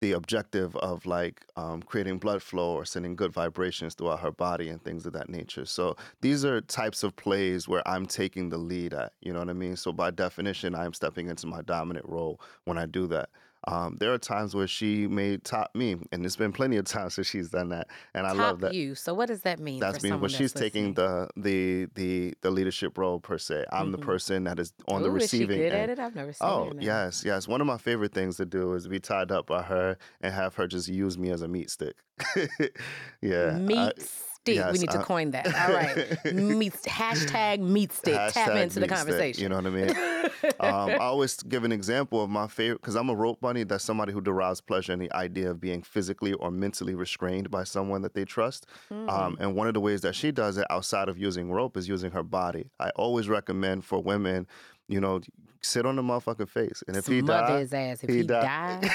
the 0.02 0.14
objective 0.14 0.76
of 0.78 1.06
like 1.06 1.46
um, 1.56 1.82
creating 1.82 2.18
blood 2.18 2.42
flow 2.42 2.74
or 2.74 2.86
sending 2.86 3.16
good 3.16 3.34
vibrations 3.34 3.94
throughout 3.94 4.20
her 4.20 4.32
body 4.32 4.70
and 4.70 4.82
things 4.84 5.06
of 5.06 5.14
that 5.14 5.30
nature. 5.30 5.66
So 5.66 5.98
these 6.22 6.46
are 6.46 6.62
types 6.62 7.04
of 7.04 7.16
plays 7.16 7.68
where 7.68 7.86
I'm 7.88 8.06
taking 8.06 8.50
the 8.50 8.58
lead 8.58 8.94
at, 8.94 9.14
you 9.22 9.34
know 9.34 9.40
what 9.40 9.50
I 9.50 9.54
mean? 9.54 9.76
So 9.76 9.92
by 9.92 10.12
definition, 10.12 10.74
I'm 10.76 10.94
stepping 10.94 11.28
into 11.28 11.48
my 11.48 11.62
dominant 11.62 12.06
role 12.08 12.40
when 12.64 12.78
I 12.78 12.86
do 12.86 13.08
that. 13.08 13.30
Um, 13.68 13.98
there 14.00 14.14
are 14.14 14.18
times 14.18 14.56
where 14.56 14.68
she 14.68 15.08
may 15.08 15.38
top 15.38 15.76
me, 15.76 15.94
and 16.12 16.24
there's 16.24 16.36
been 16.38 16.54
plenty 16.54 16.78
of 16.78 16.86
times 16.86 17.18
where 17.18 17.24
she's 17.24 17.50
done 17.50 17.70
that, 17.70 17.88
and 18.14 18.26
I 18.26 18.32
Top 18.32 18.38
love 18.42 18.62
that. 18.62 18.74
you. 18.74 18.96
So 18.96 19.14
what 19.14 19.28
does 19.28 19.42
that 19.42 19.60
mean? 19.60 19.80
That's 19.82 20.00
someone 20.08 20.22
when 20.22 20.30
she's 20.30 20.54
that's 20.54 20.54
taking 20.54 20.94
the 20.94 21.30
the 21.36 21.90
the 21.96 22.34
the 22.42 22.52
leadership 22.52 22.98
role 22.98 23.20
per 23.20 23.38
se. 23.38 23.66
I'm 23.72 23.92
the 23.92 23.98
Mhm. 23.98 24.04
person 24.06 24.44
that 24.46 24.60
is 24.60 24.74
on 24.88 25.04
the 25.04 25.10
Ooh, 25.10 25.16
is 25.22 25.34
she 25.34 25.46
receiving 25.46 25.60
good 25.62 25.74
end. 25.74 25.84
at 25.84 25.90
it? 25.90 26.00
I've 26.00 26.16
never 26.16 26.34
seen 26.34 26.50
Oh 26.50 26.74
yes, 26.80 27.24
yes. 27.26 27.48
One 27.48 27.62
of 27.62 27.68
my 27.68 27.78
favorite 27.78 28.14
things 28.14 28.38
to 28.38 28.46
do 28.46 28.74
is 28.74 28.88
be 28.88 29.00
tied 29.00 29.32
up 29.32 29.48
by 29.48 29.64
her 29.64 29.98
and 30.22 30.34
have 30.34 30.56
her 30.56 30.68
just 30.68 30.88
use 30.88 31.18
me 31.18 31.30
as 31.32 31.42
a 31.42 31.48
meat 31.48 31.70
stick. 31.70 31.96
yeah, 33.22 33.60
I- 33.76 33.94
Stick. 34.44 34.56
we 34.56 34.60
yes, 34.72 34.80
need 34.80 34.90
to 34.92 35.00
I- 35.00 35.04
coin 35.04 35.32
that. 35.32 35.46
All 35.70 35.74
right. 35.74 36.34
meat 36.34 36.74
hashtag 36.84 37.60
meat 37.60 37.92
stick. 37.92 38.16
Tap 38.34 38.56
into 38.56 38.76
the 38.76 38.82
meat 38.82 38.90
stick, 38.90 38.90
conversation. 38.90 39.44
you 39.44 39.50
know 39.50 39.56
what 39.58 39.66
I 39.66 39.70
mean? 39.70 39.90
um, 40.60 40.90
I 40.90 40.98
always 40.98 41.36
give 41.44 41.64
an 41.64 41.72
example 41.72 42.24
of 42.24 42.30
my 42.30 42.48
favorite 42.48 42.82
because 42.82 42.96
I'm 42.96 43.10
a 43.10 43.16
rope 43.16 43.42
bunny. 43.42 43.64
That's 43.64 43.84
somebody 43.84 44.14
who 44.14 44.22
derives 44.22 44.62
pleasure 44.62 44.94
in 44.94 45.00
the 45.00 45.12
idea 45.14 45.52
of 45.52 45.60
being 45.60 45.84
physically 45.84 46.34
or 46.34 46.52
mentally 46.52 46.96
restrained 46.96 47.52
by 47.52 47.64
someone 47.64 48.02
that 48.04 48.14
they 48.14 48.26
trust. 48.26 48.66
Mm. 48.92 49.10
Um, 49.10 49.38
and 49.40 49.56
one 49.56 49.68
of 49.68 49.74
the 49.74 49.82
ways 49.82 50.02
that 50.02 50.16
she 50.16 50.32
does 50.32 50.58
it 50.58 50.66
outside 50.70 51.10
of 51.10 51.18
using 51.18 51.52
rope 51.52 51.78
is 51.78 51.88
using 51.88 52.12
her 52.12 52.24
body. 52.24 52.70
I 52.80 52.90
always 52.92 53.28
recommend 53.30 53.86
for 53.86 54.02
women, 54.02 54.48
you 54.88 55.00
know, 55.02 55.22
sit 55.62 55.86
on 55.86 55.96
the 55.96 56.02
motherfucking 56.02 56.50
face, 56.50 56.84
and 56.88 56.96
if 56.96 57.06
he 57.08 57.20
Smother 57.20 57.48
dies, 57.48 57.60
his 57.62 57.74
ass. 57.74 58.04
If 58.04 58.10
he, 58.10 58.24
died, 58.24 58.92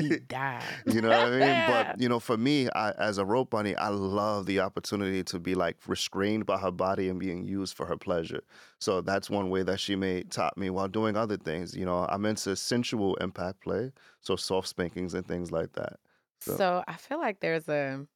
he 0.00 0.18
died. 0.20 0.62
you 0.86 1.00
know 1.00 1.08
what 1.08 1.18
I 1.18 1.30
mean? 1.30 1.64
But 1.66 2.00
you 2.00 2.08
know, 2.08 2.18
for 2.20 2.36
me, 2.36 2.68
I, 2.74 2.92
as 2.92 3.18
a 3.18 3.24
rope 3.24 3.50
bunny, 3.50 3.76
I 3.76 3.88
love 3.88 4.46
the 4.46 4.60
opportunity 4.60 5.22
to 5.24 5.38
be 5.38 5.54
like 5.54 5.76
restrained 5.86 6.46
by 6.46 6.58
her 6.58 6.70
body 6.70 7.08
and 7.08 7.18
being 7.20 7.44
used 7.44 7.76
for 7.76 7.86
her 7.86 7.96
pleasure. 7.96 8.42
So 8.78 9.00
that's 9.00 9.28
one 9.30 9.50
way 9.50 9.62
that 9.64 9.80
she 9.80 9.96
may 9.96 10.22
top 10.22 10.56
me 10.56 10.70
while 10.70 10.88
doing 10.88 11.16
other 11.16 11.36
things. 11.36 11.76
You 11.76 11.84
know, 11.84 12.06
I'm 12.08 12.24
into 12.24 12.56
sensual 12.56 13.16
impact 13.16 13.60
play, 13.62 13.92
so 14.20 14.36
soft 14.36 14.68
spankings 14.68 15.14
and 15.14 15.26
things 15.26 15.52
like 15.52 15.72
that. 15.74 15.98
So- 16.40 16.56
So 16.56 16.84
I 16.88 16.94
feel 16.94 17.18
like 17.18 17.40
there's 17.40 17.68
a 17.68 18.06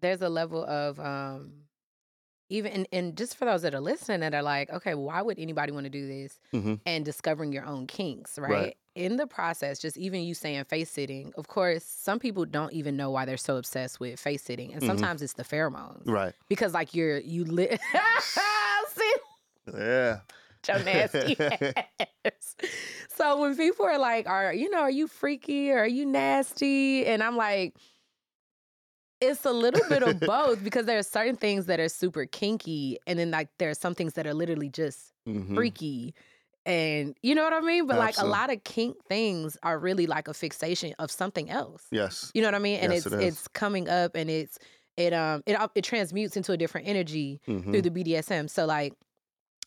there's 0.00 0.20
a 0.22 0.28
level 0.28 0.64
of 0.64 0.98
um 1.00 1.52
even 2.48 2.72
and, 2.72 2.88
and 2.92 3.16
just 3.16 3.36
for 3.36 3.44
those 3.44 3.62
that 3.62 3.74
are 3.74 3.80
listening 3.80 4.20
that 4.20 4.34
are 4.34 4.42
like, 4.42 4.70
okay, 4.70 4.94
why 4.94 5.22
would 5.22 5.38
anybody 5.38 5.72
want 5.72 5.84
to 5.84 5.90
do 5.90 6.06
this? 6.06 6.38
Mhm. 6.52 6.80
And 6.86 7.04
discovering 7.04 7.52
your 7.52 7.64
own 7.64 7.86
kinks, 7.86 8.38
right? 8.38 8.50
Right. 8.50 8.76
In 8.94 9.16
the 9.16 9.26
process, 9.26 9.78
just 9.78 9.96
even 9.98 10.22
you 10.22 10.34
saying 10.34 10.64
face 10.64 10.90
sitting, 10.90 11.32
of 11.36 11.48
course, 11.48 11.84
some 11.84 12.18
people 12.18 12.46
don't 12.46 12.72
even 12.72 12.96
know 12.96 13.10
why 13.10 13.24
they're 13.26 13.36
so 13.36 13.56
obsessed 13.58 14.00
with 14.00 14.18
face 14.18 14.42
sitting. 14.42 14.72
And 14.72 14.80
Mhm. 14.82 14.86
sometimes 14.86 15.20
it's 15.22 15.34
the 15.34 15.44
pheromones. 15.44 16.06
Right. 16.06 16.34
Because 16.48 16.72
like 16.72 16.94
you're 16.94 17.18
you 17.18 17.44
lit 17.44 17.80
Yeah. 19.72 20.20
your 20.68 20.78
nasty 20.80 21.36
ass. 21.40 22.56
So 23.08 23.40
when 23.40 23.56
people 23.56 23.86
are 23.86 23.98
like, 23.98 24.26
"Are 24.28 24.52
you 24.52 24.70
know, 24.70 24.80
are 24.80 24.90
you 24.90 25.06
freaky 25.08 25.70
or 25.70 25.78
are 25.78 25.86
you 25.86 26.06
nasty?" 26.06 27.06
and 27.06 27.22
I'm 27.22 27.36
like, 27.36 27.76
it's 29.20 29.44
a 29.44 29.52
little 29.52 29.84
bit 29.88 30.02
of 30.02 30.24
both 30.26 30.62
because 30.62 30.86
there 30.86 30.98
are 30.98 31.02
certain 31.02 31.36
things 31.36 31.66
that 31.66 31.80
are 31.80 31.88
super 31.88 32.26
kinky, 32.26 32.98
and 33.06 33.18
then 33.18 33.30
like 33.30 33.48
there 33.58 33.70
are 33.70 33.74
some 33.74 33.94
things 33.94 34.14
that 34.14 34.26
are 34.26 34.34
literally 34.34 34.68
just 34.70 35.12
Mhm. 35.26 35.56
freaky. 35.56 36.14
And 36.66 37.16
you 37.22 37.34
know 37.34 37.44
what 37.44 37.52
I 37.52 37.60
mean? 37.60 37.86
But 37.86 37.96
like 37.96 38.16
a 38.18 38.26
lot 38.26 38.52
of 38.52 38.64
kink 38.64 38.96
things 39.08 39.56
are 39.62 39.78
really 39.78 40.06
like 40.06 40.28
a 40.28 40.34
fixation 40.34 40.94
of 40.98 41.10
something 41.10 41.48
else. 41.50 41.90
Yes. 41.90 42.32
You 42.34 42.42
know 42.42 42.48
what 42.48 42.54
I 42.56 42.58
mean? 42.58 42.80
And 42.80 42.92
Yes, 42.92 42.92
it's 42.92 43.14
it 43.20 43.20
it's 43.20 43.48
coming 43.48 43.88
up 43.88 44.12
and 44.16 44.28
it's 44.30 44.58
it 44.96 45.12
um 45.12 45.42
it 45.46 45.56
it 45.76 45.84
transmutes 45.84 46.36
into 46.36 46.52
a 46.52 46.56
different 46.56 46.88
energy 46.88 47.40
Mhm. 47.46 47.72
through 47.72 47.82
the 47.82 47.90
BDSM. 47.90 48.48
So 48.48 48.66
like 48.66 48.94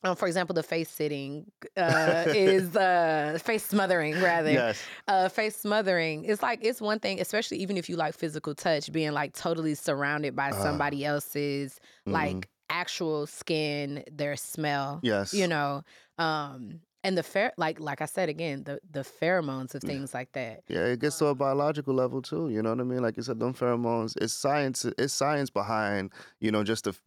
um, 0.04 0.16
for 0.16 0.28
example, 0.28 0.54
the 0.54 0.64
face 0.64 0.90
sitting 0.90 1.52
uh, 1.78 2.24
is 2.28 2.76
uh, 2.76 3.38
face 3.44 3.66
smothering 3.66 4.20
rather. 4.22 4.52
Yes. 4.52 4.82
Uh, 5.08 5.30
face 5.30 5.56
smothering. 5.56 6.26
It's 6.26 6.42
like 6.42 6.60
it's 6.62 6.80
one 6.82 7.00
thing, 7.00 7.20
especially 7.20 7.58
even 7.58 7.78
if 7.78 7.90
you 7.90 7.96
like 7.96 8.16
physical 8.16 8.56
touch, 8.56 8.92
being 8.92 9.12
like 9.12 9.34
totally 9.34 9.76
surrounded 9.76 10.36
by 10.36 10.52
Ah. 10.52 10.64
somebody 10.64 11.04
else's 11.06 11.80
Mhm. 12.08 12.14
like 12.14 12.50
actual 12.70 13.26
skin, 13.28 14.04
their 14.12 14.36
smell. 14.36 15.00
Yes. 15.04 15.34
You 15.34 15.48
know, 15.48 15.84
um, 16.18 16.82
and 17.04 17.18
the 17.18 17.24
fair 17.24 17.54
like 17.58 17.80
like 17.80 18.02
I 18.02 18.06
said 18.06 18.30
again, 18.30 18.64
the 18.64 18.80
the 18.90 19.02
pheromones 19.02 19.74
of 19.76 19.82
things 19.84 20.14
like 20.14 20.34
that. 20.34 20.62
Yeah, 20.68 20.86
it 20.86 21.00
gets 21.00 21.18
to 21.20 21.28
a 21.28 21.36
biological 21.36 21.94
level 21.94 22.22
too. 22.22 22.50
You 22.50 22.62
know 22.62 22.70
what 22.70 22.80
I 22.82 22.84
mean? 22.84 23.02
Like 23.02 23.18
you 23.18 23.24
said, 23.24 23.40
them 23.40 23.54
pheromones. 23.54 24.16
It's 24.22 24.34
science. 24.34 24.86
It's 24.86 25.14
science 25.14 25.50
behind 25.50 26.14
you 26.40 26.52
know 26.52 26.64
just 26.64 26.84
the 26.86 26.98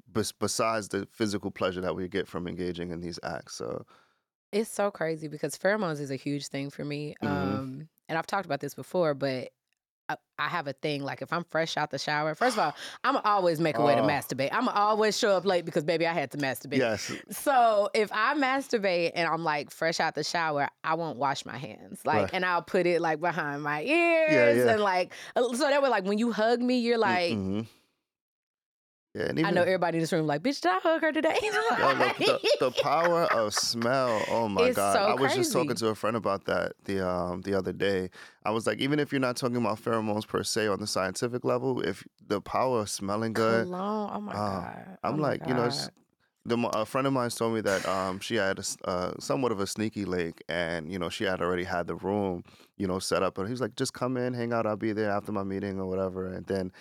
besides 0.40 0.88
the 0.88 1.06
physical 1.12 1.50
pleasure 1.50 1.80
that 1.80 1.94
we 1.94 2.08
get 2.08 2.26
from 2.28 2.48
engaging 2.48 2.90
in 2.90 3.00
these 3.00 3.18
acts. 3.22 3.54
So 3.54 3.84
It's 4.52 4.70
so 4.70 4.90
crazy 4.90 5.28
because 5.28 5.56
pheromones 5.56 6.00
is 6.00 6.10
a 6.10 6.16
huge 6.16 6.48
thing 6.48 6.70
for 6.70 6.84
me. 6.84 7.14
Mhm. 7.22 7.28
Um, 7.28 7.88
and 8.08 8.18
I've 8.18 8.26
talked 8.26 8.46
about 8.46 8.60
this 8.60 8.74
before, 8.74 9.14
but 9.14 9.50
I, 10.38 10.44
I 10.46 10.48
have 10.48 10.66
a 10.66 10.72
thing 10.72 11.02
like 11.02 11.22
if 11.22 11.32
I'm 11.32 11.44
fresh 11.50 11.76
out 11.76 11.90
the 11.90 11.98
shower, 11.98 12.34
first 12.34 12.56
of 12.56 12.64
all, 12.64 12.74
I'm 13.04 13.16
always 13.24 13.60
make 13.60 13.78
a 13.78 13.82
way 13.84 13.94
to 13.94 14.02
Oh. 14.02 14.06
masturbate. 14.06 14.50
I'm 14.52 14.68
always 14.68 15.18
show 15.18 15.30
up 15.36 15.44
late 15.44 15.64
because 15.64 15.84
baby, 15.84 16.06
I 16.06 16.12
had 16.12 16.30
to 16.32 16.38
masturbate. 16.38 16.78
yes, 16.78 17.10
So 17.30 17.88
if 17.94 18.10
I 18.12 18.34
masturbate 18.34 19.12
and 19.14 19.28
I'm 19.28 19.44
like 19.44 19.70
fresh 19.70 20.00
out 20.00 20.14
the 20.14 20.24
shower, 20.24 20.68
I 20.84 20.94
won't 20.94 21.18
wash 21.18 21.44
my 21.46 21.56
hands. 21.58 22.00
Like, 22.04 22.16
Right. 22.22 22.30
and 22.34 22.44
I'll 22.44 22.62
put 22.62 22.86
it 22.86 23.00
like 23.00 23.20
behind 23.20 23.62
my 23.62 23.82
ears 23.82 24.64
yeah. 24.66 24.72
and 24.72 24.82
like, 24.82 25.12
uh, 25.36 25.42
so 25.54 25.68
that 25.68 25.82
way, 25.82 25.88
like 25.88 26.04
when 26.04 26.18
you 26.18 26.32
hug 26.32 26.60
me, 26.60 26.78
you're 26.78 26.98
like, 26.98 27.32
Mhm. 27.32 27.66
Yeah, 29.14 29.26
and 29.28 29.46
I 29.46 29.50
know 29.50 29.62
everybody 29.62 29.98
in 29.98 30.02
this 30.02 30.12
room 30.12 30.26
like, 30.26 30.42
bitch, 30.42 30.60
did 30.62 30.70
I 30.70 30.78
hug 30.78 31.02
her 31.02 31.12
today? 31.12 31.36
Yo, 31.42 31.48
the, 31.78 32.14
the, 32.18 32.40
the 32.60 32.70
power 32.70 33.24
of 33.24 33.52
smell. 33.54 34.24
Oh 34.28 34.48
my 34.48 34.68
It's 34.68 34.76
god! 34.76 34.94
so 34.96 35.04
I 35.04 35.14
was 35.14 35.34
just 35.34 35.52
talking 35.52 35.76
to 35.76 35.88
a 35.88 35.94
friend 35.94 36.16
about 36.16 36.46
that 36.46 36.72
the 36.84 37.06
um 37.06 37.42
the 37.42 37.54
other 37.54 37.72
day. 37.72 38.08
I 38.44 38.50
was 38.50 38.66
like, 38.66 38.78
even 38.78 38.98
if 38.98 39.12
you're 39.12 39.20
not 39.20 39.36
talking 39.36 39.56
about 39.56 39.82
pheromones 39.82 40.26
per 40.26 40.42
se 40.42 40.66
on 40.68 40.80
the 40.80 40.86
scientific 40.86 41.44
level, 41.44 41.80
if 41.82 42.06
the 42.26 42.40
power 42.40 42.80
of 42.80 42.90
smelling 42.90 43.34
good, 43.34 43.66
Cologne. 43.66 44.10
Oh 44.14 44.20
my 44.20 44.32
Uh, 44.32 44.36
god. 44.36 44.98
I'm 45.04 45.18
Oh 45.18 45.22
like, 45.22 45.46
you 45.46 45.54
know, 45.54 45.70
the, 46.44 46.58
a 46.68 46.84
friend 46.84 47.06
of 47.06 47.12
mine 47.12 47.30
told 47.30 47.54
me 47.54 47.60
that 47.60 47.86
um, 47.88 48.18
she 48.18 48.36
had 48.36 48.58
a 48.58 48.88
uh, 48.88 49.12
somewhat 49.20 49.52
of 49.52 49.60
a 49.60 49.66
sneaky 49.66 50.04
lake, 50.04 50.42
and 50.48 50.90
you 50.90 50.98
know, 50.98 51.08
she 51.08 51.24
had 51.24 51.40
already 51.40 51.64
had 51.64 51.86
the 51.86 51.94
room, 51.96 52.44
you 52.76 52.86
know, 52.86 52.98
set 52.98 53.22
up. 53.22 53.38
And 53.38 53.46
he 53.46 53.52
was 53.52 53.60
like, 53.60 53.76
"Just 53.76 53.92
come 53.92 54.16
in, 54.16 54.34
hang 54.34 54.52
out. 54.52 54.66
I'll 54.66 54.76
be 54.76 54.92
there 54.92 55.10
after 55.10 55.32
my 55.32 55.44
meeting 55.44 55.78
or 55.78 55.86
whatever." 55.86 56.26
And 56.26 56.46
then 56.46 56.72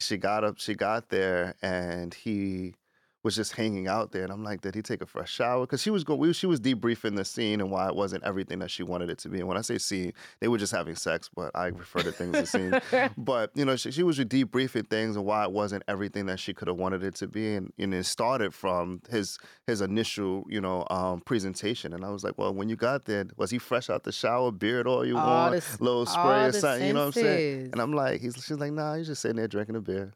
she 0.00 0.16
got 0.16 0.44
up, 0.44 0.58
she 0.58 0.74
got 0.74 1.08
there, 1.10 1.54
and 1.62 2.12
he 2.14 2.74
was 3.22 3.36
just 3.36 3.52
hanging 3.52 3.86
out 3.88 4.12
there. 4.12 4.22
And 4.24 4.32
I'm 4.32 4.42
like, 4.44 4.60
"Did 4.60 4.74
he 4.74 4.82
take 4.82 5.02
a 5.02 5.06
fresh 5.06 5.30
shower?" 5.32 5.62
Because 5.62 5.82
she 5.82 5.90
was 5.90 6.04
going, 6.04 6.20
we, 6.20 6.32
she 6.32 6.46
was 6.46 6.60
debriefing 6.60 7.16
the 7.16 7.24
scene 7.24 7.60
and 7.60 7.70
why 7.70 7.88
it 7.88 7.94
wasn't 7.94 8.24
everything 8.24 8.58
that 8.60 8.70
she 8.70 8.82
wanted 8.82 9.10
it 9.10 9.18
to 9.18 9.28
be. 9.28 9.38
And 9.40 9.48
when 9.48 9.56
I 9.56 9.60
say 9.62 9.78
scene, 9.78 10.12
they 10.40 10.48
were 10.48 10.58
just 10.58 10.72
having 10.72 10.94
sex, 10.94 11.28
but 11.34 11.50
I 11.54 11.66
refer 11.66 12.00
to 12.00 12.12
things 12.12 12.34
as 12.36 12.50
scene 12.50 12.78
but 13.16 13.50
you 13.54 13.64
know 13.64 13.76
she, 13.76 13.90
she 13.90 14.02
was 14.02 14.18
debriefing 14.18 14.88
things 14.88 15.16
and 15.16 15.24
why 15.24 15.44
it 15.44 15.52
wasn't 15.52 15.82
everything 15.88 16.26
that 16.26 16.40
she 16.40 16.52
could 16.52 16.68
have 16.68 16.76
wanted 16.76 17.02
it 17.02 17.14
to 17.16 17.26
be 17.26 17.54
and, 17.54 17.72
and 17.78 17.94
it 17.94 18.04
started 18.04 18.52
from 18.54 19.00
his 19.10 19.38
his 19.66 19.80
initial 19.80 20.44
you 20.48 20.60
know 20.60 20.86
um, 20.90 21.20
presentation 21.20 21.92
and 21.92 22.04
i 22.04 22.10
was 22.10 22.24
like 22.24 22.36
well 22.38 22.52
when 22.52 22.68
you 22.68 22.76
got 22.76 23.04
there 23.04 23.26
was 23.36 23.50
he 23.50 23.58
fresh 23.58 23.90
out 23.90 24.04
the 24.04 24.12
shower 24.12 24.50
beard 24.50 24.86
oil 24.86 25.04
you 25.04 25.16
All 25.16 25.26
want 25.26 25.52
the 25.52 25.56
s- 25.58 25.80
little 25.80 26.06
spray 26.06 26.44
or 26.46 26.52
something 26.52 26.86
you 26.88 26.92
know 26.92 27.00
what 27.06 27.16
i'm 27.16 27.22
saying 27.22 27.70
and 27.72 27.80
i'm 27.80 27.92
like 27.92 28.20
he's 28.20 28.34
she's 28.36 28.58
like 28.58 28.72
nah 28.72 28.94
he's 28.96 29.06
just 29.06 29.22
sitting 29.22 29.36
there 29.36 29.48
drinking 29.48 29.76
a 29.76 29.80
beer 29.80 30.12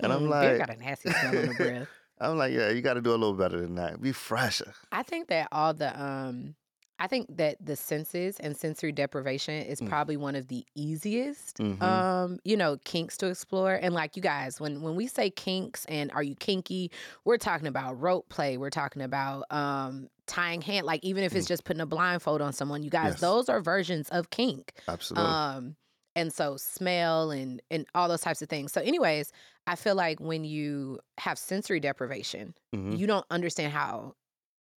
and 0.00 0.12
I'm 0.12 0.28
like, 0.28 0.42
beer 0.42 0.58
like- 0.58 0.66
got 0.68 0.76
a 0.76 0.80
nasty 0.80 1.10
smell 1.10 1.38
on 1.38 1.46
the 1.48 1.54
breath. 1.54 1.88
I'm 2.20 2.36
like 2.38 2.52
yeah 2.52 2.68
you 2.70 2.80
got 2.82 2.94
to 2.94 3.00
do 3.00 3.10
a 3.10 3.12
little 3.12 3.34
better 3.34 3.60
than 3.60 3.74
that 3.76 4.00
be 4.00 4.12
fresher 4.12 4.72
I 4.92 5.02
think 5.02 5.28
that 5.28 5.48
all 5.52 5.72
the 5.74 5.90
um 6.00 6.54
I 7.02 7.06
think 7.06 7.34
that 7.38 7.56
the 7.64 7.76
senses 7.76 8.38
and 8.40 8.54
sensory 8.54 8.92
deprivation 8.92 9.54
is 9.64 9.80
Mm. 9.80 9.88
probably 9.88 10.18
one 10.18 10.36
of 10.36 10.48
the 10.48 10.66
easiest 10.74 11.56
Mhm. 11.58 11.82
um 11.82 12.38
you 12.44 12.56
know 12.56 12.76
kinks 12.84 13.16
to 13.18 13.28
explore 13.28 13.72
and 13.74 13.94
like 13.94 14.16
you 14.16 14.22
guys 14.22 14.60
when 14.60 14.82
when 14.82 14.96
we 14.96 15.06
say 15.06 15.30
kinks 15.30 15.86
and 15.86 16.10
are 16.12 16.22
you 16.22 16.34
kinky 16.34 16.90
we're 17.24 17.38
talking 17.38 17.66
about 17.68 17.98
rope 17.98 18.28
play 18.28 18.58
we're 18.58 18.68
talking 18.70 19.00
about 19.02 19.44
um 19.50 20.08
tying 20.26 20.60
hand 20.60 20.84
like 20.86 21.02
even 21.02 21.24
if 21.24 21.34
it's 21.34 21.46
just 21.48 21.64
putting 21.64 21.80
a 21.80 21.86
blindfold 21.86 22.40
on 22.42 22.52
someone 22.52 22.82
you 22.82 22.90
guys 22.90 23.00
Mm. 23.00 23.10
Yes. 23.12 23.20
those 23.20 23.48
are 23.48 23.60
versions 23.62 24.08
of 24.10 24.28
kink 24.30 24.74
absolutely 24.88 25.32
um 25.32 25.76
and 26.16 26.32
so 26.32 26.56
smell 26.56 27.30
and 27.30 27.62
and 27.70 27.86
all 27.94 28.08
those 28.08 28.20
types 28.20 28.42
of 28.42 28.48
things 28.48 28.72
so 28.72 28.80
anyways 28.80 29.32
i 29.66 29.76
feel 29.76 29.94
like 29.94 30.20
when 30.20 30.44
you 30.44 30.98
have 31.18 31.38
sensory 31.38 31.80
deprivation 31.80 32.54
Mhm. 32.74 32.98
you 32.98 33.06
don't 33.06 33.26
understand 33.30 33.72
how 33.72 34.14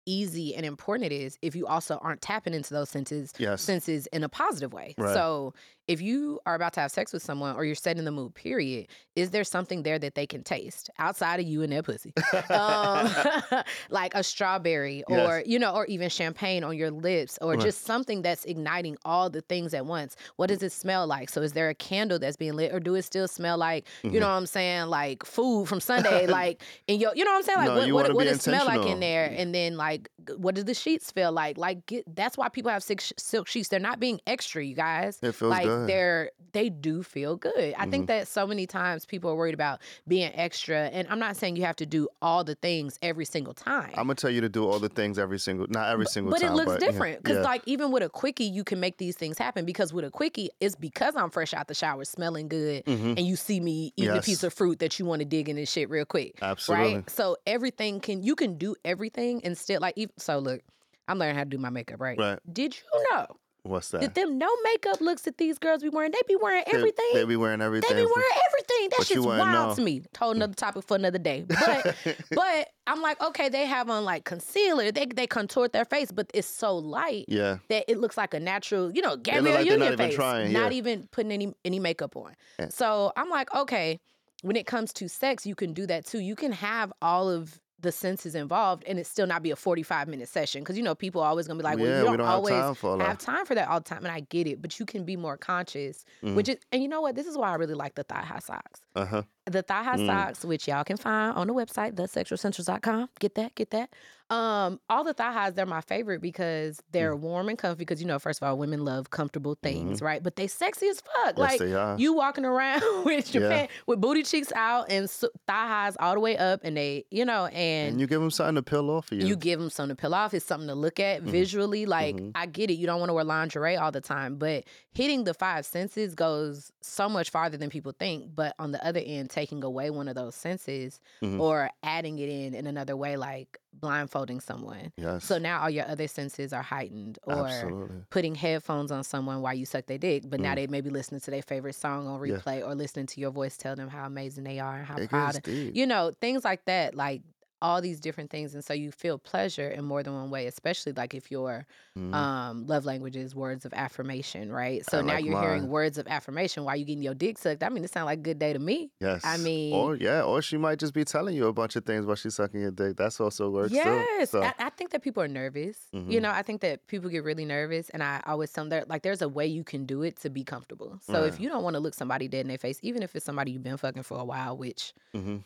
easy 0.08 0.56
and 0.56 0.66
important 0.66 1.06
it 1.12 1.16
is 1.16 1.38
if 1.42 1.56
you 1.56 1.68
also 1.68 1.98
aren't 2.00 2.22
tapping 2.22 2.54
into 2.54 2.74
those 2.74 2.90
senses 2.90 3.34
yes 3.38 3.72
senses 3.72 4.08
in 4.08 4.24
a 4.24 4.30
positive 4.30 4.74
way. 4.74 4.96
Right. 4.98 5.14
So 5.14 5.54
if 5.92 6.02
you 6.02 6.40
are 6.46 6.56
about 6.56 6.72
to 6.74 6.80
have 6.80 6.90
sex 6.92 7.12
with 7.12 7.22
someone 7.22 7.56
or 7.56 7.66
you're 7.66 7.76
setting 7.76 8.06
the 8.06 8.12
mood, 8.12 8.34
period, 8.34 8.88
is 9.18 9.32
there 9.32 9.44
something 9.44 9.84
there 9.84 10.00
that 10.00 10.16
they 10.16 10.26
can 10.26 10.42
taste 10.42 10.90
outside 11.00 11.40
of 11.42 11.46
you 11.46 11.62
and 11.64 11.72
their 11.74 11.84
pussy? 11.84 12.14
um, 12.50 13.10
like 13.90 14.14
a 14.16 14.24
strawberry 14.24 15.04
or, 15.08 15.18
Yes. 15.40 15.44
you 15.48 15.60
know, 15.60 15.74
or 15.74 15.86
even 15.88 16.10
champagne 16.10 16.64
on 16.64 16.78
your 16.78 16.92
lips 16.92 17.38
or 17.42 17.52
Right. 17.52 17.60
just 17.60 17.82
something 17.86 18.22
that's 18.22 18.46
igniting 18.46 18.96
all 19.04 19.30
the 19.30 19.42
things 19.42 19.74
at 19.74 19.86
once. 19.86 20.16
What 20.38 20.48
does 20.48 20.64
it 20.64 20.72
smell 20.72 21.06
like? 21.08 21.30
So 21.30 21.42
is 21.42 21.52
there 21.54 21.68
a 21.70 21.76
candle 21.76 22.20
that's 22.20 22.38
being 22.38 22.54
lit 22.54 22.74
or 22.74 22.80
do 22.80 22.96
it 22.96 23.04
still 23.04 23.28
smell 23.28 23.58
like, 23.58 23.86
Mm-hmm. 24.04 24.14
you 24.14 24.20
know 24.22 24.28
what 24.28 24.34
I'm 24.36 24.46
saying, 24.46 24.86
like 24.88 25.26
food 25.26 25.68
from 25.68 25.80
Sunday, 25.92 26.26
like 26.28 26.62
in 26.88 27.00
your, 27.00 27.12
you 27.16 27.26
know 27.26 27.32
what 27.32 27.38
I'm 27.38 27.44
saying? 27.44 27.58
Like 27.58 27.68
No, 27.90 27.94
what, 27.96 28.08
what, 28.08 28.16
what 28.16 28.24
does 28.26 28.38
it 28.38 28.42
smell 28.44 28.66
like 28.66 28.86
in 28.86 29.00
there? 29.02 29.26
And 29.36 29.54
then 29.54 29.76
like, 29.76 30.10
what 30.38 30.56
do 30.56 30.64
the 30.64 30.74
sheets 30.74 31.12
feel 31.12 31.32
like? 31.32 31.58
Like 31.58 31.86
get, 31.86 32.16
that's 32.16 32.38
why 32.38 32.48
people 32.50 32.72
have 32.72 32.84
silk, 32.84 33.02
silk 33.18 33.48
sheets. 33.48 33.68
They're 33.70 33.80
not 33.80 34.00
being 34.00 34.22
extra, 34.26 34.64
you 34.64 34.76
guys 34.76 35.20
it 35.22 35.34
feels 35.36 35.50
like 35.52 35.64
good 35.66 35.81
they're 35.88 36.32
they 36.54 36.68
do 36.70 37.02
feel 37.02 37.38
good. 37.38 37.74
I 37.78 37.86
think 37.90 38.08
that 38.08 38.28
so 38.28 38.46
many 38.46 38.68
times 38.68 39.06
people 39.06 39.30
are 39.32 39.36
worried 39.36 39.54
about 39.54 39.80
being 40.06 40.32
extra, 40.36 40.88
and 40.88 41.08
I'm 41.08 41.20
not 41.20 41.38
saying 41.38 41.56
you 41.56 41.64
have 41.64 41.78
to 41.78 41.86
do 41.86 42.10
all 42.22 42.44
the 42.44 42.56
things 42.56 43.00
every 43.02 43.24
single 43.24 43.54
time. 43.54 43.90
i'm 43.92 44.08
gonna 44.08 44.16
tell 44.16 44.30
you 44.30 44.42
to 44.42 44.50
do 44.50 44.68
all 44.68 44.78
the 44.80 44.90
things 44.90 45.18
every 45.18 45.40
single 45.40 45.66
not 45.70 45.90
every 45.90 46.06
single 46.06 46.30
but 46.32 46.42
time 46.42 46.52
it 46.52 46.56
looks 46.56 46.72
yeah, 46.74 46.78
different 46.92 47.24
because, 47.24 47.38
yeah. 47.38 47.44
like, 47.44 47.62
even 47.66 47.92
with 47.92 48.04
a 48.04 48.10
quickie, 48.10 48.44
you 48.44 48.64
can 48.66 48.80
make 48.82 48.98
these 48.98 49.16
things 49.16 49.38
happen. 49.38 49.64
Because 49.66 49.94
with 49.94 50.04
a 50.04 50.12
quickie, 50.12 50.50
it's 50.60 50.76
because 50.76 51.16
I'm 51.16 51.30
fresh 51.30 51.54
out 51.54 51.68
the 51.70 51.74
shower, 51.74 52.04
smelling 52.04 52.50
good, 52.50 52.84
Mhm. 52.86 53.18
and 53.18 53.20
you 53.26 53.36
see 53.38 53.60
me 53.62 53.94
eating 53.96 54.18
a 54.18 54.22
piece 54.22 54.44
of 54.44 54.54
fruit 54.54 54.80
that 54.80 55.00
you 55.00 55.06
want 55.06 55.20
to 55.20 55.26
dig 55.26 55.48
in 55.48 55.58
and 55.58 55.68
shit 55.70 55.90
real 55.90 56.06
quick, 56.06 56.38
absolutely 56.42 56.96
right? 56.96 57.10
So 57.10 57.38
everything 57.48 58.02
can 58.02 58.24
you 58.24 58.36
can 58.36 58.58
do 58.58 58.76
everything 58.84 59.42
and 59.46 59.58
still 59.58 59.80
like. 59.80 59.98
Even, 59.98 60.14
so 60.18 60.40
look, 60.40 60.62
I'm 61.08 61.18
learning 61.18 61.36
how 61.36 61.44
to 61.44 61.50
do 61.50 61.58
my 61.58 61.70
makeup, 61.70 62.00
right? 62.02 62.18
right 62.20 62.40
Did 62.52 62.76
you 62.76 63.04
know 63.12 63.28
what's 63.64 63.90
that 63.90 64.02
that 64.02 64.16
them 64.16 64.38
no 64.38 64.50
makeup 64.64 65.02
looks 65.02 65.24
that 65.24 65.38
these 65.38 65.58
girls 65.58 65.82
be 65.84 65.90
wearing? 65.90 66.12
They 66.12 66.22
be 66.28 66.36
wearing 66.36 66.64
everything. 66.68 67.06
they, 67.14 67.26
be 67.26 67.36
wearing 67.36 67.62
everything 67.62 67.96
They 67.96 68.04
be 68.04 68.12
wearing 68.14 68.32
everything. 68.48 68.90
That 68.98 69.06
shit's 69.08 69.22
wild 69.22 69.70
know. 69.70 69.76
to 69.76 69.82
me. 69.82 70.02
Whole 70.18 70.34
mm. 70.34 70.38
another 70.38 70.54
topic 70.54 70.84
for 70.86 70.96
another 70.96 71.20
day. 71.20 71.46
But 71.48 71.96
but 72.32 72.70
I'm 72.88 73.02
like, 73.02 73.22
okay, 73.22 73.50
they 73.50 73.66
have 73.66 73.90
on 73.90 74.06
like 74.06 74.26
concealer. 74.26 74.92
They 74.92 75.06
they 75.06 75.28
contoured 75.28 75.74
their 75.74 75.86
face, 75.86 76.12
but 76.12 76.30
it's 76.34 76.48
so 76.48 76.76
light 76.78 77.26
yeah 77.28 77.58
that 77.70 77.86
it 77.88 77.98
looks 78.00 78.18
like 78.18 78.34
a 78.34 78.40
natural, 78.40 78.92
you 78.92 79.02
know, 79.02 79.18
Gabrielle 79.18 79.56
like 79.56 79.68
they're 79.68 79.78
not 79.78 79.86
Union 79.86 79.94
even 79.94 80.08
face. 80.08 80.16
trying, 80.16 80.54
Not 80.54 80.72
yeah. 80.72 80.78
even 80.78 81.08
putting 81.12 81.32
any 81.32 81.54
any 81.64 81.80
makeup 81.80 82.16
on. 82.16 82.34
Yeah. 82.60 82.70
So 82.70 83.12
I'm 83.16 83.30
like, 83.30 83.54
okay, 83.54 84.00
when 84.42 84.56
it 84.56 84.66
comes 84.66 84.94
to 84.94 85.08
sex, 85.08 85.46
you 85.46 85.56
can 85.56 85.74
do 85.74 85.86
that 85.88 86.06
too. 86.06 86.20
You 86.20 86.36
can 86.36 86.52
have 86.52 86.92
all 87.02 87.30
of 87.30 87.60
the 87.82 87.92
senses 87.92 88.36
involved 88.36 88.84
and 88.88 89.00
it 89.00 89.08
still 89.08 89.26
not 89.28 89.42
be 89.44 89.52
a 89.52 89.56
45 89.56 90.08
minute 90.08 90.30
session 90.30 90.62
because 90.62 90.78
you 90.78 90.84
know 90.84 90.94
people 90.96 91.22
are 91.22 91.28
always 91.30 91.48
gonna 91.48 91.58
be 91.58 91.64
like 91.64 91.78
well 91.80 91.88
yeah 91.88 91.98
you 91.98 92.04
don't, 92.04 92.12
we 92.12 92.18
don't 92.18 92.28
always 92.28 92.54
have 92.54 92.66
time 92.66 92.76
for 92.76 92.98
have 93.00 93.18
that. 93.18 93.20
time 93.20 93.46
for 93.46 93.56
that 93.56 93.68
all 93.70 93.80
the 93.80 93.84
time 93.90 94.04
and 94.06 94.12
i 94.14 94.20
get 94.20 94.48
it 94.48 94.62
but 94.62 94.80
you 94.80 94.86
can 94.86 95.04
be 95.04 95.16
more 95.18 95.36
conscious 95.38 96.06
Mhm. 96.24 96.36
which 96.36 96.48
is 96.50 96.58
and 96.72 96.82
you 96.84 96.88
know 96.88 97.02
what 97.02 97.16
this 97.16 97.26
is 97.28 97.38
why 97.38 97.50
i 97.52 97.56
really 97.56 97.74
like 97.74 97.96
the 97.96 98.04
thigh 98.04 98.22
high 98.22 98.40
socks. 98.40 98.82
Uh-huh 98.96 99.24
the 99.52 99.62
thigh 99.62 99.84
high 99.84 99.98
Mm. 99.98 100.06
socks, 100.08 100.46
which 100.46 100.68
y'all 100.68 100.84
can 100.84 100.98
find 100.98 101.36
on 101.38 101.48
the 101.48 101.54
website, 101.54 101.94
thesexualessentials.com. 101.96 103.10
Get 103.20 103.36
that, 103.36 103.56
get 103.56 103.72
that. 103.72 103.90
Um, 104.30 104.80
all 104.90 105.04
the 105.04 105.14
thigh 105.14 105.34
highs, 105.34 105.56
they're 105.56 105.66
my 105.66 105.82
favorite 105.82 106.22
because 106.22 106.82
they're 106.94 107.14
Mm. 107.18 107.20
warm 107.20 107.50
and 107.50 107.58
comfy. 107.58 107.80
Because 107.80 108.00
you 108.00 108.08
know, 108.08 108.18
first 108.18 108.42
of 108.42 108.48
all, 108.48 108.58
women 108.58 108.86
love 108.86 109.10
comfortable 109.10 109.58
things, 109.62 110.02
right? 110.02 110.24
But 110.24 110.38
they 110.38 110.48
sexy 110.48 110.88
as 110.88 111.02
fuck. 111.02 111.36
Mm-hmm. 111.36 111.42
yes 111.42 111.60
like 111.60 112.00
you 112.00 112.14
walking 112.14 112.46
around 112.46 112.82
with 113.06 113.34
your 113.36 113.44
Yeah. 113.44 113.50
pant, 113.50 113.72
with 113.88 114.00
booty 114.00 114.24
cheeks 114.24 114.54
out 114.56 114.90
and 114.90 115.10
thigh 115.10 115.28
highs 115.68 115.98
all 116.00 116.14
the 116.14 116.22
way 116.22 116.38
up, 116.38 116.62
and 116.64 116.78
they, 116.78 117.04
you 117.12 117.26
know, 117.26 117.48
and, 117.48 117.90
and 117.92 118.00
you 118.00 118.08
give 118.08 118.22
them 118.22 118.32
something 118.32 118.56
to 118.56 118.64
peel 118.64 118.90
off 118.90 119.08
for 119.08 119.16
you 119.16 119.28
you 119.28 119.36
give 119.36 119.60
them 119.60 119.70
something 119.70 119.98
to 119.98 120.02
peel 120.02 120.16
off. 120.16 120.34
It's 120.34 120.46
something 120.46 120.70
to 120.70 120.76
look 120.76 121.02
at 121.02 121.24
visually. 121.24 121.86
Like 121.86 122.16
Mhm. 122.16 122.32
I 122.34 122.46
get 122.46 122.70
it. 122.70 122.76
You 122.76 122.88
don't 122.88 123.00
want 123.02 123.10
to 123.10 123.14
wear 123.14 123.26
lingerie 123.26 123.76
all 123.76 123.92
the 123.92 124.00
time, 124.00 124.38
but 124.38 124.64
hitting 124.94 125.26
the 125.26 125.34
five 125.34 125.66
senses 125.66 126.16
goes 126.16 126.72
so 126.80 127.10
much 127.10 127.30
farther 127.32 127.58
than 127.58 127.70
people 127.70 127.92
think. 128.00 128.34
But 128.34 128.56
on 128.60 128.72
the 128.72 128.86
other 128.86 129.02
end, 129.06 129.30
taking 129.42 129.64
away 129.64 129.90
one 129.90 130.08
of 130.08 130.16
those 130.16 130.36
senses 130.36 131.00
Mhm. 131.24 131.40
or 131.46 131.70
adding 131.84 132.20
it 132.20 132.30
in 132.30 132.54
in 132.60 132.66
another 132.68 132.96
way, 133.04 133.14
like 133.18 133.58
blindfolding 133.74 134.40
someone. 134.50 134.92
yes 134.98 135.26
So 135.26 135.38
now 135.40 135.56
all 135.62 135.70
your 135.78 135.88
other 135.94 136.08
senses 136.08 136.54
are 136.54 136.62
heightened, 136.76 137.18
or 137.26 137.48
absolutely 137.48 137.98
putting 138.10 138.36
headphones 138.36 138.92
on 138.92 139.04
someone 139.04 139.42
while 139.42 139.54
you 139.62 139.66
suck 139.66 139.86
their 139.88 139.98
dick, 139.98 140.24
but 140.32 140.40
now 140.40 140.52
Mm. 140.54 140.56
they 140.60 140.68
may 140.68 140.82
be 140.82 140.90
listening 140.90 141.22
to 141.22 141.32
their 141.32 141.42
favorite 141.54 141.76
song 141.76 142.08
on 142.08 142.16
Yeah. 142.22 142.38
replay 142.38 142.60
or 142.68 142.76
listening 142.76 143.08
to 143.14 143.18
your 143.24 143.32
voice 143.32 143.56
tell 143.58 143.76
them 143.76 143.90
how 143.90 144.06
amazing 144.06 144.44
they 144.44 144.60
are 144.60 144.78
and 144.78 144.86
how 144.86 144.98
it 144.98 145.10
proud 145.10 145.42
deep 145.44 145.76
you 145.76 145.86
know 145.88 146.12
things 146.22 146.44
like 146.50 146.66
that 146.66 146.94
like 146.96 147.22
all 147.62 147.82
these 147.82 148.00
different 148.00 148.30
things 148.32 148.54
and 148.56 148.64
so 148.66 148.74
you 148.74 148.92
feel 148.92 149.18
pleasure 149.20 149.70
in 149.70 149.86
more 149.86 150.02
than 150.04 150.14
one 150.14 150.30
way 150.32 150.48
especially 150.48 150.92
like 150.94 151.14
if 151.14 151.30
your 151.32 151.66
Mhm. 151.98 152.14
um 152.14 152.66
love 152.68 152.86
language 152.86 153.16
is 153.16 153.36
words 153.36 153.66
of 153.66 153.74
affirmation 153.74 154.52
right? 154.52 154.86
So 154.86 155.00
I 155.00 155.02
now 155.02 155.14
like 155.16 155.26
you're 155.26 155.40
hearing 155.42 155.68
words 155.68 155.98
of 155.98 156.08
affirmation 156.08 156.64
while 156.64 156.76
you 156.76 156.86
getting 156.86 157.04
your 157.04 157.14
dick 157.14 157.38
sucked. 157.38 157.62
I 157.64 157.70
mean 157.70 157.84
it 157.84 157.92
sounds 157.92 158.06
like 158.06 158.20
a 158.20 158.22
good 158.22 158.40
day 158.40 158.54
to 158.54 158.60
me. 158.60 158.92
Yes. 159.00 159.22
I 159.26 159.38
mean- 159.38 159.74
or 159.74 159.96
yeah 159.96 160.24
or 160.24 160.42
she 160.42 160.58
might 160.58 160.80
just 160.80 160.94
be 160.94 161.04
telling 161.04 161.36
you 161.36 161.48
a 161.48 161.54
bunch 161.54 161.76
of 161.76 161.86
things 161.86 162.06
while 162.06 162.16
she's 162.16 162.36
sucking 162.36 162.62
your 162.62 162.72
dick. 162.72 162.98
That's 162.98 163.20
also 163.20 163.50
works 163.50 163.74
yes 163.74 164.08
too 164.20 164.26
so 164.38 164.44
I, 164.44 164.54
I 164.60 164.70
think 164.70 164.92
that 164.92 165.02
people 165.04 165.22
are 165.22 165.28
nervous. 165.28 165.78
You 165.94 166.00
Mhm. 166.00 166.22
know 166.24 166.32
i 166.32 166.42
think 166.42 166.62
that 166.62 166.88
people 166.88 167.10
get 167.10 167.24
really 167.24 167.46
nervous 167.46 167.90
and 167.92 168.02
i 168.02 168.22
always 168.26 168.52
tell 168.52 168.64
them 168.64 168.70
that 168.70 168.90
like 168.90 169.02
there's 169.04 169.22
a 169.22 169.30
way 169.30 169.46
you 169.48 169.64
can 169.64 169.86
do 169.86 170.02
it 170.04 170.16
to 170.22 170.30
be 170.30 170.44
comfortable. 170.44 171.00
So 171.02 171.24
if 171.26 171.40
you 171.40 171.50
don't 171.50 171.64
want 171.64 171.76
to 171.76 171.80
look 171.80 171.94
somebody 171.94 172.28
dead 172.28 172.42
in 172.42 172.48
their 172.48 172.58
face 172.58 172.80
even 172.82 173.04
if 173.04 173.16
it's 173.16 173.26
somebody 173.26 173.52
you've 173.52 173.64
been 173.64 173.78
fucking 173.78 174.04
for 174.04 174.18
a 174.18 174.26
while 174.26 174.58
which 174.58 174.94
hmm 175.14 175.38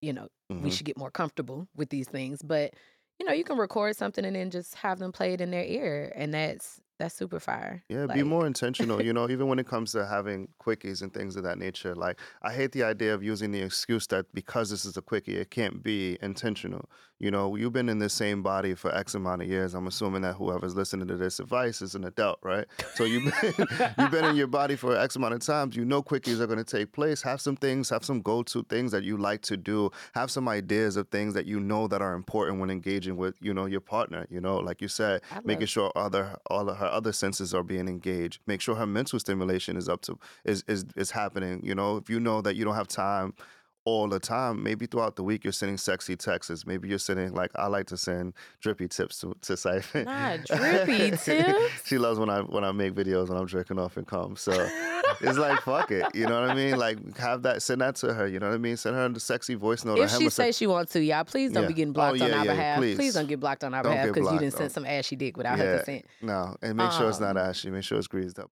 you 0.00 0.12
know 0.12 0.28
we 0.58 0.70
hmm 0.70 0.70
should 0.70 0.86
get 0.86 0.98
more 0.98 1.10
comfortable 1.10 1.68
with 1.74 1.90
these 1.90 2.08
things. 2.08 2.42
But 2.42 2.74
you 3.18 3.26
know, 3.26 3.32
you 3.32 3.44
can 3.44 3.58
record 3.58 3.96
something 3.96 4.24
and 4.24 4.36
then 4.36 4.50
just 4.50 4.74
have 4.76 4.98
them 4.98 5.12
play 5.12 5.32
it 5.34 5.40
in 5.40 5.50
their 5.50 5.64
ear, 5.64 6.12
and 6.16 6.32
that's 6.34 6.80
That's 6.98 7.14
super 7.14 7.38
fire. 7.38 7.84
Yeah, 7.88 8.06
be 8.06 8.24
more 8.24 8.44
intentional. 8.44 9.00
You 9.00 9.12
know, 9.12 9.30
even 9.30 9.46
when 9.46 9.60
it 9.60 9.68
comes 9.68 9.92
to 9.92 10.04
having 10.04 10.48
quickies 10.60 11.00
and 11.00 11.14
things 11.14 11.36
of 11.36 11.44
that 11.44 11.56
nature. 11.56 11.94
Like, 11.94 12.18
I 12.42 12.52
hate 12.52 12.72
the 12.72 12.82
idea 12.82 13.14
of 13.14 13.22
using 13.22 13.52
the 13.52 13.60
excuse 13.60 14.08
that 14.08 14.26
because 14.34 14.70
this 14.70 14.84
is 14.84 14.96
a 14.96 15.02
quickie, 15.02 15.36
it 15.36 15.50
can't 15.50 15.80
be 15.82 16.18
intentional. 16.20 16.88
You 17.20 17.32
know, 17.32 17.56
you've 17.56 17.72
been 17.72 17.88
in 17.88 17.98
the 17.98 18.08
same 18.08 18.44
body 18.44 18.74
for 18.74 18.94
X 18.94 19.14
amount 19.14 19.42
of 19.42 19.48
years. 19.48 19.74
I'm 19.74 19.88
assuming 19.88 20.22
that 20.22 20.34
whoever's 20.34 20.76
listening 20.76 21.08
to 21.08 21.16
this 21.16 21.40
advice 21.40 21.82
is 21.82 21.96
an 21.96 22.04
adult, 22.04 22.38
right? 22.42 22.64
So 22.94 23.02
you've 23.04 23.24
been 23.24 23.54
you've 23.98 24.10
been 24.12 24.24
in 24.24 24.36
your 24.36 24.46
body 24.46 24.76
for 24.76 24.96
X 24.96 25.16
amount 25.16 25.34
of 25.34 25.40
times. 25.40 25.74
You 25.74 25.84
know, 25.84 26.00
quickies 26.00 26.38
are 26.38 26.46
going 26.46 26.64
to 26.64 26.64
take 26.64 26.92
place. 26.92 27.20
Have 27.22 27.40
some 27.40 27.56
things, 27.56 27.90
have 27.90 28.04
some 28.04 28.22
go-to 28.22 28.62
things 28.64 28.92
that 28.92 29.02
you 29.02 29.16
like 29.16 29.42
to 29.42 29.56
do. 29.56 29.90
Have 30.14 30.30
some 30.30 30.48
ideas 30.48 30.96
of 30.96 31.08
things 31.08 31.34
that 31.34 31.46
you 31.46 31.58
know 31.58 31.88
that 31.88 32.02
are 32.02 32.14
important 32.14 32.60
when 32.60 32.70
engaging 32.70 33.16
with, 33.16 33.34
you 33.40 33.52
know, 33.52 33.66
your 33.66 33.80
partner. 33.80 34.26
You 34.30 34.40
know, 34.40 34.58
like 34.58 34.80
you 34.80 34.88
said, 34.88 35.22
making 35.44 35.66
sure 35.66 35.90
other 35.96 36.36
all 36.46 36.68
of 36.68 36.76
her 36.76 36.87
other 36.92 37.12
senses 37.12 37.54
are 37.54 37.62
being 37.62 37.88
engaged. 37.88 38.40
Make 38.46 38.60
sure 38.60 38.74
her 38.74 38.86
mental 38.86 39.18
stimulation 39.18 39.76
is 39.76 39.88
up 39.88 40.02
to 40.02 40.18
is 40.44 40.64
is 40.66 40.84
is 40.96 41.10
happening. 41.10 41.60
You 41.64 41.74
know, 41.74 41.96
if 41.96 42.10
you 42.10 42.20
know 42.20 42.40
that 42.42 42.56
you 42.56 42.64
don't 42.64 42.74
have 42.74 42.88
time 42.88 43.34
all 43.88 44.08
the 44.08 44.20
time, 44.20 44.62
maybe 44.62 44.86
throughout 44.86 45.16
the 45.16 45.22
week 45.22 45.44
you're 45.44 45.52
sending 45.52 45.76
sexy 45.78 46.14
texts. 46.16 46.66
Maybe 46.66 46.88
you're 46.88 46.98
sending 46.98 47.32
like 47.34 47.50
I 47.56 47.66
like 47.66 47.86
to 47.86 47.96
send 47.96 48.34
drippy 48.60 48.88
tips 48.88 49.20
to, 49.20 49.34
to 49.42 49.56
Siphon. 49.56 50.04
Drippy 50.46 51.10
tips. 51.16 51.86
she 51.86 51.98
loves 51.98 52.18
when 52.18 52.28
I 52.30 52.40
when 52.42 52.64
I 52.64 52.72
make 52.72 52.94
videos 52.94 53.28
when 53.28 53.38
I'm 53.38 53.46
jerking 53.46 53.78
off 53.78 53.96
and 53.96 54.06
come. 54.06 54.36
So 54.36 54.52
it's 55.20 55.38
like 55.38 55.60
fuck 55.62 55.90
it. 55.90 56.04
You 56.14 56.26
know 56.26 56.40
what 56.40 56.50
I 56.50 56.54
mean? 56.54 56.76
Like 56.78 57.16
have 57.18 57.42
that 57.42 57.62
send 57.62 57.80
that 57.80 57.96
to 57.96 58.12
her. 58.14 58.26
You 58.26 58.38
know 58.38 58.48
what 58.48 58.54
I 58.54 58.58
mean? 58.58 58.76
Send 58.76 58.96
her 58.96 59.08
the 59.08 59.20
sexy 59.20 59.54
voice 59.54 59.84
note. 59.84 59.98
If 59.98 60.10
she 60.10 60.24
her 60.24 60.30
say- 60.30 60.50
say 60.50 60.52
she 60.52 60.66
wants 60.66 60.92
to, 60.92 61.02
y'all, 61.02 61.24
please 61.24 61.52
don't 61.52 61.62
Yeah. 61.64 61.68
be 61.68 61.74
getting 61.74 61.90
Oh, 61.90 61.94
blocked 61.94 62.20
on 62.20 62.30
our 62.32 62.44
yeah, 62.44 62.52
behalf. 62.52 62.78
please. 62.78 63.14
don't 63.14 63.26
get 63.28 63.40
blocked 63.40 63.64
on 63.64 63.74
our 63.74 63.82
Don't 63.82 63.92
behalf 63.92 64.08
because 64.14 64.32
you 64.32 64.38
didn't 64.38 64.54
send 64.54 64.70
some 64.72 64.84
ashy 64.84 65.16
dick 65.16 65.36
without 65.36 65.58
her 65.58 65.64
yeah, 65.64 65.76
consent. 65.78 66.04
no, 66.22 66.56
and 66.62 66.76
make 66.76 66.92
sure 66.92 67.08
it's 67.08 67.20
not 67.20 67.36
Um, 67.36 67.48
ashy. 67.48 67.70
Make 67.70 67.84
sure 67.84 67.98
it's 67.98 68.06
greased 68.06 68.38
up. 68.38 68.50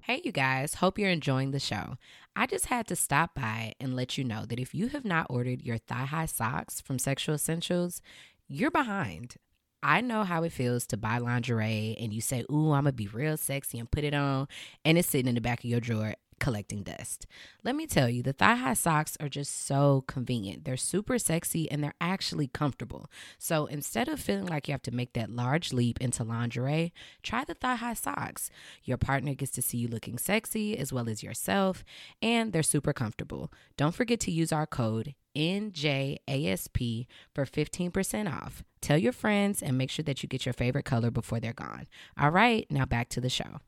Hey, 0.00 0.20
you 0.24 0.32
guys, 0.32 0.74
hope 0.74 0.98
you're 0.98 1.10
enjoying 1.10 1.52
the 1.52 1.60
show. 1.60 1.96
I 2.34 2.46
just 2.46 2.66
had 2.66 2.86
to 2.88 2.96
stop 2.96 3.34
by 3.34 3.74
and 3.78 3.94
let 3.94 4.16
you 4.16 4.24
know 4.24 4.46
that 4.46 4.58
if 4.58 4.74
you 4.74 4.88
have 4.88 5.04
not 5.04 5.26
ordered 5.28 5.62
your 5.62 5.78
thigh 5.78 6.06
high 6.06 6.26
socks 6.26 6.80
from 6.80 6.98
Sexual 6.98 7.34
Essentials, 7.34 8.00
you're 8.48 8.70
behind. 8.70 9.36
I 9.82 10.00
know 10.00 10.24
how 10.24 10.42
it 10.44 10.52
feels 10.52 10.86
to 10.86 10.96
buy 10.96 11.18
lingerie 11.18 11.96
and 12.00 12.12
you 12.12 12.20
say, 12.20 12.44
Ooh, 12.50 12.72
I'm 12.72 12.84
gonna 12.84 12.92
be 12.92 13.08
real 13.08 13.36
sexy 13.36 13.78
and 13.78 13.90
put 13.90 14.04
it 14.04 14.14
on, 14.14 14.46
and 14.84 14.96
it's 14.96 15.08
sitting 15.08 15.28
in 15.28 15.34
the 15.34 15.40
back 15.40 15.60
of 15.60 15.70
your 15.70 15.80
drawer 15.80 16.14
collecting 16.42 16.82
dust. 16.82 17.24
Let 17.62 17.76
me 17.76 17.86
tell 17.86 18.08
you, 18.08 18.20
the 18.20 18.32
thigh 18.32 18.56
high 18.56 18.74
socks 18.74 19.16
are 19.20 19.28
just 19.28 19.64
so 19.64 20.02
convenient. 20.08 20.64
They're 20.64 20.76
super 20.76 21.16
sexy 21.16 21.70
and 21.70 21.84
they're 21.84 21.94
actually 22.00 22.48
comfortable. 22.48 23.08
So 23.38 23.66
instead 23.66 24.08
of 24.08 24.18
feeling 24.18 24.46
like 24.46 24.66
you 24.66 24.72
have 24.72 24.82
to 24.82 24.90
make 24.90 25.12
that 25.12 25.30
large 25.30 25.72
leap 25.72 26.00
into 26.00 26.24
lingerie, 26.24 26.92
try 27.22 27.44
the 27.44 27.54
thigh 27.54 27.76
high 27.76 27.94
socks. 27.94 28.50
Your 28.82 28.96
partner 28.96 29.34
gets 29.34 29.52
to 29.52 29.62
see 29.62 29.78
you 29.78 29.86
looking 29.86 30.18
sexy 30.18 30.76
as 30.76 30.92
well 30.92 31.08
as 31.08 31.22
yourself, 31.22 31.84
and 32.20 32.52
they're 32.52 32.64
super 32.64 32.92
comfortable. 32.92 33.52
Don't 33.76 33.94
forget 33.94 34.18
to 34.20 34.32
use 34.32 34.50
our 34.50 34.66
code 34.66 35.14
NJASP 35.36 37.06
for 37.32 37.46
15% 37.46 38.32
off. 38.32 38.64
Tell 38.80 38.98
your 38.98 39.12
friends 39.12 39.62
and 39.62 39.78
make 39.78 39.90
sure 39.90 40.02
that 40.02 40.24
you 40.24 40.28
get 40.28 40.44
your 40.44 40.52
favorite 40.52 40.84
color 40.84 41.12
before 41.12 41.38
they're 41.38 41.52
gone. 41.52 41.86
All 42.18 42.30
right, 42.30 42.66
now 42.68 42.84
back 42.84 43.08
to 43.10 43.20
the 43.20 43.30
show. 43.30 43.60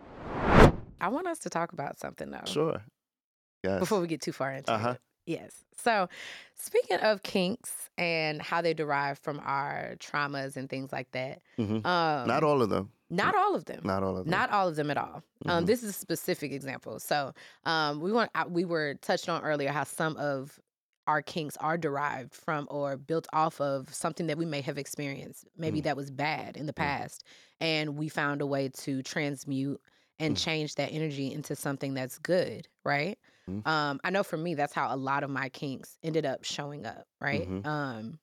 I 1.01 1.09
want 1.09 1.27
us 1.27 1.39
to 1.41 1.51
talk 1.51 1.73
about 1.73 1.99
something 1.99 2.31
though. 2.31 2.45
Sure. 2.47 2.83
Yes. 3.63 3.81
Before 3.81 4.01
we 4.01 4.07
get 4.07 4.21
too 4.21 4.33
far 4.33 4.53
into 4.53 4.73
Uh-huh. 4.73 4.91
it. 4.93 5.01
Yes. 5.27 5.65
So, 5.77 6.09
speaking 6.55 6.99
of 6.99 7.23
kinks 7.23 7.89
and 7.97 8.43
how 8.43 8.61
they 8.61 8.75
derive 8.75 9.19
from 9.19 9.41
our 9.43 9.97
traumas 9.99 10.57
and 10.57 10.69
things 10.69 10.93
like 10.93 11.11
that, 11.13 11.41
Mhm. 11.59 11.85
um, 11.87 12.29
not 12.29 12.43
all 12.45 12.61
of 12.61 12.69
them. 12.69 12.91
not 13.11 13.35
all 13.37 13.55
of 13.55 13.65
them. 13.67 13.81
Not 13.85 14.03
all 14.03 14.17
of 14.17 14.25
them. 14.25 14.31
Not 14.31 14.51
all 14.51 14.69
of 14.69 14.77
them 14.77 14.91
at 14.91 14.97
all. 14.99 15.23
Um, 15.47 15.63
Mhm. 15.65 15.67
this 15.67 15.83
is 15.83 15.91
a 15.91 15.93
specific 15.93 16.53
example. 16.53 16.99
So 16.99 17.33
um, 17.65 18.01
we 18.01 18.11
want 18.13 18.31
I- 18.35 18.47
we 18.47 18.65
were 18.65 18.95
touched 18.95 19.29
on 19.29 19.43
earlier 19.43 19.71
how 19.71 19.85
some 19.85 20.17
of 20.17 20.59
our 21.07 21.23
kinks 21.23 21.57
are 21.59 21.77
derived 21.79 22.35
from 22.35 22.67
or 22.71 22.97
built 22.97 23.27
off 23.33 23.61
of 23.61 23.93
something 23.95 24.27
that 24.27 24.37
we 24.39 24.47
may 24.47 24.63
have 24.63 24.79
experienced. 24.79 25.47
Maybe 25.57 25.81
Mm. 25.81 25.85
that 25.85 25.97
was 25.97 26.11
bad 26.11 26.57
in 26.57 26.67
the 26.67 26.73
Mm. 26.73 26.77
past, 26.77 27.25
and 27.61 27.97
we 27.97 28.09
found 28.09 28.41
a 28.41 28.47
way 28.47 28.69
to 28.71 29.03
transmute 29.03 29.81
and 30.19 30.37
Mm. 30.37 30.45
change 30.45 30.75
that 30.77 30.91
energy 30.93 31.33
into 31.33 31.57
something 31.57 31.95
that's 31.95 32.19
good, 32.19 32.69
right? 32.85 33.19
Mm. 33.49 33.67
Um, 33.67 34.01
I 34.05 34.11
know 34.11 34.23
for 34.23 34.37
me, 34.37 34.55
that's 34.55 34.73
how 34.73 34.95
a 34.95 34.97
lot 34.97 35.23
of 35.25 35.31
my 35.31 35.49
kinks 35.49 35.99
ended 36.03 36.25
up 36.25 36.45
showing 36.45 36.87
up, 36.87 37.07
right? 37.21 37.49
Mhm. 37.49 37.67
Um, 37.67 38.19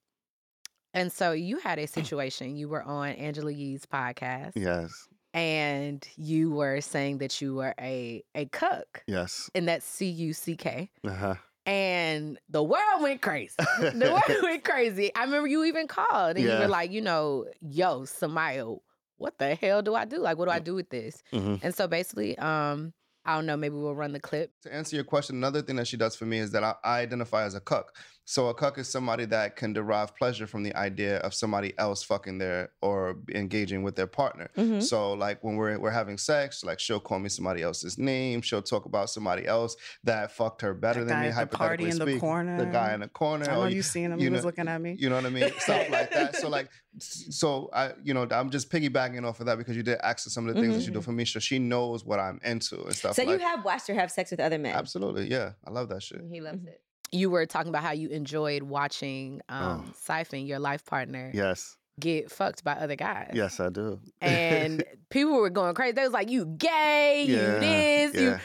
and 0.94 1.12
so 1.12 1.32
you 1.32 1.58
had 1.60 1.80
a 1.80 1.88
situation. 1.88 2.56
You 2.58 2.70
were 2.70 2.82
on 2.84 3.10
Angela 3.10 3.52
Yee's 3.52 3.86
podcast 3.86 4.54
Yes. 4.56 5.08
and 5.34 6.06
you 6.18 6.52
were 6.52 6.82
saying 6.82 7.20
that 7.20 7.40
you 7.42 7.56
were 7.56 7.74
a 7.80 8.24
a 8.36 8.46
cook, 8.46 9.04
Yes. 9.08 9.50
and 9.56 9.68
that's 9.68 9.86
C 9.86 10.08
U 10.08 10.34
C 10.34 10.56
K. 10.56 10.90
Uh-huh. 11.06 11.36
And 11.68 12.40
the 12.50 12.64
world 12.64 13.02
went 13.02 13.22
crazy. 13.22 13.54
the 13.80 14.10
world 14.12 14.42
went 14.44 14.64
crazy. 14.64 15.14
I 15.14 15.24
remember 15.26 15.48
you 15.48 15.64
even 15.66 15.88
called 15.88 16.38
and 16.38 16.46
you 16.46 16.50
were 16.52 16.68
like, 16.68 16.90
you 16.92 17.02
know, 17.02 17.46
yo, 17.62 18.02
Samia, 18.02 18.80
what 19.22 19.38
the 19.38 19.56
hell 19.56 19.82
do 19.82 19.94
I 19.96 20.06
do? 20.06 20.18
Like, 20.18 20.38
what 20.38 20.46
do 20.46 20.52
I 20.52 20.60
do 20.60 20.74
with 20.74 20.90
this? 20.90 21.22
Mhm. 21.32 21.60
And 21.62 21.74
so 21.76 21.88
basically, 21.88 22.38
um, 22.40 22.94
I 23.24 23.36
don't 23.36 23.46
know, 23.46 23.56
maybe 23.56 23.76
we'll 23.76 23.94
run 23.94 24.14
the 24.14 24.20
clip. 24.20 24.52
To 24.64 24.74
answer 24.74 24.96
your 24.96 25.06
question, 25.06 25.36
another 25.36 25.62
thing 25.62 25.76
that 25.76 25.88
she 25.88 25.96
does 25.96 26.16
for 26.16 26.26
me 26.26 26.40
is 26.40 26.52
that 26.54 26.64
I, 26.64 26.74
I 26.84 27.00
identify 27.02 27.44
as 27.44 27.54
a 27.54 27.60
cuck. 27.62 27.96
So 28.32 28.48
a 28.48 28.54
cuck 28.54 28.78
is 28.78 28.88
somebody 28.88 29.26
that 29.26 29.58
can 29.58 29.74
derive 29.74 30.16
pleasure 30.16 30.48
from 30.48 30.64
the 30.64 30.74
idea 30.78 31.18
of 31.18 31.34
somebody 31.34 31.74
else 31.78 32.02
fucking 32.02 32.38
their 32.38 32.70
or 32.82 33.18
engaging 33.36 33.84
with 33.84 33.98
their 33.98 34.08
partner. 34.08 34.50
Mhm. 34.56 34.82
So 34.82 35.12
like 35.12 35.44
when 35.44 35.58
we're 35.58 35.78
we're 35.78 35.92
having 36.02 36.18
sex, 36.18 36.64
like 36.64 36.80
she'll 36.80 37.02
call 37.02 37.20
me 37.20 37.28
somebody 37.28 37.62
else's 37.62 37.98
name. 37.98 38.42
She'll 38.42 38.62
talk 38.62 38.86
about 38.86 39.10
somebody 39.10 39.46
else 39.46 39.76
that 40.06 40.32
fucked 40.32 40.62
her 40.62 40.74
better 40.74 41.02
That 41.04 41.08
than 41.10 41.18
guy 41.18 41.36
me. 41.36 41.42
at 41.42 41.52
the 41.52 41.58
party 41.58 41.84
hypothetically 41.84 42.14
in 42.14 42.16
the 42.16 42.20
corner. 42.22 42.58
The 42.58 42.72
guy 42.72 42.94
in 42.94 43.02
the 43.02 43.10
corner. 43.10 43.50
I 43.50 43.54
know 43.56 43.62
or 43.64 43.70
you 43.70 43.82
seen 43.82 44.12
him. 44.14 44.20
you 44.20 44.28
He 44.28 44.30
was 44.30 44.44
know- 44.44 44.46
looking 44.48 44.68
at 44.70 44.80
me. 44.80 44.96
You 44.98 45.10
know 45.10 45.16
what 45.18 45.26
I 45.26 45.30
mean? 45.30 45.52
Stuff 45.60 45.90
like 45.90 46.12
that. 46.14 46.38
So 46.38 46.48
like, 46.48 46.70
so 47.00 47.70
I, 47.74 47.92
you 48.02 48.14
know, 48.14 48.26
I'm 48.32 48.50
just 48.50 48.70
piggybacking 48.72 49.26
off 49.28 49.42
of 49.42 49.48
that 49.48 49.58
because 49.58 49.76
you 49.76 49.84
did 49.84 49.98
ask 50.04 50.24
her 50.24 50.30
some 50.30 50.48
of 50.48 50.56
the 50.56 50.62
things 50.62 50.76
that 50.78 50.86
you 50.86 50.92
do 50.92 51.02
for 51.02 51.12
me, 51.12 51.26
so 51.26 51.40
she 51.42 51.60
knows 51.60 52.06
what 52.06 52.20
I'm 52.20 52.40
into 52.46 52.82
and 52.84 52.96
stuff. 52.96 53.16
So 53.18 53.24
like, 53.24 53.40
you 53.42 53.46
have 53.46 53.66
watched 53.66 53.88
her 53.90 53.94
have 53.94 54.10
sex 54.10 54.32
with 54.32 54.40
other 54.40 54.58
men. 54.58 54.74
absolutely, 54.74 55.30
yeah, 55.30 55.52
I 55.68 55.72
love 55.72 55.90
that 55.90 56.02
shit. 56.02 56.22
He 56.22 56.38
Mm-hmm. 56.38 56.46
loves 56.46 56.66
it. 56.66 56.82
You 57.12 57.30
were 57.30 57.46
talking 57.46 57.70
about 57.70 57.84
how 57.84 57.92
you 57.92 58.10
enjoyed 58.10 58.64
watching 58.64 59.42
um, 59.50 59.86
Oh. 59.88 59.94
Siphon, 59.98 60.46
your 60.46 60.60
life 60.60 60.86
partner, 60.86 61.32
Yes, 61.34 61.76
get 62.00 62.32
fucked 62.32 62.64
by 62.64 62.74
other 62.74 62.96
guys. 62.96 63.32
yes, 63.34 63.60
I 63.60 63.70
do. 63.70 64.00
And 64.22 64.84
people 65.10 65.34
were 65.34 65.50
going 65.50 65.74
crazy. 65.76 65.92
They 65.94 66.04
was 66.04 66.14
like, 66.14 66.30
"You 66.30 66.46
gay? 66.46 67.26
You 67.28 67.34
Yeah, 67.36 67.60
this? 67.60 68.16
You. 68.16 68.36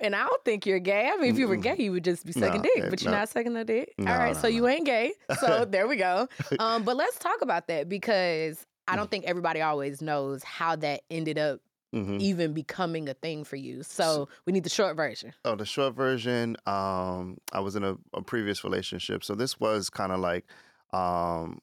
And 0.00 0.16
I 0.16 0.24
don't 0.24 0.42
think 0.44 0.64
you're 0.64 0.78
gay. 0.78 1.10
I 1.12 1.16
mean, 1.18 1.30
if 1.30 1.38
you 1.38 1.46
were 1.46 1.56
gay, 1.56 1.74
you 1.78 1.92
would 1.92 2.04
just 2.04 2.24
be 2.24 2.32
sucking 2.32 2.62
No, 2.62 2.62
dick, 2.62 2.84
eh, 2.84 2.88
but 2.88 3.02
you're 3.02 3.10
no. 3.10 3.18
not 3.18 3.28
sucking 3.28 3.52
no 3.52 3.62
dick. 3.62 3.92
No, 3.98 4.10
All 4.10 4.18
right, 4.18 4.34
so 4.34 4.48
you 4.48 4.66
ain't 4.66 4.86
gay. 4.86 5.12
So 5.38 5.66
there 5.66 5.86
we 5.86 5.96
go. 5.96 6.28
Um, 6.58 6.84
but 6.84 6.96
let's 6.96 7.18
talk 7.18 7.42
about 7.42 7.66
that 7.68 7.88
because 7.90 8.64
I 8.88 8.94
Mm. 8.94 8.96
don't 8.96 9.10
think 9.10 9.24
everybody 9.26 9.60
always 9.60 10.00
knows 10.00 10.42
how 10.42 10.76
that 10.76 11.02
ended 11.10 11.38
up 11.38 11.60
Mhm. 11.94 12.20
even 12.20 12.52
becoming 12.54 13.08
a 13.08 13.14
thing 13.14 13.44
for 13.44 13.56
you. 13.56 13.82
So 13.82 14.28
we 14.46 14.52
need 14.52 14.64
the 14.64 14.70
short 14.70 14.96
version. 14.96 15.34
Oh, 15.44 15.56
the 15.56 15.66
short 15.66 15.94
version. 15.94 16.56
Um, 16.66 17.38
I 17.52 17.60
was 17.60 17.74
in 17.74 17.82
a, 17.84 17.96
a 18.14 18.22
previous 18.22 18.62
relationship, 18.64 19.24
so 19.24 19.34
this 19.34 19.58
was 19.58 19.90
kind 19.90 20.12
of 20.12 20.20
like 20.20 20.46
um, 20.92 21.60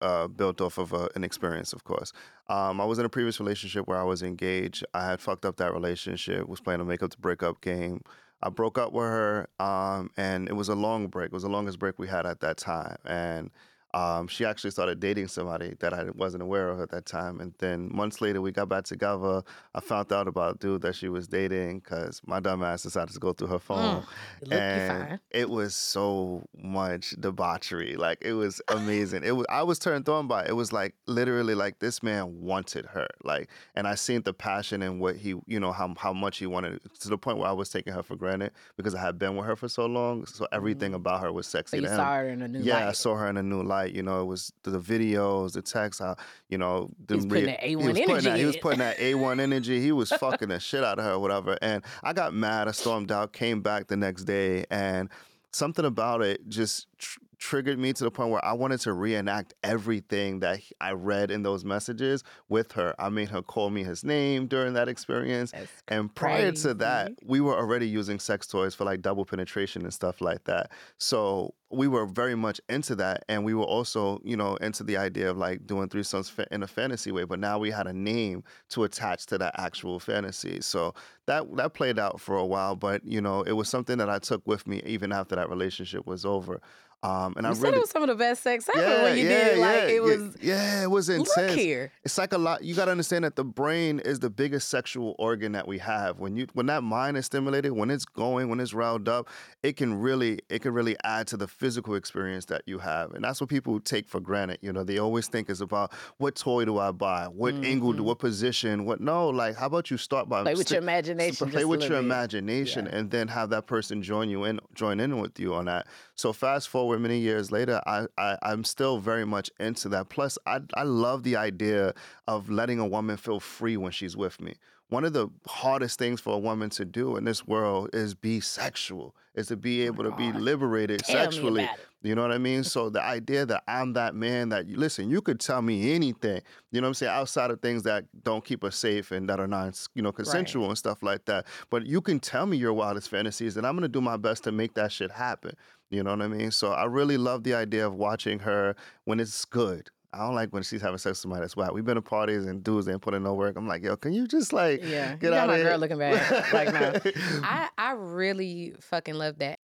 uh, 0.00 0.28
built 0.28 0.60
off 0.60 0.78
of 0.78 0.92
a, 0.92 1.08
an 1.14 1.24
experience, 1.24 1.72
of 1.72 1.84
course. 1.84 2.12
Um, 2.48 2.80
I 2.80 2.84
was 2.84 2.98
in 2.98 3.04
a 3.06 3.08
previous 3.08 3.40
relationship 3.40 3.86
where 3.86 3.98
I 3.98 4.02
was 4.02 4.22
engaged. 4.22 4.84
I 4.92 5.06
had 5.06 5.20
fucked 5.20 5.44
up 5.46 5.56
that 5.56 5.72
relationship. 5.72 6.48
Was 6.48 6.60
playing 6.60 6.80
a 6.80 6.84
make 6.84 7.02
up 7.02 7.10
to 7.12 7.18
break 7.18 7.42
up 7.42 7.60
game. 7.60 8.02
I 8.42 8.50
broke 8.50 8.76
up 8.76 8.92
with 8.92 9.04
her, 9.04 9.48
um, 9.58 10.10
and 10.16 10.48
it 10.48 10.52
was 10.54 10.68
a 10.68 10.74
long 10.74 11.06
break. 11.08 11.26
It 11.26 11.32
was 11.32 11.44
the 11.44 11.48
longest 11.48 11.78
break 11.78 11.98
we 11.98 12.08
had 12.08 12.26
at 12.26 12.40
that 12.40 12.56
time, 12.56 12.96
and. 13.04 13.50
Um, 13.94 14.26
she 14.26 14.44
actually 14.44 14.70
started 14.72 14.98
dating 14.98 15.28
somebody 15.28 15.74
that 15.78 15.94
I 15.94 16.10
wasn't 16.10 16.42
aware 16.42 16.68
of 16.68 16.80
at 16.80 16.90
that 16.90 17.06
time. 17.06 17.40
And 17.40 17.54
then 17.58 17.94
months 17.94 18.20
later, 18.20 18.40
we 18.40 18.50
got 18.50 18.68
back 18.68 18.84
together. 18.84 19.42
I 19.74 19.80
found 19.80 20.12
out 20.12 20.26
about 20.26 20.56
a 20.56 20.58
dude 20.58 20.82
that 20.82 20.96
she 20.96 21.08
was 21.08 21.28
dating 21.28 21.78
because 21.78 22.20
my 22.26 22.40
dumb 22.40 22.64
ass 22.64 22.82
decided 22.82 23.14
to 23.14 23.20
go 23.20 23.32
through 23.32 23.48
her 23.48 23.58
phone. 23.60 24.02
You 24.42 24.50
look 24.50 24.60
and 24.60 25.20
it 25.30 25.48
was 25.48 25.76
so 25.76 26.44
much 26.56 27.14
debauchery. 27.20 27.94
Like 27.96 28.18
it 28.20 28.32
was 28.32 28.60
amazing. 28.68 29.22
It 29.22 29.36
was 29.36 29.46
I 29.48 29.62
was 29.62 29.78
turned 29.78 30.08
on 30.08 30.26
by 30.26 30.42
it. 30.42 30.50
It 30.50 30.54
was 30.54 30.72
like 30.72 30.94
literally 31.06 31.54
like 31.54 31.78
this 31.78 32.02
man 32.02 32.40
wanted 32.40 32.86
her. 32.86 33.06
Like 33.22 33.48
and 33.76 33.86
I 33.86 33.94
seen 33.94 34.22
the 34.22 34.32
passion 34.32 34.82
and 34.82 35.00
what 35.00 35.16
he, 35.16 35.34
you 35.46 35.60
know, 35.60 35.70
how 35.72 35.94
how 35.98 36.12
much 36.12 36.38
he 36.38 36.46
wanted 36.46 36.80
to 37.00 37.08
the 37.08 37.18
point 37.18 37.38
where 37.38 37.48
I 37.48 37.52
was 37.52 37.68
taking 37.68 37.92
her 37.92 38.02
for 38.02 38.16
granted 38.16 38.52
because 38.76 38.94
I 38.94 39.00
had 39.00 39.18
been 39.18 39.36
with 39.36 39.46
her 39.46 39.56
for 39.56 39.68
so 39.68 39.86
long. 39.86 40.26
So 40.26 40.48
everything 40.52 40.94
about 40.94 41.20
her 41.20 41.32
was 41.32 41.46
sexy 41.46 41.76
you 41.76 41.82
to 41.82 41.90
him. 41.90 41.96
saw 41.96 42.16
her 42.16 42.28
in 42.28 42.42
a 42.42 42.48
new 42.48 42.60
Yeah, 42.60 42.88
I 42.88 42.92
saw 42.92 43.14
her 43.16 43.28
in 43.28 43.36
a 43.36 43.42
new 43.42 43.62
light. 43.62 43.83
You 43.92 44.02
know, 44.02 44.20
it 44.20 44.24
was 44.24 44.52
the, 44.62 44.78
videos, 44.78 45.52
the 45.52 45.62
texts, 45.62 46.00
how 46.00 46.16
you 46.48 46.58
know, 46.58 46.90
the 47.06 47.16
was 47.16 47.26
putting 47.26 47.44
rea- 47.44 47.50
that 47.52 47.62
he 47.62 47.74
A1 47.76 47.84
was 47.84 47.98
putting 47.98 48.08
energy 48.08 48.28
that, 48.28 48.38
he 48.38 48.44
was 48.46 48.56
putting 48.56 48.78
that 48.78 48.98
A 49.00 49.14
one 49.14 49.40
energy. 49.40 49.80
He 49.80 49.92
was 49.92 50.08
fucking 50.20 50.48
the 50.48 50.60
shit 50.60 50.84
out 50.84 50.98
of 50.98 51.04
her, 51.04 51.18
whatever. 51.18 51.58
And 51.60 51.84
I 52.02 52.12
got 52.12 52.34
mad. 52.34 52.68
I 52.68 52.72
stormed 52.72 53.10
out. 53.10 53.32
Came 53.32 53.60
back 53.60 53.88
the 53.88 53.96
next 53.96 54.24
day, 54.24 54.64
and 54.70 55.08
something 55.52 55.84
about 55.84 56.22
it 56.22 56.48
just 56.48 56.86
tr- 56.98 57.18
triggered 57.44 57.78
me 57.78 57.92
to 57.92 58.04
the 58.04 58.10
point 58.10 58.30
where 58.30 58.42
I 58.42 58.54
wanted 58.54 58.80
to 58.80 58.94
reenact 58.94 59.52
everything 59.62 60.40
that 60.40 60.60
I 60.80 60.92
read 60.92 61.30
in 61.30 61.42
those 61.42 61.62
messages 61.62 62.24
with 62.48 62.72
her. 62.72 62.94
I 62.98 63.10
made 63.10 63.28
her 63.28 63.42
call 63.42 63.68
me 63.68 63.84
his 63.84 64.02
name 64.02 64.46
during 64.46 64.72
that 64.72 64.88
experience. 64.88 65.52
That's 65.52 65.70
and 65.88 66.12
prior 66.14 66.52
crazy. 66.52 66.68
to 66.68 66.74
that, 66.74 67.12
we 67.22 67.42
were 67.42 67.54
already 67.54 67.86
using 67.86 68.18
sex 68.18 68.46
toys 68.46 68.74
for 68.74 68.84
like 68.84 69.02
double 69.02 69.26
penetration 69.26 69.82
and 69.82 69.92
stuff 69.92 70.22
like 70.22 70.44
that. 70.44 70.70
So 70.96 71.52
we 71.70 71.86
were 71.86 72.06
very 72.06 72.34
much 72.34 72.62
into 72.70 72.94
that. 72.94 73.26
And 73.28 73.44
we 73.44 73.52
were 73.52 73.64
also, 73.64 74.22
you 74.24 74.38
know, 74.38 74.56
into 74.56 74.82
the 74.82 74.96
idea 74.96 75.30
of 75.30 75.36
like 75.36 75.66
doing 75.66 75.88
threesomes 75.90 76.30
fa- 76.30 76.46
in 76.50 76.62
a 76.62 76.66
fantasy 76.66 77.12
way. 77.12 77.24
But 77.24 77.40
now 77.40 77.58
we 77.58 77.70
had 77.70 77.86
a 77.86 77.92
name 77.92 78.42
to 78.70 78.84
attach 78.84 79.26
to 79.26 79.38
that 79.38 79.54
actual 79.58 80.00
fantasy. 80.00 80.62
So 80.62 80.94
that 81.26 81.56
that 81.56 81.74
played 81.74 81.98
out 81.98 82.22
for 82.22 82.36
a 82.36 82.46
while. 82.46 82.74
But, 82.74 83.04
you 83.04 83.20
know, 83.20 83.42
it 83.42 83.52
was 83.52 83.68
something 83.68 83.98
that 83.98 84.08
I 84.08 84.18
took 84.18 84.46
with 84.46 84.66
me 84.66 84.80
even 84.86 85.12
after 85.12 85.36
that 85.36 85.50
relationship 85.50 86.06
was 86.06 86.24
over. 86.24 86.62
Um, 87.04 87.34
and 87.36 87.44
You 87.44 87.50
I 87.50 87.54
said 87.54 87.62
really 87.64 87.76
it 87.76 87.80
was 87.80 87.90
some 87.90 88.02
of 88.02 88.08
the 88.08 88.14
best 88.14 88.42
sex 88.42 88.68
ever 88.74 89.02
when 89.04 89.18
you 89.18 89.28
did. 89.28 89.58
Like 89.58 89.82
it 89.90 90.02
was. 90.02 90.36
yeah, 90.40 90.82
it 90.82 90.90
was 90.90 91.08
intense. 91.10 91.36
Look 91.36 91.50
here. 91.50 91.92
It's 92.02 92.16
like 92.16 92.32
a 92.32 92.38
lot. 92.38 92.64
You 92.64 92.74
got 92.74 92.86
to 92.86 92.90
understand 92.92 93.24
that 93.24 93.36
the 93.36 93.44
brain 93.44 93.98
is 94.00 94.20
the 94.20 94.30
biggest 94.30 94.68
sexual 94.70 95.14
organ 95.18 95.52
that 95.52 95.68
we 95.68 95.78
have. 95.78 96.18
When 96.18 96.36
you 96.36 96.46
when 96.54 96.66
that 96.66 96.82
mind 96.82 97.16
is 97.18 97.26
stimulated, 97.26 97.72
when 97.72 97.90
it's 97.90 98.06
going, 98.06 98.48
when 98.48 98.58
it's 98.58 98.72
riled 98.72 99.08
up, 99.08 99.28
it 99.62 99.76
can 99.76 100.00
really 100.00 100.38
it 100.48 100.62
can 100.62 100.72
really 100.72 100.96
add 101.04 101.26
to 101.28 101.36
the 101.36 101.46
physical 101.46 101.94
experience 101.94 102.46
that 102.46 102.62
you 102.66 102.78
have, 102.78 103.12
and 103.12 103.22
that's 103.22 103.40
what 103.40 103.50
people 103.50 103.78
take 103.80 104.08
for 104.08 104.20
granted. 104.20 104.58
You 104.62 104.72
know, 104.72 104.82
they 104.82 104.98
always 104.98 105.28
think 105.28 105.50
it's 105.50 105.60
about 105.60 105.92
what 106.16 106.36
toy 106.36 106.64
do 106.64 106.78
I 106.78 106.90
buy, 106.90 107.26
what 107.26 107.54
angle, 107.54 107.92
do 107.92 108.02
what 108.02 108.18
position, 108.18 108.86
what 108.86 109.00
no. 109.00 109.28
Like, 109.28 109.56
how 109.56 109.66
about 109.66 109.90
you 109.90 109.98
start 109.98 110.28
by 110.28 110.38
Mm-hmm. 110.38 110.44
Play 110.44 110.54
with 110.54 110.70
your 110.70 110.80
imagination. 110.80 111.50
play 111.50 111.64
with 111.64 111.80
your 111.82 111.90
bit. 111.90 111.98
imagination 112.04 112.86
Yeah. 112.86 112.96
and 112.96 113.10
then 113.10 113.28
have 113.28 113.50
that 113.50 113.66
person 113.66 114.02
join 114.02 114.28
you 114.30 114.44
in 114.44 114.58
join 114.74 115.00
in 115.00 115.20
with 115.20 115.38
you 115.38 115.54
on 115.54 115.66
that 115.66 115.86
so 116.14 116.32
fast 116.32 116.68
forward 116.68 117.00
many 117.00 117.18
years 117.18 117.50
later 117.50 117.80
I, 117.86 118.06
I 118.16 118.36
i'm 118.42 118.64
still 118.64 118.98
very 118.98 119.24
much 119.24 119.50
into 119.58 119.88
that. 119.90 120.08
Plus 120.08 120.38
I, 120.46 120.60
I 120.74 120.82
love 120.84 121.22
the 121.22 121.36
idea 121.36 121.94
of 122.26 122.50
letting 122.50 122.78
a 122.78 122.86
woman 122.86 123.16
feel 123.16 123.40
free 123.40 123.76
when 123.76 123.92
she's 123.92 124.16
with 124.16 124.40
me. 124.40 124.54
One 124.88 125.04
of 125.04 125.12
the 125.12 125.28
hardest 125.46 125.98
things 125.98 126.20
for 126.20 126.34
a 126.34 126.38
woman 126.38 126.70
to 126.70 126.84
do 126.84 127.16
in 127.16 127.24
this 127.24 127.46
world 127.46 127.90
is 127.92 128.14
be 128.14 128.40
sexual 128.40 129.14
is 129.34 129.48
to 129.48 129.56
be 129.56 129.82
able 129.82 130.04
to 130.04 130.12
be 130.12 130.32
liberated 130.32 131.00
Tell 131.00 131.16
sexually. 131.16 131.68
You 132.04 132.14
know 132.14 132.22
what 132.22 132.32
I 132.32 132.38
mean? 132.38 132.62
So 132.64 132.90
the 132.90 133.02
idea 133.02 133.46
that 133.46 133.64
I'm 133.66 133.94
that 133.94 134.14
man 134.14 134.50
that 134.50 134.68
listen, 134.68 135.10
you 135.10 135.20
could 135.22 135.40
tell 135.40 135.62
me 135.62 135.92
anything. 135.94 136.42
You 136.70 136.80
know 136.80 136.86
what 136.86 136.90
I'm 136.90 136.94
saying? 136.94 137.12
Outside 137.12 137.50
of 137.50 137.60
things 137.60 137.82
that 137.84 138.04
don't 138.22 138.44
keep 138.44 138.62
us 138.62 138.76
safe 138.76 139.10
and 139.10 139.28
that 139.28 139.40
are 139.40 139.46
not, 139.48 139.80
you 139.94 140.02
know, 140.02 140.12
consensual 140.12 140.68
and 140.68 140.76
stuff 140.78 141.02
like 141.02 141.24
that. 141.24 141.46
But 141.70 141.86
you 141.86 142.00
can 142.00 142.20
tell 142.20 142.46
me 142.46 142.56
your 142.56 142.72
wildest 142.74 143.08
fantasies, 143.08 143.56
and 143.56 143.66
I'm 143.66 143.74
gonna 143.74 143.88
do 143.88 144.00
my 144.00 144.16
best 144.16 144.44
to 144.44 144.52
make 144.52 144.74
that 144.74 144.92
shit 144.92 145.10
happen. 145.10 145.54
You 145.90 146.02
know 146.02 146.10
what 146.10 146.22
I 146.22 146.28
mean? 146.28 146.50
So 146.50 146.72
I 146.72 146.84
really 146.84 147.16
love 147.16 147.42
the 147.44 147.54
idea 147.54 147.86
of 147.86 147.94
watching 147.94 148.38
her 148.40 148.76
when 149.04 149.18
it's 149.20 149.44
good. 149.44 149.88
I 150.12 150.18
don't 150.18 150.34
like 150.36 150.50
when 150.52 150.62
she's 150.62 150.80
having 150.80 150.98
sex 150.98 151.10
with 151.10 151.18
somebody 151.18 151.40
that's 151.40 151.56
whack. 151.56 151.72
We've 151.72 151.84
been 151.84 151.96
to 151.96 152.02
parties 152.02 152.44
and 152.46 152.62
dudes 152.62 152.86
ain't 152.88 153.02
putting 153.02 153.24
no 153.24 153.34
work. 153.34 153.56
I'm 153.56 153.66
like, 153.66 153.82
yo, 153.82 153.96
can 153.96 154.12
you 154.12 154.28
just 154.28 154.52
like 154.52 154.80
Yeah, 154.84 155.16
get 155.16 155.32
you 155.32 155.38
out 155.38 155.46
got 155.46 155.48
my 155.48 155.56
of 155.56 155.62
girl 155.62 155.70
here? 155.72 155.78
looking 155.78 155.98
bad. 155.98 156.52
Like, 156.52 156.72
no. 156.72 157.10
I 157.42 157.68
I 157.76 157.92
really 157.92 158.74
fucking 158.80 159.14
love 159.14 159.38
that. 159.38 159.58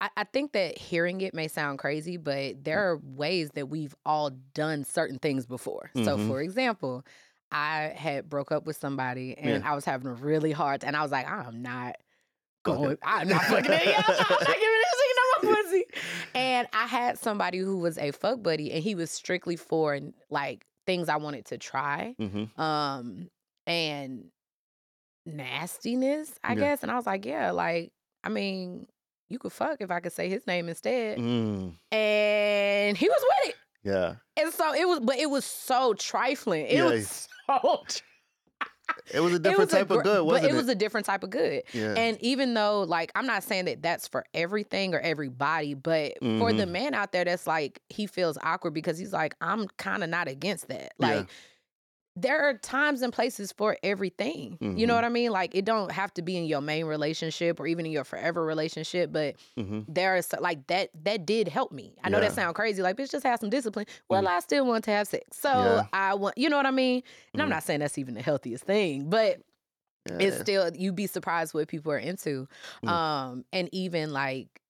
I, 0.00 0.10
I 0.18 0.24
think 0.24 0.52
that 0.52 0.76
hearing 0.78 1.20
it 1.20 1.34
may 1.34 1.48
sound 1.48 1.78
crazy, 1.78 2.16
but 2.16 2.64
there 2.64 2.90
are 2.90 2.98
ways 3.02 3.50
that 3.54 3.68
we've 3.68 3.94
all 4.04 4.30
done 4.30 4.84
certain 4.84 5.18
things 5.18 5.46
before. 5.46 5.90
So, 5.94 6.16
Mhm. 6.16 6.26
for 6.28 6.40
example, 6.42 7.04
I 7.50 7.92
had 7.96 8.28
broke 8.28 8.50
up 8.52 8.66
with 8.66 8.76
somebody 8.76 9.36
and 9.38 9.62
Yeah. 9.62 9.70
I 9.70 9.74
was 9.74 9.84
having 9.84 10.08
a 10.08 10.14
really 10.14 10.52
hard, 10.52 10.84
and 10.84 10.96
I 10.96 11.02
was 11.02 11.12
like, 11.12 11.28
I'm 11.30 11.62
not 11.62 11.96
going, 12.64 12.98
I'm 13.02 13.28
not 13.28 13.42
fucking 13.44 13.72
it. 13.72 13.86
Yeah, 13.86 14.02
I'm 14.06 14.16
not, 14.16 14.40
giving 14.40 14.82
this 14.82 15.00
nigga 15.00 15.14
no 15.16 15.54
pussy. 15.54 15.84
And 16.34 16.68
I 16.72 16.86
had 16.86 17.18
somebody 17.18 17.58
who 17.58 17.78
was 17.78 17.96
a 17.98 18.10
fuck 18.10 18.42
buddy, 18.42 18.72
and 18.72 18.82
he 18.82 18.94
was 18.94 19.10
strictly 19.10 19.56
for 19.56 19.98
like 20.30 20.66
things 20.86 21.08
I 21.08 21.16
wanted 21.16 21.46
to 21.46 21.58
try 21.58 22.14
hmm 22.18 22.44
um 22.60 23.28
and 23.66 24.26
nastiness 25.26 26.38
i 26.44 26.54
Yeah. 26.54 26.60
guess 26.60 26.82
and 26.82 26.92
i 26.92 26.96
was 26.96 27.06
like 27.06 27.24
yeah 27.24 27.50
like 27.52 27.92
i 28.22 28.28
mean 28.28 28.86
you 29.28 29.38
could 29.38 29.52
fuck 29.52 29.76
if 29.80 29.90
i 29.90 30.00
could 30.00 30.12
say 30.12 30.28
his 30.28 30.46
name 30.46 30.68
instead 30.68 31.18
Mm, 31.18 31.74
and 31.92 32.96
he 32.96 33.08
was 33.08 33.22
with 33.22 33.48
it 33.50 33.56
yeah. 33.82 34.14
and 34.36 34.52
so 34.52 34.72
it 34.74 34.86
was 34.88 35.00
but 35.00 35.16
it 35.16 35.30
was 35.30 35.44
so 35.44 35.94
trifling 35.94 36.66
it 36.66 36.74
Yeah. 36.74 36.84
was 36.90 37.28
so 37.46 37.84
It 39.12 39.20
was 39.20 39.32
a 39.32 39.38
different 39.38 39.70
was 39.70 39.72
a 39.74 39.76
type 39.78 39.90
of 39.90 40.02
good, 40.02 40.24
wasn't 40.24 40.42
but 40.44 40.50
it 40.50 40.54
was 40.56 40.68
a 40.68 40.74
different 40.74 41.06
type 41.06 41.24
of 41.24 41.30
good 41.30 41.62
yeah. 41.72 41.94
and 41.96 42.18
even 42.20 42.52
though 42.54 42.82
like 42.82 43.10
i'm 43.14 43.26
not 43.26 43.42
saying 43.42 43.64
that 43.64 43.82
that's 43.82 44.06
for 44.06 44.24
everything 44.34 44.94
or 44.94 45.00
everybody 45.00 45.72
but 45.74 46.12
for 46.20 46.52
the 46.52 46.64
Mhm. 46.64 46.70
man 46.70 46.94
out 46.94 47.10
there 47.12 47.24
that's 47.24 47.46
like 47.46 47.80
he 47.88 48.06
feels 48.06 48.36
awkward 48.42 48.72
because 48.74 48.98
he's 48.98 49.12
like 49.12 49.34
i'm 49.40 49.68
kind 49.78 50.04
of 50.04 50.10
not 50.10 50.28
against 50.28 50.68
that 50.68 50.92
Yeah. 50.98 51.24
There 52.16 52.48
are 52.48 52.54
times 52.54 53.02
and 53.02 53.12
places 53.12 53.50
for 53.52 53.76
everything 53.82 54.56
you 54.60 54.86
know 54.86 54.92
Mhm. 54.92 54.96
what 54.98 55.04
i 55.04 55.08
mean 55.08 55.30
like 55.32 55.54
it 55.54 55.64
don't 55.64 55.90
have 55.90 56.14
to 56.14 56.22
be 56.22 56.36
in 56.36 56.44
your 56.44 56.60
main 56.60 56.84
relationship 56.86 57.58
or 57.58 57.66
even 57.66 57.86
in 57.86 57.92
your 57.92 58.04
forever 58.04 58.44
relationship 58.44 59.10
but 59.12 59.34
hmm 59.56 59.80
there 59.88 60.16
is 60.16 60.32
like 60.40 60.66
that 60.68 60.90
that 61.04 61.26
did 61.26 61.48
help 61.48 61.72
me 61.72 61.96
i 62.04 62.08
know 62.08 62.20
that 62.20 62.26
Yeah. 62.26 62.30
Mm. 62.30 62.34
sound 62.34 62.54
crazy 62.54 62.82
like 62.82 62.96
bitch 62.96 63.10
just 63.10 63.26
have 63.26 63.40
some 63.40 63.50
discipline 63.50 63.86
well 64.08 64.26
i 64.28 64.38
still 64.40 64.64
want 64.66 64.84
to 64.84 64.90
have 64.92 65.08
sex 65.08 65.24
so 65.36 65.48
Yeah. 65.48 65.86
i 65.92 66.14
want 66.14 66.38
you 66.38 66.48
know 66.48 66.56
what 66.56 66.66
i 66.66 66.70
mean 66.70 67.02
and 67.32 67.42
i'm 67.42 67.48
Mhm. 67.48 67.50
not 67.50 67.62
saying 67.64 67.80
that's 67.80 67.98
even 67.98 68.14
the 68.14 68.22
healthiest 68.22 68.64
thing 68.64 69.10
but 69.10 69.40
Yeah. 70.08 70.18
it's 70.20 70.38
still 70.38 70.70
you'd 70.74 70.94
be 70.94 71.06
surprised 71.08 71.52
what 71.54 71.66
people 71.68 71.90
are 71.92 71.98
into 71.98 72.46
Mm. 72.84 72.88
um 72.88 73.44
and 73.52 73.68
even 73.72 74.12
like 74.12 74.60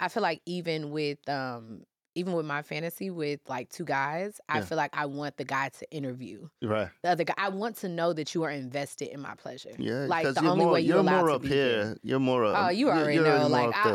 i 0.00 0.08
feel 0.08 0.22
like 0.22 0.42
even 0.46 0.90
with 0.90 1.18
um 1.28 1.84
even 2.14 2.32
with 2.32 2.46
my 2.46 2.62
fantasy 2.62 3.10
with 3.10 3.40
like 3.48 3.68
two 3.70 3.84
guys 3.84 4.40
i 4.48 4.58
Yeah. 4.58 4.64
feel 4.64 4.76
like 4.78 4.90
i 4.96 5.06
want 5.06 5.36
the 5.36 5.44
guy 5.44 5.68
to 5.78 5.90
interview 5.92 6.48
right. 6.62 6.88
the 7.02 7.10
other 7.10 7.24
guy 7.24 7.34
i 7.38 7.48
want 7.48 7.76
to 7.78 7.88
know 7.88 8.12
that 8.12 8.34
you 8.34 8.42
are 8.42 8.50
invested 8.50 9.08
in 9.12 9.20
my 9.20 9.34
pleasure 9.34 9.70
Yeah, 9.78 10.06
like 10.08 10.24
the 10.34 10.40
only 10.46 10.64
more, 10.64 10.74
way 10.74 10.80
you're, 10.80 10.96
you're 10.96 11.02
more 11.04 11.30
up 11.30 11.42
here. 11.44 11.84
there. 11.84 11.96
You're 12.02 12.18
more. 12.20 12.44
up- 12.44 12.56
Oh, 12.58 12.70
you 12.70 12.90
already 12.90 13.18
know. 13.18 13.46
Like. 13.48 13.74
I, 13.74 13.92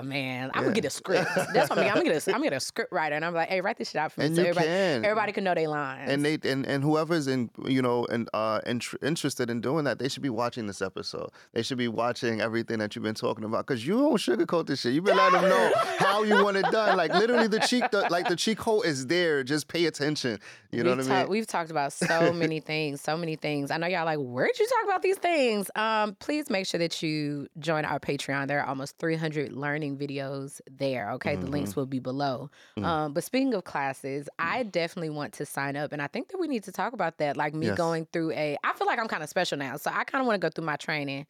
oh 0.00 0.02
man, 0.04 0.50
I'm 0.54 0.62
gonna 0.62 0.74
get 0.74 0.84
a 0.84 0.90
script. 0.90 1.28
That's 1.52 1.68
what 1.70 1.78
I 1.78 1.82
mean. 1.82 1.90
I'm 1.90 1.96
gonna 1.98 2.04
get 2.14 2.26
a, 2.26 2.30
I'm 2.30 2.38
gonna 2.38 2.50
get 2.50 2.56
a 2.56 2.60
script 2.60 2.92
writer, 2.92 3.14
and 3.16 3.24
I'm 3.24 3.34
like, 3.34 3.48
hey, 3.48 3.60
write 3.60 3.76
this 3.78 3.90
shit 3.90 4.00
out 4.00 4.12
for 4.12 4.20
me, 4.20 4.26
and 4.26 4.36
so 4.36 4.42
you 4.42 4.48
everybody, 4.48 4.66
can. 4.68 5.04
everybody 5.04 5.32
can 5.32 5.44
know 5.44 5.54
their 5.54 5.68
lines. 5.68 6.10
and 6.10 6.24
they 6.24 6.38
and, 6.50 6.64
and 6.66 6.82
whoever's 6.82 7.26
in 7.26 7.50
you 7.66 7.82
know 7.82 8.06
and 8.06 8.28
uh 8.34 8.60
int- 8.66 8.94
interested 9.02 9.50
in 9.50 9.60
doing 9.60 9.84
that, 9.84 9.98
they 9.98 10.08
should 10.08 10.22
be 10.22 10.30
watching 10.30 10.66
this 10.66 10.80
episode. 10.82 11.30
They 11.52 11.62
should 11.62 11.78
be 11.78 11.88
watching 11.88 12.40
everything 12.40 12.78
that 12.78 12.94
you've 12.96 13.02
been 13.04 13.14
talking 13.14 13.44
about 13.44 13.66
because 13.66 13.86
you 13.86 13.94
don't 13.98 14.16
sugarcoat 14.16 14.66
this 14.66 14.80
shit. 14.80 14.94
You've 14.94 15.04
been 15.04 15.16
letting 15.16 15.40
them 15.42 15.50
know 15.50 15.72
how 15.98 16.22
you 16.22 16.42
want 16.42 16.56
it 16.56 16.64
done. 16.70 16.96
Like 16.96 17.12
literally, 17.12 17.48
the 17.48 17.57
cheek, 17.60 17.90
the, 17.90 18.08
like 18.10 18.28
the 18.28 18.36
cheek 18.36 18.58
hole 18.60 18.82
is 18.82 19.06
there. 19.06 19.42
Just 19.44 19.68
pay 19.68 19.86
attention. 19.86 20.38
You 20.70 20.82
know 20.82 20.94
we've 20.96 21.06
what 21.06 21.12
I 21.12 21.22
mean? 21.22 21.30
We've 21.30 21.46
talked 21.46 21.70
about 21.70 21.92
so 21.92 22.32
many 22.34 22.60
things, 22.60 23.00
so 23.00 23.16
many 23.16 23.36
things. 23.36 23.70
I 23.70 23.78
know 23.78 23.86
y'all 23.86 24.04
like, 24.04 24.18
where'd 24.20 24.58
you 24.58 24.66
talk 24.66 24.84
about 24.84 25.02
these 25.02 25.16
things? 25.16 25.70
Um, 25.74 26.14
please 26.16 26.50
make 26.50 26.66
sure 26.66 26.78
that 26.78 27.02
you 27.02 27.48
join 27.58 27.84
our 27.84 27.98
Patreon. 27.98 28.48
There 28.48 28.60
are 28.60 28.66
almost 28.66 28.98
300 28.98 29.52
learning 29.52 29.96
videos 29.96 30.60
there. 30.70 31.12
Okay, 31.12 31.36
the 31.36 31.46
links 31.46 31.74
will 31.76 31.86
be 31.86 31.98
below. 31.98 32.50
Mm. 32.78 32.84
Um, 32.84 33.12
but 33.12 33.24
speaking 33.24 33.54
of 33.54 33.64
classes, 33.64 34.28
I 34.38 34.62
definitely 34.64 35.10
want 35.10 35.32
to 35.34 35.46
sign 35.46 35.76
up, 35.76 35.92
and 35.92 36.02
I 36.02 36.06
think 36.06 36.28
that 36.28 36.38
we 36.38 36.48
need 36.48 36.64
to 36.64 36.72
talk 36.72 36.92
about 36.92 37.18
that. 37.18 37.36
Like 37.36 37.54
me 37.54 37.66
Yes. 37.68 37.76
going 37.76 38.06
through 38.12 38.32
a, 38.32 38.56
I 38.64 38.72
feel 38.74 38.86
like 38.86 38.98
I'm 38.98 39.08
kind 39.08 39.22
of 39.22 39.28
special 39.28 39.58
now, 39.58 39.76
so 39.76 39.90
I 39.92 40.04
kind 40.04 40.20
of 40.20 40.26
want 40.26 40.40
to 40.40 40.46
go 40.46 40.50
through 40.50 40.64
my 40.64 40.76
training 40.76 41.26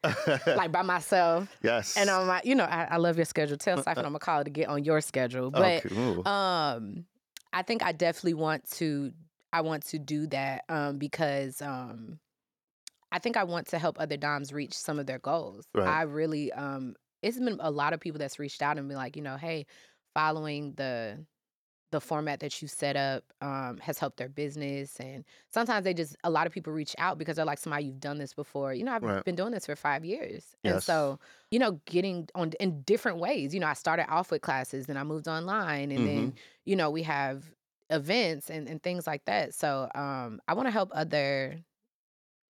like 0.47 0.72
by 0.72 0.83
myself. 0.83 1.49
yes. 1.62 1.97
And 1.97 2.11
I'm 2.11 2.26
like, 2.26 2.45
you 2.45 2.55
know, 2.55 2.64
I, 2.64 2.89
I 2.91 2.97
love 2.97 3.16
your 3.16 3.24
schedule. 3.24 3.57
Tell 3.57 3.76
Siphon 3.83 4.05
I'm 4.05 4.12
gonna 4.12 4.18
call 4.18 4.45
to 4.45 4.51
get 4.51 4.68
on 4.68 4.85
your 4.85 5.01
schedule. 5.01 5.51
But 5.51 5.85
okay. 5.87 5.95
Ooh. 6.09 6.24
um, 6.24 7.04
I 7.52 7.62
think 7.62 7.82
I 7.82 7.92
definitely 7.92 8.34
want 8.34 8.70
to. 8.72 9.12
I 9.52 9.62
want 9.62 9.86
to 9.86 9.98
do 9.98 10.26
that 10.26 10.64
um, 10.68 10.98
because 10.98 11.62
um, 11.62 12.18
I 13.11 13.18
think 13.18 13.36
I 13.36 13.44
want 13.44 13.68
to 13.68 13.78
help 13.78 13.98
other 13.98 14.16
doms 14.16 14.52
reach 14.52 14.74
some 14.74 14.98
of 14.98 15.06
their 15.06 15.18
goals. 15.18 15.64
Right. 15.74 15.88
I 15.88 16.02
really, 16.02 16.52
um, 16.52 16.94
it's 17.22 17.38
been 17.38 17.56
a 17.61 17.70
lot 17.70 17.94
of 17.94 18.00
people 18.00 18.18
that's 18.18 18.38
reached 18.38 18.61
out 18.61 18.76
and 18.76 18.88
been 18.88 18.96
like, 18.96 19.16
you 19.16 19.22
know, 19.22 19.36
hey, 19.36 19.66
following 20.14 20.74
the 20.76 21.24
the 21.91 22.01
format 22.01 22.41
that 22.41 22.61
you 22.61 22.68
set 22.68 22.97
up 22.97 23.24
um, 23.41 23.78
has 23.78 23.99
helped 23.99 24.18
their 24.18 24.28
business, 24.28 24.99
and 25.01 25.24
sometimes 25.49 25.84
they 25.84 25.95
just 25.95 26.16
a 26.24 26.30
lot 26.30 26.47
of 26.47 26.53
people 26.53 26.72
reach 26.72 26.95
out 26.99 27.18
because 27.18 27.36
they're 27.36 27.45
like, 27.45 27.59
somebody 27.59 27.84
you've 27.86 28.01
done 28.01 28.18
this 28.18 28.34
before. 28.34 28.74
You 28.74 28.84
know, 28.84 28.93
I've 28.93 29.03
Right. 29.03 29.24
been 29.24 29.34
doing 29.36 29.53
this 29.53 29.66
for 29.66 29.76
five 29.76 30.05
years, 30.05 30.57
and 30.64 30.80
so 30.80 31.18
you 31.51 31.59
know, 31.59 31.80
getting 31.86 32.28
on 32.34 32.53
in 32.61 32.82
different 32.82 33.18
ways. 33.18 33.55
You 33.55 33.61
know, 33.61 33.66
I 33.68 33.74
started 33.74 34.11
off 34.11 34.30
with 34.30 34.43
classes, 34.43 34.86
then 34.86 34.97
I 34.97 35.05
moved 35.05 35.28
online, 35.28 35.91
and 35.93 36.07
then 36.07 36.34
you 36.64 36.76
know 36.76 36.91
we 36.91 37.03
have 37.05 37.53
events 37.91 38.51
and, 38.51 38.68
and 38.68 38.82
things 38.82 39.07
like 39.07 39.24
that. 39.24 39.55
So 39.55 39.89
um, 39.95 40.41
I 40.49 40.55
want 40.55 40.66
to 40.66 40.70
help 40.72 40.91
other, 40.93 41.64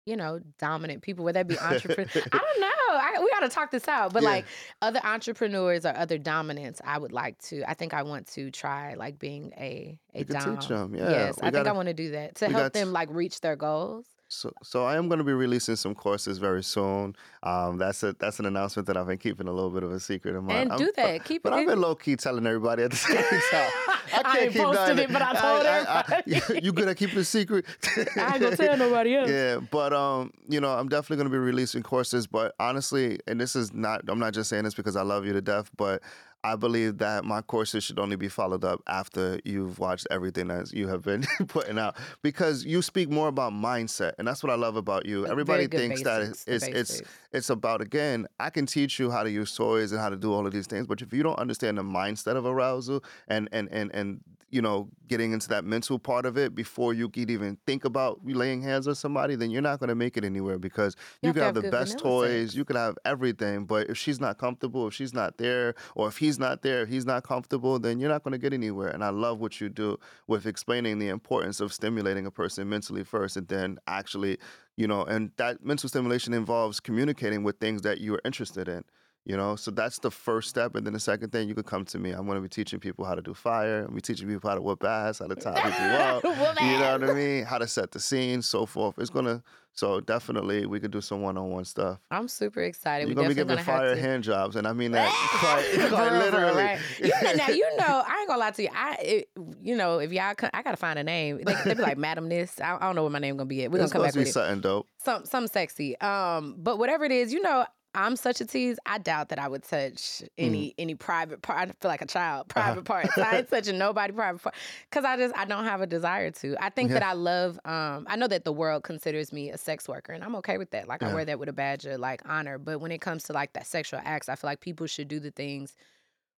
you 0.09 0.17
know, 0.17 0.41
dominant 0.59 1.03
people, 1.03 1.25
whether 1.25 1.39
that 1.41 1.47
be 1.47 1.59
entrepreneurs. 1.59 2.11
I 2.33 2.39
don't 2.39 2.61
know. 2.61 2.67
I, 2.91 3.21
we 3.23 3.31
got 3.31 3.41
to 3.41 3.49
talk 3.51 3.71
this 3.71 3.87
out. 3.87 4.13
But 4.15 4.23
Yeah. 4.23 4.31
like 4.31 4.47
other 4.81 5.01
entrepreneurs 5.05 5.85
or 5.85 5.95
other 5.95 6.17
dominants, 6.19 6.81
I 6.85 6.97
would 6.99 7.13
like 7.13 7.39
to. 7.43 7.63
I 7.69 7.75
think 7.75 7.93
I 7.93 8.03
want 8.03 8.27
to 8.29 8.51
try 8.51 8.95
like 8.95 9.19
being 9.19 9.53
a 9.59 9.99
a 10.15 10.21
You 10.21 10.25
dom. 10.25 10.59
teach 10.59 10.71
'em, 10.71 10.95
yeah. 10.95 11.11
Yes, 11.11 11.37
We 11.43 11.49
I 11.49 11.51
think 11.51 11.67
I 11.67 11.73
want 11.73 11.89
to 11.89 11.95
do 11.95 12.13
that 12.13 12.37
to 12.37 12.49
help 12.49 12.73
them 12.73 12.93
like 12.93 13.09
reach 13.11 13.41
their 13.43 13.57
goals. 13.57 14.07
So, 14.31 14.53
so 14.63 14.85
I 14.85 14.97
am 14.97 15.09
going 15.09 15.19
to 15.19 15.25
be 15.25 15.33
releasing 15.33 15.75
some 15.75 15.95
courses 15.95 16.37
very 16.37 16.63
soon. 16.63 17.17
Um, 17.43 17.79
that's 17.79 18.03
a 18.03 18.13
that's 18.13 18.39
an 18.39 18.45
announcement 18.45 18.87
that 18.89 18.97
I've 18.97 19.07
been 19.07 19.17
keeping 19.17 19.49
a 19.49 19.53
little 19.53 19.71
bit 19.71 19.83
of 19.83 19.91
a 19.91 19.99
secret 19.99 20.37
of 20.37 20.45
mine. 20.45 20.57
And 20.57 20.73
I'm, 20.73 20.79
do 20.79 20.93
that. 20.97 21.25
Keep 21.25 21.45
but 21.45 21.49
it. 21.49 21.53
But 21.53 21.59
I've 21.61 21.67
been 21.67 21.81
low 21.81 21.95
key 21.95 22.15
telling 22.17 22.47
everybody 22.47 22.83
at 22.83 22.91
the 22.91 22.97
same 22.97 23.17
time. 23.17 23.71
I 24.13 24.23
can't 24.23 24.39
ain't 24.39 24.53
keep 24.53 24.63
posted 24.63 24.99
it, 24.99 25.13
but 25.13 25.23
I 25.23 25.33
told 25.33 25.67
everybody. 26.27 26.65
you 26.67 26.73
good 26.73 26.89
at 26.89 26.99
keeping 26.99 27.19
a 27.19 27.25
secret? 27.25 27.65
I 27.97 28.01
ain't 28.01 28.41
gonna 28.41 28.57
tell 28.57 28.77
nobody 28.77 29.15
else. 29.17 29.31
Yeah, 29.31 29.61
but 29.71 29.95
um, 29.95 30.33
you 30.47 30.61
know, 30.61 30.73
I'm 30.73 30.89
definitely 30.89 31.17
going 31.17 31.31
to 31.31 31.33
be 31.33 31.39
releasing 31.39 31.83
courses. 31.83 32.27
But 32.27 32.55
honestly, 32.61 33.19
and 33.27 33.41
this 33.41 33.57
is 33.57 33.73
not, 33.73 34.03
I'm 34.09 34.19
not 34.19 34.35
just 34.35 34.51
saying 34.51 34.65
this 34.65 34.75
because 34.75 34.97
I 34.97 35.03
love 35.03 35.25
you 35.25 35.33
to 35.33 35.41
death, 35.41 35.71
but 35.77 36.03
I 36.45 36.57
believe 36.57 36.99
that 36.99 37.25
my 37.25 37.41
courses 37.43 37.85
should 37.85 37.99
only 37.99 38.17
be 38.17 38.29
followed 38.29 38.65
up 38.65 38.83
after 38.87 39.41
you've 39.45 39.79
watched 39.79 40.07
everything 40.11 40.49
that 40.49 40.73
you 40.73 40.89
have 40.89 41.03
been 41.03 41.25
putting 41.49 41.79
out 41.79 41.97
because 42.23 42.65
you 42.65 42.81
speak 42.81 43.11
more 43.11 43.29
about 43.29 43.53
mindset, 43.53 44.13
and 44.19 44.29
that's 44.29 44.43
what 44.43 44.51
I 44.51 44.57
love 44.57 44.77
about 44.77 45.07
you. 45.07 45.27
Everybody 45.27 45.67
thinks 45.67 46.03
basics, 46.03 46.45
that 46.45 46.47
the 46.47 46.55
it's 46.55 46.67
it's 46.67 47.03
it's 47.33 47.51
about 47.51 47.81
again. 47.81 48.27
I 48.39 48.51
can 48.51 48.67
teach 48.67 48.99
you 48.99 49.11
how 49.11 49.23
to 49.23 49.31
use 49.31 49.55
toys 49.55 49.93
and 49.93 50.01
how 50.01 50.09
to 50.09 50.17
do 50.17 50.33
all 50.33 50.47
of 50.47 50.53
these 50.53 50.67
things, 50.67 50.87
but 50.87 51.03
if 51.03 51.13
you 51.13 51.23
don't 51.23 51.39
understand 51.39 51.79
the 51.79 51.83
mindset 51.83 52.37
of 52.37 52.47
arousal 52.47 53.03
and 53.27 53.49
and 53.53 53.69
and 53.73 53.91
and 53.95 54.21
you 54.51 54.63
know 54.63 54.89
getting 55.09 55.33
into 55.33 55.49
that 55.49 55.65
mental 55.65 55.99
part 55.99 56.25
of 56.27 56.37
it 56.37 56.55
before 56.55 56.95
you 56.95 57.09
could 57.09 57.31
even 57.31 57.57
think 57.67 57.85
about 57.85 58.21
laying 58.25 58.63
hands 58.63 58.87
on 58.87 58.95
somebody, 58.95 59.35
then 59.35 59.51
you're 59.51 59.63
not 59.63 59.79
going 59.81 59.89
to 59.89 59.95
make 59.95 60.17
it 60.17 60.25
anywhere 60.25 60.59
because 60.59 60.97
You 61.23 61.29
you, 61.29 61.33
can 61.33 61.43
have 61.43 61.55
have 61.57 61.65
the 61.65 61.71
best 61.71 61.99
toys, 61.99 62.55
you 62.55 62.65
could 62.65 62.77
have 62.77 62.97
everything, 63.05 63.65
but 63.65 63.89
if 63.91 63.97
she's 63.99 64.21
not 64.21 64.39
comfortable, 64.39 64.87
if 64.87 64.95
she's 64.95 65.15
not 65.15 65.39
there, 65.39 65.75
or 65.95 66.09
if 66.09 66.19
he's 66.29 66.39
not 66.39 66.61
there, 66.61 66.85
he's 66.85 67.07
not 67.07 67.25
comfortable, 67.25 67.79
then 67.79 67.99
you're 67.99 68.11
not 68.11 68.23
going 68.23 68.33
to 68.33 68.39
get 68.39 68.53
anywhere. 68.53 68.89
And 68.89 69.03
I 69.03 69.09
love 69.09 69.41
what 69.41 69.63
you 69.63 69.71
do 69.71 69.99
with 70.27 70.47
explaining 70.47 70.99
the 70.99 71.09
importance 71.09 71.59
of 71.59 71.73
stimulating 71.73 72.27
a 72.27 72.31
person 72.31 72.69
mentally 72.69 73.03
first 73.03 73.39
and 73.39 73.49
then 73.49 73.79
actually, 73.87 74.37
you 74.77 74.87
know, 74.87 75.05
and 75.05 75.31
that 75.39 75.65
mental 75.65 75.89
stimulation 75.89 76.35
involves 76.35 76.81
communicating 76.81 77.45
with 77.45 77.59
things 77.59 77.81
that 77.83 78.03
you're 78.03 78.21
interested 78.27 78.69
in. 78.69 78.85
You 79.25 79.37
know, 79.37 79.57
so 79.57 79.71
that's 79.71 79.99
the 79.99 80.11
first 80.11 80.49
step, 80.49 80.75
and 80.75 80.87
then 80.87 80.95
the 80.95 81.01
second 81.01 81.33
thing, 81.33 81.49
you 81.49 81.55
could 81.55 81.67
come 81.67 81.85
to 81.87 81.99
me. 81.99 82.13
I'm 82.13 82.25
going 82.25 82.37
to 82.37 82.41
be 82.43 82.49
teaching 82.49 82.81
people 82.81 83.05
how 83.05 83.15
to 83.15 83.21
do 83.21 83.35
fire. 83.35 83.85
I'm 83.85 83.95
be 83.95 84.01
teaching 84.01 84.27
people 84.27 84.49
how 84.49 84.55
to 84.57 84.63
whip 84.63 84.83
ass, 84.83 85.19
how 85.19 85.27
to 85.27 85.35
tie 85.37 85.53
people 85.53 85.71
up. 85.71 86.25
You 86.25 86.79
know 86.79 86.99
what 86.99 87.11
I 87.11 87.13
mean? 87.13 87.45
How 87.45 87.59
to 87.59 87.67
set 87.67 87.91
the 87.91 88.01
scene, 88.01 88.41
so 88.41 88.65
forth. 88.65 88.99
It's 88.99 89.11
gonna. 89.11 89.43
So 89.75 90.01
definitely, 90.01 90.67
we 90.67 90.81
could 90.81 90.91
do 90.91 91.01
some 91.01 91.23
one-on-one 91.23 91.65
stuff. 91.65 92.01
I'm 92.11 92.27
super 92.27 92.63
excited. 92.63 93.03
You're 93.07 93.11
we 93.11 93.15
gonna 93.15 93.29
be 93.29 93.35
giving 93.35 93.55
gonna 93.55 93.63
fire 93.63 93.95
to. 93.95 94.01
hand 94.01 94.25
jobs, 94.25 94.57
and 94.57 94.67
I 94.67 94.73
mean 94.73 94.91
that 94.91 95.09
quite, 95.39 95.89
quite 95.89 96.11
real, 96.11 96.23
for 96.23 96.41
real, 96.41 96.47
literally. 96.47 96.63
right. 96.63 96.81
You 96.99 97.13
know, 97.23 97.33
now 97.35 97.49
you 97.49 97.77
know 97.77 98.03
I 98.05 98.19
ain't 98.19 98.29
gonna 98.29 98.41
lie 98.41 98.51
to 98.51 98.63
you. 98.63 98.71
I, 98.75 98.95
it, 98.95 99.29
you 99.63 99.77
know, 99.77 100.01
if 100.01 100.11
y'all, 100.11 100.35
come, 100.35 100.51
I 100.53 100.63
gotta 100.63 100.77
find 100.79 100.99
a 100.99 101.05
name. 101.05 101.43
They, 101.45 101.55
they 101.65 101.75
be 101.75 101.83
like 101.83 101.97
Madam 101.99 102.29
This. 102.29 102.61
I, 102.61 102.75
I 102.75 102.81
don't 102.81 102.97
know 102.97 103.05
what 103.05 103.13
my 103.13 103.21
name 103.21 103.37
gonna 103.37 103.47
be. 103.47 103.63
At. 103.63 103.71
We're 103.71 103.79
gonna 103.79 103.91
come 103.91 104.03
back 104.03 104.13
to 104.13 104.19
be 104.19 104.23
with 104.23 104.29
it. 104.31 104.33
something 104.33 104.61
dope. 104.61 104.89
Some, 105.05 105.25
some 105.27 105.47
sexy. 105.47 106.01
Um, 106.01 106.57
but 106.59 106.79
whatever 106.79 107.05
it 107.05 107.13
is, 107.13 107.33
you 107.33 107.43
know. 107.43 107.65
I'm 107.95 108.17
such 108.17 108.41
a 108.41 108.45
tease. 108.45 108.79
I 108.87 108.99
doubt 108.99 109.31
that 109.31 109.39
I 109.39 109.49
would 109.49 109.63
touch 109.63 110.23
any 110.37 110.75
any 110.79 110.95
private 110.95 111.43
part. 111.43 111.59
I 111.59 111.67
feel 111.67 111.89
like 111.91 112.03
a 112.03 112.07
child. 112.07 112.49
Private 112.49 112.85
parts. 112.85 113.17
I 113.19 113.39
ain't 113.39 113.49
touching 113.51 113.79
nobody 113.79 114.13
private 114.13 114.43
part 114.43 114.55
because 114.91 115.05
I 115.05 115.17
just 115.17 115.35
I 115.37 115.45
don't 115.47 115.65
have 115.65 115.81
a 115.81 115.87
desire 115.87 116.31
to. 116.31 116.57
I 116.63 116.71
think 116.71 116.91
that 116.91 117.03
I 117.03 117.15
love. 117.15 117.59
Um, 117.65 118.07
I 118.09 118.17
know 118.17 118.29
that 118.29 118.45
the 118.45 118.53
world 118.53 118.85
considers 118.85 119.33
me 119.33 119.51
a 119.51 119.59
sex 119.59 119.89
worker, 119.89 120.13
and 120.13 120.23
I'm 120.23 120.37
okay 120.37 120.59
with 120.59 120.71
that. 120.73 120.87
Like 120.87 121.03
I 121.03 121.13
wear 121.15 121.25
that 121.25 121.39
with 121.39 121.49
a 121.49 121.53
badge 121.53 121.87
of 121.87 121.99
like 121.99 122.21
honor. 122.29 122.59
But 122.59 122.81
when 122.81 122.93
it 122.93 123.01
comes 123.01 123.25
to 123.25 123.33
like 123.33 123.55
that 123.55 123.67
sexual 123.67 124.01
acts, 124.05 124.29
I 124.29 124.35
feel 124.37 124.49
like 124.49 124.61
people 124.61 124.87
should 124.87 125.09
do 125.09 125.19
the 125.19 125.31
things 125.31 125.75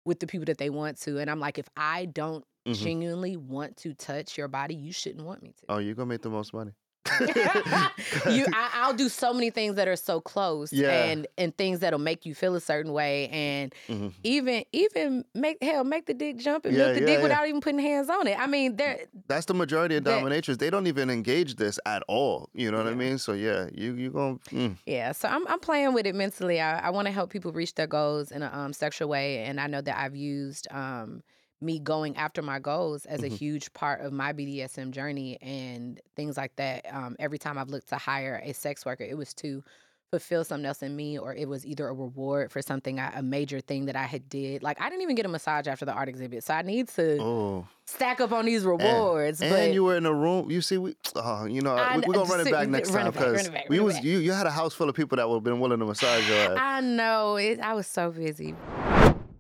with 0.05 0.21
the 0.21 0.27
people 0.27 0.47
that 0.47 0.59
they 0.59 0.71
want 0.71 0.99
to. 1.03 1.19
And 1.19 1.31
I'm 1.31 1.41
like, 1.41 1.59
if 1.59 1.69
I 1.77 2.07
don't 2.07 2.45
Mhm. 2.67 2.75
genuinely 2.75 3.37
want 3.37 3.77
to 3.79 3.95
touch 3.95 4.39
your 4.39 4.49
body, 4.49 4.75
you 4.75 4.93
shouldn't 4.93 5.25
want 5.27 5.43
me 5.43 5.53
to. 5.59 5.67
Oh, 5.69 5.79
you're 5.79 5.95
gonna 5.95 6.07
make 6.07 6.23
the 6.23 6.31
most 6.31 6.53
money. 6.55 6.73
you, 7.21 8.47
I, 8.53 8.71
I'll 8.75 8.93
do 8.95 9.09
so 9.09 9.33
many 9.33 9.51
things 9.51 9.77
that 9.77 9.89
are 9.89 9.97
so 9.97 10.21
close, 10.21 10.73
Yeah. 10.73 10.91
and 11.05 11.27
and 11.39 11.57
things 11.57 11.81
that'll 11.81 11.99
make 11.99 12.27
you 12.27 12.35
feel 12.35 12.55
a 12.55 12.61
certain 12.61 12.93
way, 12.93 13.29
and 13.29 13.75
Mhm. 13.89 14.13
even 14.23 14.65
even 14.73 15.25
make 15.35 15.63
hell 15.63 15.85
make 15.85 16.07
the 16.07 16.15
dick 16.15 16.37
jump 16.39 16.65
and 16.67 16.77
Yeah, 16.77 16.85
milk 16.85 16.95
the 16.95 17.01
yeah, 17.01 17.07
dick 17.07 17.17
yeah. 17.19 17.23
without 17.23 17.49
even 17.49 17.61
putting 17.61 17.79
hands 17.81 18.11
on 18.11 18.27
it. 18.27 18.39
I 18.39 18.47
mean, 18.47 18.77
there 18.77 19.07
That's 19.29 19.47
the 19.47 19.55
majority 19.55 19.97
of 19.97 20.05
That- 20.05 20.23
dominatrix. 20.23 20.59
They 20.59 20.71
don't 20.71 20.87
even 20.87 21.11
engage 21.11 21.57
this 21.57 21.79
at 21.87 22.03
all. 22.09 22.49
You 22.55 22.71
know 22.71 22.79
what 22.79 22.87
I 22.87 22.95
mean? 22.95 23.19
So 23.19 23.33
yeah, 23.33 23.69
you 23.75 23.95
you 23.95 24.11
gonna. 24.11 24.39
Mm. 24.51 24.77
Yeah, 24.87 25.13
so 25.13 25.29
I'm 25.29 25.47
I'm 25.49 25.61
playing 25.61 25.95
with 25.95 26.07
it 26.07 26.15
mentally. 26.15 26.61
I, 26.61 26.81
I 26.81 26.91
want 26.91 27.07
to 27.07 27.13
help 27.13 27.31
people 27.31 27.53
reach 27.53 27.75
their 27.75 27.87
goals 27.87 28.31
in 28.31 28.43
a 28.43 28.51
um, 28.53 28.73
sexual 28.73 29.09
way, 29.09 29.39
and 29.45 29.61
I 29.61 29.67
know 29.67 29.81
that 29.81 29.97
I've 29.99 30.17
used 30.17 30.69
um, 30.71 31.23
me 31.61 31.79
going 31.79 32.17
after 32.17 32.41
my 32.43 32.59
goals 32.59 33.05
as 33.07 33.23
a 33.23 33.29
Mhm. 33.29 33.37
huge 33.37 33.73
part 33.75 34.01
of 34.01 34.13
my 34.13 34.33
BDSM 34.33 34.93
journey 34.93 35.39
and 35.43 36.01
things 36.17 36.37
like 36.37 36.57
that. 36.57 36.87
Um, 36.93 37.17
every 37.19 37.39
time 37.39 37.59
I've 37.59 37.69
looked 37.69 37.89
to 37.91 37.97
hire 37.97 38.41
a 38.45 38.53
sex 38.55 38.87
worker, 38.87 39.05
it 39.05 39.17
was 39.17 39.35
to 39.35 39.63
fulfill 40.11 40.43
something 40.43 40.67
else 40.67 40.83
in 40.83 40.97
me, 40.97 41.17
or 41.17 41.33
it 41.35 41.49
was 41.49 41.65
either 41.65 41.87
a 41.87 41.93
reward 41.95 42.51
for 42.51 42.61
something, 42.63 42.99
I, 42.99 43.13
a 43.19 43.23
major 43.23 43.61
thing 43.61 43.85
that 43.87 43.95
I 43.95 44.05
had 44.07 44.29
did. 44.29 44.61
Like 44.63 44.81
I 44.81 44.89
didn't 44.91 45.03
even 45.03 45.15
get 45.15 45.25
a 45.25 45.29
massage 45.29 45.69
after 45.69 45.85
the 45.85 45.93
art 45.93 46.09
exhibit, 46.09 46.43
so 46.43 46.53
I 46.55 46.63
need 46.63 46.89
to 46.89 47.21
Oh, 47.21 47.67
stack 47.87 48.21
up 48.21 48.33
on 48.33 48.47
these 48.47 48.65
rewards. 48.65 49.41
and 49.41 49.51
but 49.51 49.73
you 49.73 49.85
were 49.85 49.97
in 49.97 50.07
a 50.07 50.13
room. 50.13 50.51
You 50.51 50.63
see, 50.63 50.79
we. 50.79 50.97
Oh, 51.15 51.45
you 51.45 51.61
know, 51.61 51.75
I 51.77 51.97
we, 51.97 52.03
we're 52.07 52.15
gonna 52.15 52.31
run 52.31 52.41
it 52.41 52.45
see, 52.47 52.51
back 52.51 52.69
next 52.69 52.91
run 52.91 52.99
time 53.05 53.09
it 53.09 53.15
back, 53.15 53.23
run 53.23 53.45
because 53.53 53.69
we 53.69 53.79
was 53.81 53.95
back. 53.97 54.05
you. 54.05 54.19
You 54.19 54.33
had 54.33 54.47
a 54.47 54.51
house 54.51 54.75
full 54.75 54.89
of 54.89 54.95
people 54.97 55.17
that 55.17 55.29
would 55.29 55.37
have 55.37 55.45
been 55.45 55.61
willing 55.61 55.79
to 55.79 55.85
massage 55.87 56.27
your 56.29 56.39
ass. 56.39 56.59
I 56.59 56.81
know 56.81 57.37
it, 57.37 57.61
I 57.61 57.75
was 57.75 57.87
so 57.87 58.11
busy. 58.11 58.55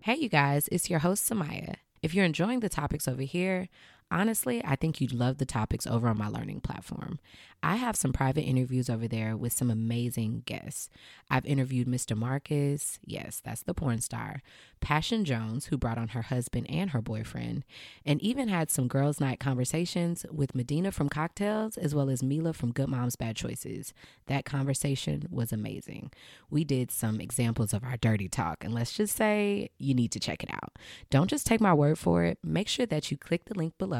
Hey, 0.00 0.16
you 0.16 0.28
guys, 0.28 0.68
it's 0.70 0.88
your 0.90 0.98
host, 1.00 1.28
Samia. 1.28 1.74
If 2.02 2.14
you're 2.14 2.24
enjoying 2.24 2.60
the 2.60 2.68
topics 2.68 3.06
over 3.06 3.22
here, 3.22 3.68
honestly, 4.10 4.62
I 4.64 4.76
think 4.76 5.00
you'd 5.00 5.12
love 5.12 5.38
the 5.38 5.46
topics 5.46 5.86
over 5.86 6.08
on 6.08 6.18
my 6.18 6.28
learning 6.28 6.60
platform. 6.60 7.18
I 7.62 7.76
have 7.76 7.94
some 7.94 8.12
private 8.12 8.44
interviews 8.44 8.88
over 8.88 9.06
there 9.06 9.36
with 9.36 9.52
some 9.52 9.70
amazing 9.70 10.44
guests. 10.46 10.88
I've 11.30 11.44
interviewed 11.44 11.86
Mr. 11.86 12.16
Marcus, 12.16 12.98
yes, 13.04 13.42
that's 13.44 13.62
the 13.62 13.74
porn 13.74 14.00
star, 14.00 14.42
Passion 14.80 15.26
Jones, 15.26 15.66
who 15.66 15.76
brought 15.76 15.98
on 15.98 16.08
her 16.08 16.22
husband 16.22 16.66
and 16.70 16.90
her 16.90 17.02
boyfriend, 17.02 17.64
and 18.06 18.20
even 18.22 18.48
had 18.48 18.70
some 18.70 18.88
girls' 18.88 19.20
night 19.20 19.40
conversations 19.40 20.24
with 20.32 20.54
Medina 20.54 20.90
from 20.90 21.10
Cocktails 21.10 21.76
as 21.76 21.94
well 21.94 22.08
as 22.08 22.22
Mila 22.22 22.54
from 22.54 22.72
Good 22.72 22.88
Moms 22.88 23.16
Bad 23.16 23.36
Choices. 23.36 23.92
That 24.26 24.46
conversation 24.46 25.26
was 25.30 25.52
amazing. 25.52 26.12
We 26.48 26.64
did 26.64 26.90
some 26.90 27.20
examples 27.20 27.74
of 27.74 27.84
our 27.84 27.98
dirty 27.98 28.28
talk, 28.28 28.64
and 28.64 28.72
let's 28.72 28.92
just 28.92 29.14
say 29.14 29.68
you 29.76 29.92
need 29.92 30.12
to 30.12 30.20
check 30.20 30.42
it 30.42 30.50
out. 30.50 30.78
Don't 31.10 31.28
just 31.28 31.46
take 31.46 31.60
my 31.60 31.74
word 31.74 31.98
for 31.98 32.24
it. 32.24 32.38
Make 32.42 32.68
sure 32.68 32.86
that 32.86 33.10
you 33.10 33.18
click 33.18 33.44
the 33.44 33.58
link 33.58 33.76
below 33.76 33.99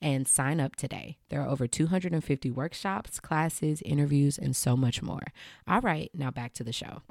and 0.00 0.26
sign 0.26 0.60
up 0.60 0.76
today. 0.76 1.18
There 1.28 1.40
are 1.40 1.48
over 1.48 1.66
250 1.66 2.50
workshops, 2.50 3.20
classes, 3.20 3.82
interviews, 3.84 4.38
and 4.38 4.54
so 4.54 4.76
much 4.76 5.02
more. 5.02 5.22
All 5.66 5.80
right, 5.80 6.10
now 6.14 6.30
back 6.30 6.52
to 6.54 6.64
the 6.64 6.72
show. 6.72 7.02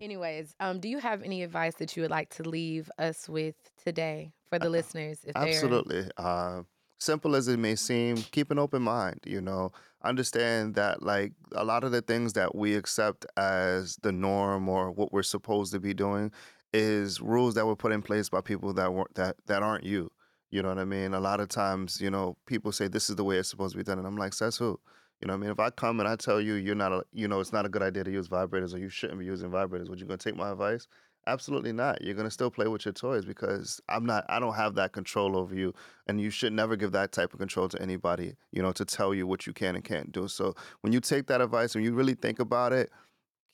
Anyways, 0.00 0.54
um, 0.60 0.78
do 0.78 0.88
you 0.88 0.98
have 0.98 1.22
any 1.22 1.42
advice 1.42 1.74
that 1.76 1.96
you 1.96 2.02
would 2.02 2.10
like 2.10 2.30
to 2.36 2.48
leave 2.48 2.90
us 2.98 3.28
with 3.28 3.56
today 3.82 4.32
for 4.48 4.58
the 4.58 4.70
listeners? 4.70 5.20
If 5.24 5.34
Absolutely. 5.34 6.08
Uh, 6.16 6.62
simple 6.98 7.34
as 7.34 7.48
it 7.48 7.58
may 7.58 7.74
seem, 7.74 8.16
keep 8.16 8.50
an 8.50 8.58
open 8.58 8.82
mind. 8.82 9.20
You 9.26 9.40
know, 9.40 9.72
understand 10.02 10.74
that 10.76 11.02
like 11.02 11.32
a 11.52 11.64
lot 11.64 11.84
of 11.84 11.92
the 11.92 12.02
things 12.02 12.34
that 12.34 12.54
we 12.54 12.74
accept 12.74 13.26
as 13.36 13.96
the 14.02 14.12
norm 14.12 14.68
or 14.68 14.90
what 14.90 15.12
we're 15.12 15.22
supposed 15.22 15.72
to 15.72 15.80
be 15.80 15.94
doing 15.94 16.30
is 16.72 17.20
rules 17.20 17.54
that 17.54 17.66
were 17.66 17.76
put 17.76 17.92
in 17.92 18.02
place 18.02 18.28
by 18.28 18.40
people 18.40 18.72
that 18.74 18.92
weren't 18.92 19.14
that 19.14 19.36
that 19.46 19.62
aren't 19.62 19.84
you. 19.84 20.10
You 20.50 20.62
know 20.62 20.68
what 20.68 20.78
I 20.78 20.84
mean? 20.84 21.14
A 21.14 21.20
lot 21.20 21.40
of 21.40 21.48
times, 21.48 22.00
you 22.00 22.10
know, 22.10 22.36
people 22.46 22.72
say 22.72 22.88
this 22.88 23.10
is 23.10 23.16
the 23.16 23.24
way 23.24 23.36
it's 23.36 23.50
supposed 23.50 23.72
to 23.72 23.78
be 23.78 23.84
done, 23.84 23.98
and 23.98 24.06
I'm 24.06 24.16
like, 24.16 24.32
says 24.32 24.56
who? 24.56 24.80
You 25.20 25.26
know 25.26 25.34
what 25.34 25.38
I 25.38 25.40
mean? 25.40 25.50
If 25.50 25.60
I 25.60 25.70
come 25.70 26.00
and 26.00 26.08
I 26.08 26.16
tell 26.16 26.40
you 26.40 26.54
you're 26.54 26.74
not 26.74 26.92
a, 26.92 27.02
you 27.12 27.26
know, 27.26 27.40
it's 27.40 27.52
not 27.52 27.66
a 27.66 27.68
good 27.68 27.82
idea 27.82 28.04
to 28.04 28.10
use 28.10 28.28
vibrators 28.28 28.72
or 28.72 28.78
you 28.78 28.88
shouldn't 28.88 29.18
be 29.18 29.24
using 29.24 29.50
vibrators, 29.50 29.90
would 29.90 30.00
you 30.00 30.06
gonna 30.06 30.16
take 30.16 30.36
my 30.36 30.50
advice? 30.50 30.86
Absolutely 31.26 31.72
not. 31.72 32.00
You're 32.00 32.14
gonna 32.14 32.30
still 32.30 32.50
play 32.50 32.68
with 32.68 32.84
your 32.84 32.94
toys 32.94 33.24
because 33.24 33.80
I'm 33.88 34.06
not. 34.06 34.24
I 34.28 34.38
don't 34.38 34.54
have 34.54 34.76
that 34.76 34.92
control 34.92 35.36
over 35.36 35.54
you, 35.54 35.74
and 36.06 36.20
you 36.20 36.30
should 36.30 36.52
never 36.52 36.76
give 36.76 36.92
that 36.92 37.12
type 37.12 37.32
of 37.32 37.40
control 37.40 37.68
to 37.68 37.82
anybody. 37.82 38.36
You 38.52 38.62
know, 38.62 38.72
to 38.72 38.84
tell 38.84 39.12
you 39.12 39.26
what 39.26 39.46
you 39.46 39.52
can 39.52 39.74
and 39.74 39.84
can't 39.84 40.12
do. 40.12 40.28
So 40.28 40.54
when 40.80 40.92
you 40.92 41.00
take 41.00 41.26
that 41.26 41.40
advice, 41.40 41.74
when 41.74 41.84
you 41.84 41.92
really 41.92 42.14
think 42.14 42.38
about 42.38 42.72
it, 42.72 42.90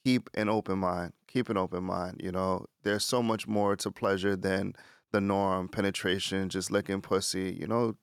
keep 0.05 0.29
an 0.35 0.49
open 0.49 0.79
mind. 0.79 1.13
Keep 1.27 1.49
an 1.49 1.57
open 1.57 1.83
mind. 1.83 2.21
You 2.23 2.31
know, 2.31 2.67
there's 2.83 3.05
so 3.05 3.23
much 3.23 3.49
more 3.49 3.75
to 3.77 3.91
pleasure 3.91 4.37
than 4.37 4.75
the 5.15 5.21
norm, 5.21 5.69
penetration, 5.69 6.49
just 6.49 6.73
licking 6.73 7.01
pussy. 7.01 7.57
You 7.59 7.69
know, 7.69 7.97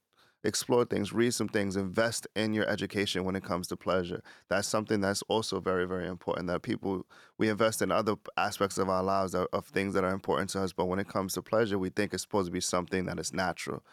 explore 0.43 0.85
things, 0.85 1.11
read 1.11 1.33
some 1.33 1.49
things, 1.49 1.75
invest 1.75 2.25
in 2.35 2.53
your 2.53 2.67
education 2.67 3.25
when 3.25 3.35
it 3.35 3.43
comes 3.43 3.67
to 3.67 3.75
pleasure. 3.75 4.21
That's 4.49 4.67
something 4.67 5.01
that's 5.01 5.21
also 5.23 5.59
very, 5.59 5.85
very 5.85 6.07
important. 6.07 6.47
That 6.47 6.61
people 6.61 7.05
we 7.37 7.49
invest 7.49 7.81
in 7.81 7.91
other 7.91 8.15
aspects 8.37 8.77
of 8.77 8.89
our 8.89 9.03
lives 9.03 9.35
of, 9.35 9.65
things 9.65 9.93
that 9.93 10.05
are 10.05 10.13
important 10.13 10.49
to 10.51 10.61
us, 10.61 10.71
but 10.73 10.85
when 10.85 10.99
it 10.99 11.09
comes 11.09 11.33
to 11.33 11.41
pleasure, 11.41 11.77
we 11.77 11.89
think 11.89 12.13
it's 12.13 12.23
supposed 12.23 12.47
to 12.47 12.51
be 12.51 12.61
something 12.61 13.05
that 13.05 13.19
is 13.19 13.33
natural. 13.33 13.83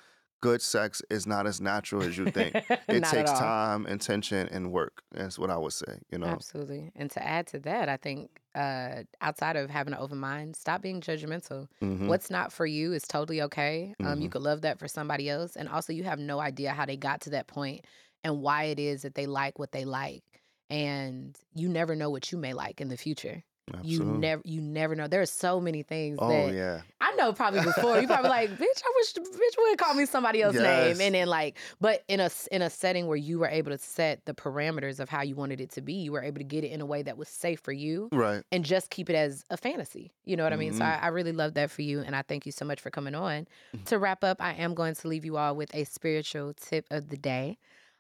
Good 0.41 0.63
sex 0.63 1.03
is 1.11 1.27
not 1.27 1.47
as 1.47 1.61
natural 1.61 2.03
as 2.03 2.17
you 2.17 2.31
think. 2.31 2.55
It 2.89 3.05
takes 3.05 3.33
time, 3.33 3.87
intention, 3.87 4.49
and 4.51 4.73
work. 4.73 5.03
That's 5.13 5.39
what 5.39 5.51
I 5.51 5.57
would 5.59 5.73
say. 5.73 5.99
You 6.11 6.19
know. 6.19 6.27
Absolutely. 6.27 6.93
And 6.95 7.11
to 7.11 7.23
add 7.27 7.47
to 7.49 7.59
that, 7.61 7.89
I 7.89 7.97
think 7.97 8.41
uh, 8.55 9.03
outside 9.21 9.57
of 9.57 9.69
having 9.71 9.95
an 9.95 10.01
open 10.01 10.19
mind, 10.19 10.57
stop 10.57 10.81
being 10.83 11.01
judgmental. 11.01 11.69
Mhm. 11.83 12.07
What's 12.09 12.31
not 12.31 12.53
for 12.53 12.67
you 12.67 12.93
is 12.93 13.03
totally 13.03 13.43
okay. 13.43 13.95
Um, 14.05 14.21
you 14.21 14.29
Mhm. 14.29 14.33
could 14.33 14.43
love 14.43 14.63
that 14.63 14.79
for 14.79 14.89
somebody 14.89 15.29
else. 15.29 15.57
And 15.57 15.69
also, 15.69 15.93
you 15.93 16.05
have 16.05 16.19
no 16.19 16.41
idea 16.41 16.73
how 16.73 16.87
they 16.87 16.97
got 16.97 17.21
to 17.23 17.31
that 17.31 17.47
point 17.47 17.85
and 18.25 18.41
why 18.43 18.65
it 18.65 18.79
is 18.79 19.03
that 19.03 19.15
they 19.15 19.27
like 19.27 19.59
what 19.59 19.73
they 19.73 19.85
like. 19.85 20.23
and 20.71 21.39
you 21.55 21.67
never 21.67 21.97
know 21.97 22.11
what 22.11 22.31
you 22.31 22.37
may 22.37 22.53
like 22.53 22.79
in 22.83 22.89
the 22.89 22.97
future. 22.99 23.43
Absolutely. 23.75 23.91
You 24.15 24.19
never 24.21 24.43
you 24.45 24.61
never 24.61 24.95
know. 24.95 25.07
There 25.09 25.21
are 25.23 25.27
so 25.27 25.61
many 25.61 25.83
things 25.83 26.19
Oh 26.21 26.29
that 26.29 26.55
yeah. 26.55 26.83
I 27.01 27.15
know 27.17 27.33
probably 27.33 27.61
before. 27.63 28.01
You 28.01 28.07
probably 28.07 28.29
like, 28.31 28.51
bitch, 28.59 28.83
I 28.85 28.93
wish 28.97 29.15
bitch 29.15 29.55
would 29.59 29.79
call 29.79 29.95
me 29.95 30.05
somebody 30.07 30.43
else's 30.43 30.61
Yes. 30.63 30.99
name. 30.99 31.07
And 31.07 31.15
then 31.15 31.29
like, 31.29 31.57
but 31.81 32.03
in 32.09 32.21
a 32.21 32.31
in 32.53 32.63
a 32.63 32.71
setting 32.71 33.07
where 33.07 33.17
you 33.17 33.39
were 33.39 33.49
able 33.49 33.71
to 33.71 33.79
set 33.79 34.25
the 34.27 34.35
parameters 34.35 35.01
of 35.01 35.09
how 35.09 35.23
you 35.23 35.35
wanted 35.35 35.61
it 35.61 35.71
to 35.73 35.81
be, 35.83 35.95
you 35.95 36.13
were 36.13 36.23
able 36.23 36.39
to 36.39 36.45
get 36.45 36.65
it 36.65 36.69
in 36.73 36.81
a 36.81 36.87
way 36.87 37.03
that 37.03 37.17
was 37.17 37.29
safe 37.29 37.61
for 37.61 37.73
you 37.73 38.09
Right. 38.13 38.43
and 38.53 38.65
just 38.65 38.91
keep 38.91 39.09
it 39.11 39.15
as 39.17 39.45
a 39.51 39.57
fantasy. 39.57 40.13
You 40.25 40.37
know 40.37 40.45
what 40.45 40.53
I 40.53 40.57
mean? 40.57 40.73
So 40.73 40.81
Mhm. 40.83 40.87
I, 41.03 41.05
I 41.05 41.09
really 41.09 41.33
love 41.33 41.55
that 41.55 41.71
for 41.71 41.83
you. 41.83 42.01
And 42.01 42.15
I 42.17 42.23
thank 42.23 42.47
you 42.47 42.53
so 42.53 42.65
much 42.65 42.81
for 42.81 42.91
coming 42.91 43.15
on. 43.15 43.47
Mhm. 43.77 43.85
To 43.87 43.99
wrap 43.99 44.25
up, 44.25 44.43
I 44.43 44.53
am 44.55 44.75
going 44.75 44.95
to 44.97 45.09
leave 45.09 45.25
you 45.25 45.37
all 45.37 45.55
with 45.57 45.75
a 45.75 45.85
spiritual 45.85 46.55
tip 46.55 46.87
of 46.91 47.09
the 47.09 47.17
day. 47.17 47.59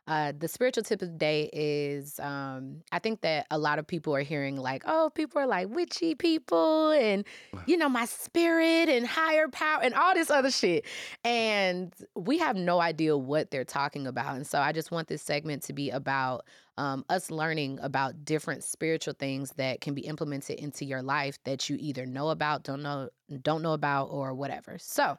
Uh, 0.08 0.32
the 0.38 0.48
spiritual 0.48 0.82
tip 0.82 1.02
of 1.02 1.10
the 1.10 1.18
day 1.18 1.50
is 1.52 2.18
um, 2.18 2.82
I 2.90 2.98
think 2.98 3.20
that 3.20 3.46
a 3.50 3.58
lot 3.58 3.78
of 3.78 3.86
people 3.86 4.14
are 4.16 4.22
hearing, 4.22 4.56
like, 4.56 4.82
oh, 4.86 5.10
people 5.14 5.38
are 5.38 5.46
like 5.46 5.68
witchy 5.68 6.14
people 6.14 6.92
and, 6.92 7.26
you 7.66 7.76
know, 7.76 7.90
my 7.90 8.06
spirit 8.06 8.88
and 8.88 9.06
higher 9.06 9.48
power 9.48 9.80
and 9.82 9.92
all 9.92 10.14
this 10.14 10.30
other 10.30 10.50
shit. 10.50 10.86
And 11.24 11.92
we 12.16 12.38
have 12.38 12.56
no 12.56 12.80
idea 12.80 13.18
what 13.18 13.50
they're 13.50 13.66
talking 13.66 14.06
about. 14.06 14.34
And 14.36 14.46
so 14.46 14.60
I 14.60 14.72
just 14.72 14.90
want 14.90 15.08
this 15.08 15.20
segment 15.20 15.62
to 15.64 15.74
be 15.74 15.90
about 15.90 16.46
um, 16.78 17.04
us 17.10 17.30
learning 17.30 17.78
about 17.82 18.24
different 18.24 18.64
spiritual 18.64 19.12
things 19.12 19.50
that 19.58 19.82
can 19.82 19.92
be 19.92 20.02
implemented 20.02 20.58
into 20.58 20.86
your 20.86 21.02
life 21.02 21.38
that 21.44 21.68
you 21.68 21.76
either 21.78 22.06
know 22.06 22.30
about, 22.30 22.62
don't 22.62 22.82
know, 22.82 23.10
don't 23.42 23.60
know 23.60 23.74
about, 23.74 24.06
or 24.06 24.32
whatever. 24.32 24.78
So 24.78 25.18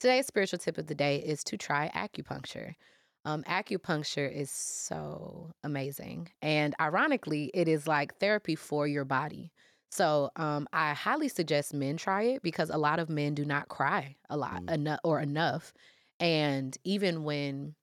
today's 0.00 0.26
spiritual 0.26 0.58
tip 0.58 0.78
of 0.78 0.86
the 0.86 0.94
day 0.94 1.16
is 1.18 1.44
to 1.44 1.58
try 1.58 1.90
acupuncture. 1.94 2.76
Um, 3.24 3.44
acupuncture 3.44 4.30
is 4.30 4.50
so 4.50 5.52
amazing. 5.62 6.28
And 6.42 6.74
ironically, 6.80 7.50
it 7.54 7.68
is 7.68 7.86
like 7.86 8.16
therapy 8.18 8.56
for 8.56 8.86
your 8.88 9.04
body. 9.04 9.52
So 9.92 10.30
um, 10.36 10.66
I 10.72 10.92
highly 10.94 11.28
suggest 11.28 11.72
men 11.74 11.96
try 11.96 12.22
it 12.22 12.42
because 12.42 12.70
a 12.70 12.78
lot 12.78 12.98
of 12.98 13.08
men 13.08 13.34
do 13.34 13.44
not 13.44 13.68
cry 13.68 14.16
a 14.28 14.36
lot 14.36 14.62
Mm. 14.62 14.68
enough 14.68 15.00
or 15.04 15.20
enough. 15.20 15.72
And 16.18 16.76
even 16.84 17.24
when 17.24 17.76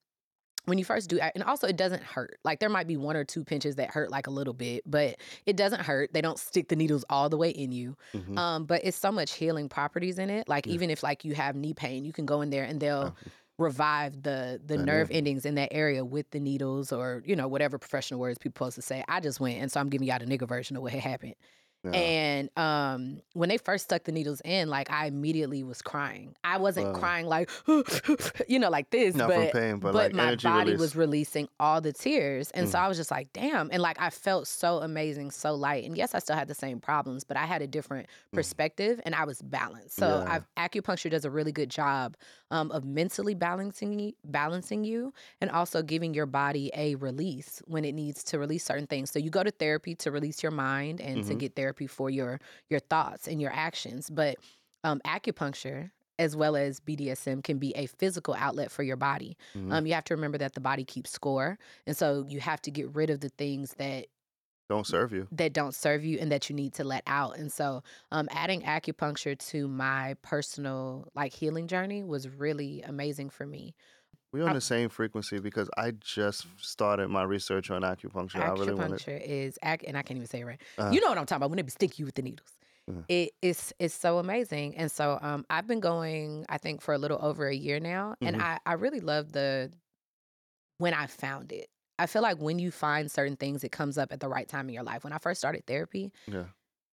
when 0.66 0.78
you 0.78 0.86
first 0.86 1.10
do 1.10 1.20
and 1.20 1.44
also 1.44 1.68
it 1.68 1.78
doesn't 1.78 2.04
hurt 2.04 2.40
like 2.44 2.60
there 2.60 2.70
might 2.70 2.88
be 2.88 2.98
one 2.98 3.16
or 3.16 3.24
two 3.26 3.44
pinches 3.44 3.76
that 3.78 3.90
hurt 3.90 4.12
like 4.12 4.28
a 4.28 4.32
little 4.32 4.54
bit 4.54 4.84
but 4.86 5.18
it 5.46 5.58
doesn't 5.58 5.82
hurt 5.82 6.14
they 6.14 6.22
don't 6.22 6.38
stick 6.38 6.68
the 6.70 6.76
needles 6.76 7.04
all 7.10 7.30
the 7.30 7.38
way 7.38 7.50
in 7.50 7.72
you 7.72 7.96
Mhm. 8.14 8.40
um 8.40 8.66
but 8.66 8.82
it's 8.84 8.98
so 8.98 9.12
much 9.12 9.34
healing 9.34 9.68
properties 9.68 10.20
in 10.20 10.30
it 10.30 10.48
like 10.48 10.68
Yeah. 10.68 10.76
even 10.76 10.90
if 10.92 11.02
like 11.02 11.26
you 11.26 11.34
have 11.34 11.56
knee 11.56 11.74
pain 11.74 12.06
you 12.06 12.14
can 12.14 12.26
go 12.26 12.42
in 12.42 12.50
there 12.52 12.64
and 12.66 12.80
they'll 12.80 13.16
Oh. 13.22 13.32
Revive 13.60 14.24
the 14.24 14.60
the 14.66 14.78
That 14.78 14.84
nerve 14.86 15.12
is- 15.12 15.18
endings 15.18 15.46
in 15.46 15.56
that 15.56 15.70
area 15.72 16.04
with 16.06 16.30
the 16.32 16.40
needles 16.40 16.92
or 16.92 17.22
you 17.26 17.36
know 17.36 17.48
whatever 17.48 17.78
professional 17.78 18.20
words 18.20 18.38
people 18.40 18.54
supposed 18.66 18.76
to 18.76 18.82
say 18.82 19.04
i 19.08 19.20
just 19.20 19.40
went 19.40 19.60
and 19.62 19.72
so 19.72 19.80
i'm 19.80 19.90
giving 19.90 20.08
y'all 20.08 20.20
the 20.20 20.26
nigga 20.26 20.48
version 20.48 20.76
of 20.78 20.82
what 20.82 20.92
had 20.94 21.02
happened 21.02 21.36
Yeah. 21.84 21.92
and 21.92 22.50
um, 22.58 23.22
when 23.34 23.48
they 23.50 23.58
first 23.58 23.86
stuck 23.86 24.04
the 24.04 24.12
needles 24.12 24.42
in, 24.44 24.68
like 24.68 24.92
I 24.92 25.06
immediately 25.08 25.64
was 25.64 25.82
crying. 25.82 26.36
I 26.44 26.58
wasn't 26.58 26.88
Wow. 26.88 27.00
crying 27.00 27.26
like, 27.26 27.50
you 28.50 28.60
know, 28.60 28.70
like 28.70 28.90
this, 28.90 29.16
Not 29.16 29.30
but 29.30 29.54
pain, 29.54 29.76
but, 29.80 29.94
but 29.94 29.96
like 29.96 30.14
my 30.14 30.36
body 30.36 30.72
release. 30.72 30.80
was 30.82 30.96
releasing 30.98 31.48
all 31.58 31.80
the 31.80 31.94
tears, 31.94 32.52
and 32.52 32.68
so 32.68 32.78
Mm. 32.78 32.82
I 32.82 32.88
was 32.90 32.98
just 32.98 33.12
like, 33.12 33.32
damn. 33.32 33.70
And 33.72 33.82
like 33.82 33.96
I 34.02 34.10
felt 34.10 34.48
so 34.48 34.80
amazing, 34.80 35.32
so 35.32 35.56
light. 35.56 35.86
And 35.86 35.96
yes, 35.96 36.14
I 36.14 36.20
still 36.20 36.36
had 36.36 36.50
the 36.50 36.54
same 36.56 36.82
problems, 36.82 37.24
but 37.24 37.38
I 37.38 37.46
had 37.46 37.62
a 37.62 37.68
different 37.68 38.08
perspective, 38.34 39.00
and 39.06 39.16
I 39.16 39.24
was 39.24 39.42
balanced. 39.42 39.96
So 39.96 40.06
Mm. 40.08 40.26
Yeah. 40.26 40.34
I've, 40.58 40.72
acupuncture 40.72 41.10
does 41.10 41.24
a 41.24 41.32
really 41.32 41.54
good 41.54 41.70
job 41.70 42.18
um, 42.52 42.72
of 42.72 42.86
mentally 42.86 43.36
balancing 43.36 44.00
you, 44.00 44.14
balancing 44.26 44.84
you, 44.84 45.14
and 45.42 45.50
also 45.52 45.82
giving 45.82 46.14
your 46.14 46.26
body 46.26 46.72
a 46.76 46.96
release 46.96 47.62
when 47.66 47.86
it 47.86 47.94
needs 47.94 48.24
to 48.26 48.40
release 48.40 48.64
certain 48.66 48.88
things. 48.88 49.12
So 49.12 49.20
you 49.20 49.30
go 49.30 49.44
to 49.44 49.52
therapy 49.52 49.96
to 49.96 50.12
release 50.12 50.42
your 50.44 50.52
mind 50.52 51.00
and 51.02 51.24
to 51.24 51.36
Mhm. 51.36 51.40
get 51.40 51.56
therapy 51.56 51.88
for 51.88 52.10
your 52.10 52.40
your 52.70 52.80
thoughts 52.80 53.28
and 53.28 53.42
your 53.42 53.52
actions. 53.54 54.10
But 54.10 54.38
um, 54.84 55.02
acupuncture, 55.06 55.92
as 56.18 56.36
well 56.36 56.56
as 56.56 56.80
BDSM, 56.80 57.42
can 57.44 57.60
be 57.60 57.72
a 57.76 57.86
physical 57.88 58.34
outlet 58.38 58.72
for 58.72 58.84
your 58.84 58.98
body. 58.98 59.38
Mhm. 59.54 59.70
Um, 59.70 59.86
you 59.86 59.94
have 59.94 60.04
to 60.06 60.16
remember 60.16 60.38
that 60.38 60.54
the 60.54 60.62
body 60.62 60.84
keeps 60.86 61.12
score, 61.12 61.58
and 61.86 61.96
so 61.96 62.26
you 62.28 62.40
have 62.40 62.62
to 62.64 62.72
get 62.72 62.90
rid 62.96 63.10
of 63.10 63.20
the 63.22 63.30
things 63.30 63.74
that 63.76 64.08
Don't 64.70 64.88
serve 64.88 65.12
you. 65.12 65.30
that 65.32 65.54
don't 65.54 65.76
serve 65.76 66.04
you 66.04 66.18
and 66.20 66.32
that 66.32 66.50
you 66.50 66.56
need 66.56 66.74
to 66.74 66.84
let 66.84 67.04
out. 67.06 67.38
And 67.38 67.52
so, 67.52 67.84
um, 68.12 68.28
adding 68.32 68.62
acupuncture 68.64 69.38
to 69.50 69.68
my 69.68 70.16
personal 70.24 71.08
like 71.16 71.34
healing 71.34 71.68
journey 71.68 72.04
was 72.04 72.28
really 72.28 72.82
amazing 72.82 73.30
for 73.30 73.46
me. 73.46 73.76
We're 74.32 74.44
on 74.46 74.52
Uh, 74.52 74.54
the 74.54 74.62
same 74.62 74.90
frequency 74.90 75.40
because 75.40 75.70
I 75.78 75.92
just 75.92 76.46
started 76.58 77.10
my 77.10 77.24
research 77.24 77.72
on 77.72 77.82
acupuncture. 77.82 78.44
I 78.44 78.52
really 78.54 78.76
want 78.76 78.94
acupuncture 78.94 79.20
is 79.22 79.58
ac- 79.64 79.86
and 79.88 79.98
I 79.98 80.02
can't 80.02 80.18
even 80.18 80.28
say 80.28 80.42
it 80.42 80.46
right. 80.46 80.62
Uh, 80.78 80.86
you 80.88 81.02
know 81.02 81.10
what 81.10 81.18
I'm 81.18 81.26
talking 81.26 81.38
about 81.38 81.50
when 81.50 81.58
they 81.58 81.64
be 81.64 81.72
stick 81.72 82.00
you 82.00 82.06
with 82.06 82.16
the 82.16 82.22
needles. 82.22 82.58
Mhm. 82.88 83.06
It 83.08 83.32
is 83.42 83.74
it's 83.80 83.94
so 83.96 84.20
amazing. 84.20 84.78
And 84.78 84.92
so 84.92 85.18
um 85.22 85.46
I've 85.50 85.68
been 85.68 85.80
going 85.80 86.46
I 86.50 86.58
think 86.58 86.82
for 86.82 86.94
a 86.94 86.98
little 86.98 87.20
over 87.24 87.48
a 87.48 87.56
year 87.56 87.80
now 87.80 88.16
and 88.24 88.36
Mhm. 88.36 88.40
I 88.40 88.60
I 88.66 88.74
really 88.74 89.00
love 89.02 89.32
the 89.32 89.72
when 90.78 90.94
I 90.94 91.08
found 91.08 91.52
it. 91.52 91.70
I 92.00 92.06
feel 92.06 92.22
like 92.22 92.42
when 92.42 92.58
you 92.58 92.72
find 92.72 93.12
certain 93.12 93.36
things 93.36 93.64
it 93.64 93.72
comes 93.72 93.98
up 93.98 94.12
at 94.12 94.20
the 94.20 94.30
right 94.30 94.48
time 94.48 94.70
in 94.70 94.74
your 94.74 94.84
life. 94.84 95.04
When 95.04 95.14
I 95.14 95.18
first 95.18 95.40
started 95.40 95.66
therapy, 95.68 96.12
Yeah. 96.28 96.46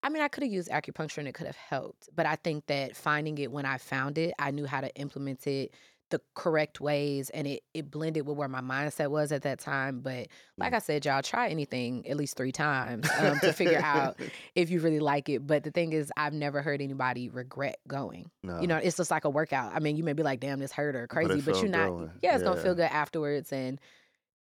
I 0.03 0.09
mean, 0.09 0.23
I 0.23 0.29
could 0.29 0.45
have 0.45 0.53
used 0.53 0.69
acupuncture 0.69 1.19
and 1.19 1.27
it 1.27 1.35
could 1.35 1.47
have 1.47 1.57
helped, 1.57 2.09
but 2.15 2.27
I 2.27 2.37
think 2.37 2.67
that 2.67 2.95
finding 2.95 3.39
it 3.39 3.51
when 3.51 3.65
I 3.65 3.79
found 3.79 4.19
it, 4.19 4.35
I 4.39 4.53
knew 4.53 4.67
how 4.67 4.81
to 4.81 4.95
implement 4.95 5.47
it 5.47 5.73
the 6.11 6.21
correct 6.35 6.81
ways 6.81 7.31
and 7.31 7.49
it, 7.49 7.65
it 7.75 7.91
blended 7.91 8.27
with 8.27 8.37
where 8.37 8.49
my 8.49 8.61
mindset 8.61 9.11
was 9.11 9.33
at 9.33 9.43
that 9.43 9.59
time. 9.59 10.01
But 10.01 10.29
like 10.57 10.73
I 10.73 10.79
said, 10.79 11.05
y'all 11.05 11.23
try 11.23 11.49
anything 11.49 12.07
at 12.07 12.17
least 12.17 12.37
three 12.37 12.53
times 12.53 13.09
um, 13.19 13.41
to 13.41 13.53
figure 13.53 13.81
out 13.83 14.21
if 14.55 14.71
you 14.71 14.79
really 14.81 15.01
like 15.01 15.29
it. 15.29 15.45
But 15.45 15.65
the 15.65 15.73
thing 15.73 15.93
is, 15.93 16.13
I've 16.17 16.33
never 16.33 16.63
heard 16.63 16.81
anybody 16.81 17.29
regret 17.29 17.79
going. 17.89 18.31
no. 18.45 18.61
You 18.61 18.69
know, 18.69 18.77
it's 18.77 18.97
just 18.97 19.11
like 19.11 19.25
a 19.25 19.31
workout. 19.31 19.73
I 19.75 19.81
mean, 19.81 19.97
you 19.97 20.05
may 20.05 20.13
be 20.13 20.23
like, 20.23 20.39
damn, 20.39 20.61
this 20.61 20.71
hurt 20.73 20.95
or 20.95 21.09
crazy, 21.09 21.41
but, 21.41 21.43
felt 21.43 21.63
you're 21.63 21.71
not, 21.71 22.11
yeah, 22.23 22.35
it's 22.35 22.45
going 22.45 22.57
to 22.57 22.63
feel 22.63 22.75
good 22.77 22.83
afterwards 22.83 23.53
and 23.53 23.81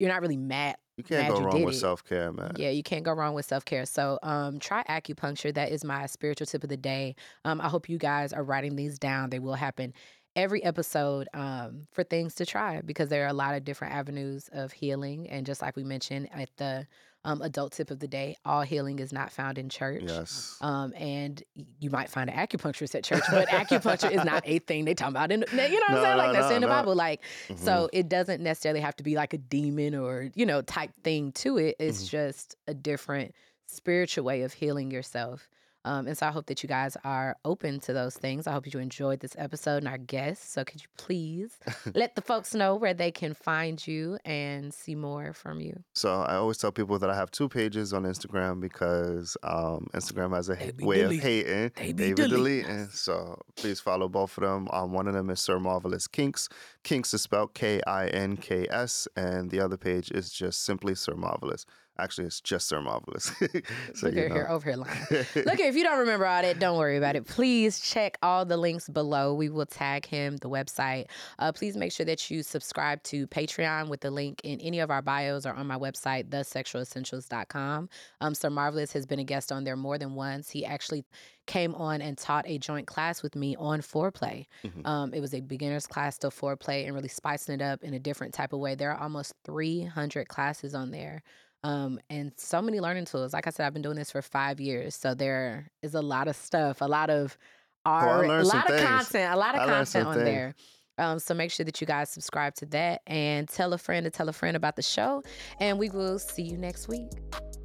you're 0.03 0.11
not 0.11 0.21
really 0.21 0.35
mad 0.35 0.75
you 0.97 1.03
can't 1.03 1.23
mad 1.23 1.31
go 1.31 1.39
you 1.39 1.45
wrong 1.45 1.63
with 1.63 1.75
self 1.75 2.03
care, 2.03 2.31
man. 2.31 2.51
yeah, 2.55 2.69
you 2.69 2.83
can't 2.83 3.03
go 3.03 3.13
wrong 3.13 3.33
with 3.33 3.45
self 3.45 3.65
care. 3.65 3.85
So, 3.85 4.19
um, 4.21 4.59
try 4.59 4.83
acupuncture. 4.83 5.53
That 5.53 5.71
is 5.71 5.83
my 5.83 6.05
spiritual 6.05 6.45
tip 6.45 6.63
of 6.63 6.69
the 6.69 6.77
day. 6.77 7.15
Um, 7.45 7.61
I 7.61 7.67
hope 7.67 7.89
you 7.89 7.97
guys 7.97 8.31
are 8.31 8.43
writing 8.43 8.75
these 8.75 8.99
down. 8.99 9.31
They 9.31 9.39
will 9.39 9.55
happen 9.55 9.93
every 10.35 10.63
episode 10.63 11.27
um, 11.33 11.87
for 11.91 12.03
things 12.03 12.35
to 12.35 12.45
try 12.45 12.81
because 12.81 13.09
there 13.09 13.23
are 13.23 13.29
a 13.29 13.33
lot 13.33 13.55
of 13.55 13.63
different 13.63 13.93
avenues 13.93 14.49
of 14.53 14.71
healing. 14.71 15.29
And 15.29 15.45
just 15.45 15.61
like 15.61 15.75
we 15.75 15.83
mentioned 15.83 16.29
at 16.31 16.49
the 16.57 16.85
um, 17.25 17.41
adult 17.41 17.71
tip 17.73 17.89
of 17.91 17.99
the 17.99 18.07
day, 18.07 18.35
all 18.45 18.61
healing 18.63 18.99
is 18.99 19.13
not 19.13 19.31
found 19.31 19.57
in 19.57 19.69
church. 19.69 20.03
Yes. 20.05 20.57
Um, 20.61 20.93
and 20.97 21.41
you 21.79 21.89
might 21.89 22.09
find 22.09 22.29
an 22.29 22.35
acupuncturist 22.35 22.95
at 22.95 23.03
church, 23.03 23.23
but 23.31 23.47
acupuncture 23.61 24.11
is 24.11 24.23
not 24.25 24.43
a 24.45 24.59
thing 24.59 24.85
they 24.85 24.93
talk 24.93 25.09
about. 25.09 25.31
In, 25.31 25.45
you 25.51 25.55
know 25.57 25.63
what 25.63 25.83
I'm 25.89 25.95
No, 25.95 26.01
saying? 26.03 26.17
Like 26.17 26.27
no, 26.27 26.33
that's 26.33 26.49
no, 26.49 26.55
in 26.55 26.61
the. 26.61 26.67
Bible. 26.67 26.95
Like 26.95 27.21
Mhm. 27.49 27.59
so 27.59 27.89
it 27.93 28.09
doesn't 28.09 28.41
necessarily 28.41 28.81
have 28.81 28.95
to 28.97 29.03
be 29.03 29.15
like 29.15 29.33
a 29.33 29.37
demon 29.37 29.95
or, 29.95 30.29
you 30.35 30.45
know, 30.45 30.61
type 30.61 30.91
thing 31.03 31.31
to 31.33 31.57
it. 31.57 31.75
It's 31.79 32.03
Mhm. 32.05 32.09
just 32.09 32.55
a 32.67 32.73
different 32.73 33.33
spiritual 33.67 34.25
way 34.25 34.41
of 34.43 34.53
healing 34.53 34.91
yourself. 34.91 35.49
Um, 35.85 36.07
and 36.07 36.17
so 36.17 36.27
I 36.27 36.31
hope 36.31 36.45
that 36.47 36.63
you 36.63 36.69
guys 36.69 36.95
are 37.03 37.35
open 37.45 37.79
to 37.81 37.93
those 37.93 38.15
things. 38.15 38.47
I 38.47 38.51
hope 38.53 38.71
you 38.73 38.79
enjoyed 38.79 39.19
this 39.19 39.35
episode 39.37 39.77
and 39.77 39.87
our 39.87 39.97
guests. 39.97 40.51
So 40.53 40.63
could 40.63 40.81
you 40.81 40.87
please 40.97 41.57
let 41.95 42.15
the 42.15 42.21
folks 42.21 42.53
know 42.53 42.75
where 42.75 42.93
they 42.93 43.11
can 43.11 43.33
find 43.33 43.85
you 43.85 44.17
and 44.25 44.73
see 44.73 44.95
more 44.95 45.33
from 45.33 45.59
you? 45.59 45.83
So 45.93 46.21
I 46.21 46.35
always 46.35 46.57
tell 46.57 46.71
people 46.71 46.99
that 46.99 47.09
I 47.09 47.15
have 47.15 47.31
two 47.31 47.49
pages 47.49 47.93
on 47.93 48.03
Instagram 48.03 48.61
because 48.61 49.35
um, 49.43 49.87
Instagram 49.93 50.35
has 50.35 50.49
a 50.49 50.55
ha- 50.55 50.71
way 50.79 50.97
deleting. 51.01 51.17
of 51.17 51.23
hating. 51.23 51.71
They 51.75 51.93
be 51.93 52.09
be 52.09 52.13
deleting 52.13 52.43
deleting. 52.43 52.87
So 52.91 53.41
please 53.55 53.79
follow 53.79 54.07
both 54.07 54.37
of 54.37 54.43
them. 54.43 54.67
Um, 54.71 54.91
one 54.93 55.07
of 55.07 55.13
them 55.13 55.29
is 55.29 55.39
Sir 55.39 55.59
Marvelous 55.59 56.07
Kinks. 56.07 56.49
Kinks 56.83 57.13
is 57.13 57.21
spelled 57.21 57.53
K 57.53 57.81
I 57.87 58.07
N 58.07 58.37
K 58.37 58.67
S, 58.69 59.07
and 59.15 59.49
the 59.49 59.59
other 59.59 59.77
page 59.77 60.11
is 60.11 60.31
just 60.31 60.63
simply 60.63 60.95
Sir 60.95 61.15
Marvelous. 61.15 61.65
Actually, 61.99 62.25
it's 62.25 62.41
just 62.41 62.67
Sir 62.67 62.81
Marvelous. 62.81 63.25
so 63.93 64.07
Look 64.07 64.15
you 64.15 64.27
know. 64.29 64.33
here, 64.33 64.47
over 64.49 64.67
here 64.67 64.77
lying. 64.77 65.05
Look, 65.35 65.59
if 65.59 65.75
you 65.75 65.83
don't 65.83 65.99
remember 65.99 66.25
all 66.25 66.41
that, 66.41 66.57
don't 66.57 66.77
worry 66.77 66.97
about 66.97 67.15
it. 67.15 67.25
Please 67.27 67.79
check 67.79 68.17
all 68.23 68.45
the 68.45 68.57
links 68.57 68.89
below. 68.89 69.35
We 69.35 69.49
will 69.49 69.67
tag 69.67 70.07
him, 70.07 70.37
the 70.37 70.49
website. 70.49 71.05
Uh, 71.37 71.51
please 71.51 71.77
make 71.77 71.91
sure 71.91 72.05
that 72.05 72.31
you 72.31 72.41
subscribe 72.41 73.03
to 73.03 73.27
Patreon 73.27 73.89
with 73.89 74.01
the 74.01 74.09
link 74.09 74.41
in 74.43 74.59
any 74.61 74.79
of 74.79 74.89
our 74.89 75.03
bios 75.03 75.45
or 75.45 75.53
on 75.53 75.67
my 75.67 75.77
website, 75.77 76.29
thesexualessentials.com. 76.29 77.89
Um, 78.21 78.35
Sir 78.35 78.49
Marvelous 78.49 78.91
has 78.93 79.05
been 79.05 79.19
a 79.19 79.23
guest 79.23 79.51
on 79.51 79.63
there 79.63 79.75
more 79.75 79.99
than 79.99 80.15
once. 80.15 80.49
He 80.49 80.65
actually 80.65 81.05
came 81.45 81.75
on 81.75 82.01
and 82.01 82.17
taught 82.17 82.45
a 82.47 82.57
joint 82.57 82.87
class 82.87 83.21
with 83.21 83.35
me 83.35 83.55
on 83.57 83.81
foreplay. 83.81 84.45
Mhm. 84.63 84.87
Um, 84.87 85.13
it 85.13 85.19
was 85.19 85.33
a 85.33 85.41
beginner's 85.41 85.85
class 85.85 86.17
to 86.19 86.27
foreplay 86.29 86.85
and 86.85 86.95
really 86.95 87.09
spicing 87.09 87.55
it 87.55 87.61
up 87.61 87.83
in 87.83 87.93
a 87.93 87.99
different 87.99 88.33
type 88.33 88.53
of 88.53 88.59
way. 88.59 88.75
There 88.75 88.91
are 88.91 88.99
almost 88.99 89.33
300 89.43 90.27
classes 90.27 90.73
on 90.73 90.91
there 90.91 91.21
um, 91.63 91.99
and 92.09 92.31
so 92.37 92.61
many 92.61 92.79
learning 92.79 93.05
tools. 93.05 93.33
Like 93.33 93.47
I 93.47 93.49
said, 93.49 93.65
I've 93.65 93.73
been 93.73 93.81
doing 93.81 93.95
this 93.95 94.11
for 94.11 94.21
five 94.21 94.59
years, 94.59 94.95
so 94.95 95.13
there 95.13 95.71
is 95.81 95.93
a 95.93 96.01
lot 96.01 96.27
of 96.27 96.35
stuff, 96.35 96.81
a 96.81 96.85
lot 96.85 97.09
of 97.09 97.37
art, 97.85 98.25
a 98.25 98.43
lot 98.43 98.69
of 98.69 98.75
things. 98.75 98.81
content, 98.87 99.33
a 99.33 99.37
lot 99.37 99.55
of 99.55 99.61
I 99.61 99.65
content 99.65 100.07
on 100.07 100.13
things. 100.15 100.25
there. 100.25 100.55
Um, 100.97 101.19
so 101.19 101.33
make 101.33 101.51
sure 101.51 101.65
that 101.65 101.81
you 101.81 101.87
guys 101.87 102.11
subscribe 102.11 102.53
to 102.55 102.65
that 102.67 103.01
and 103.07 103.49
tell 103.49 103.73
a 103.73 103.77
friend 103.77 104.03
to 104.03 104.11
tell 104.11 104.29
a 104.29 104.33
friend 104.33 104.55
about 104.55 104.75
the 104.75 104.83
show. 104.83 105.23
And 105.59 105.79
we 105.79 105.89
will 105.89 106.19
see 106.19 106.43
you 106.43 106.57
next 106.57 106.87
week. 106.87 107.09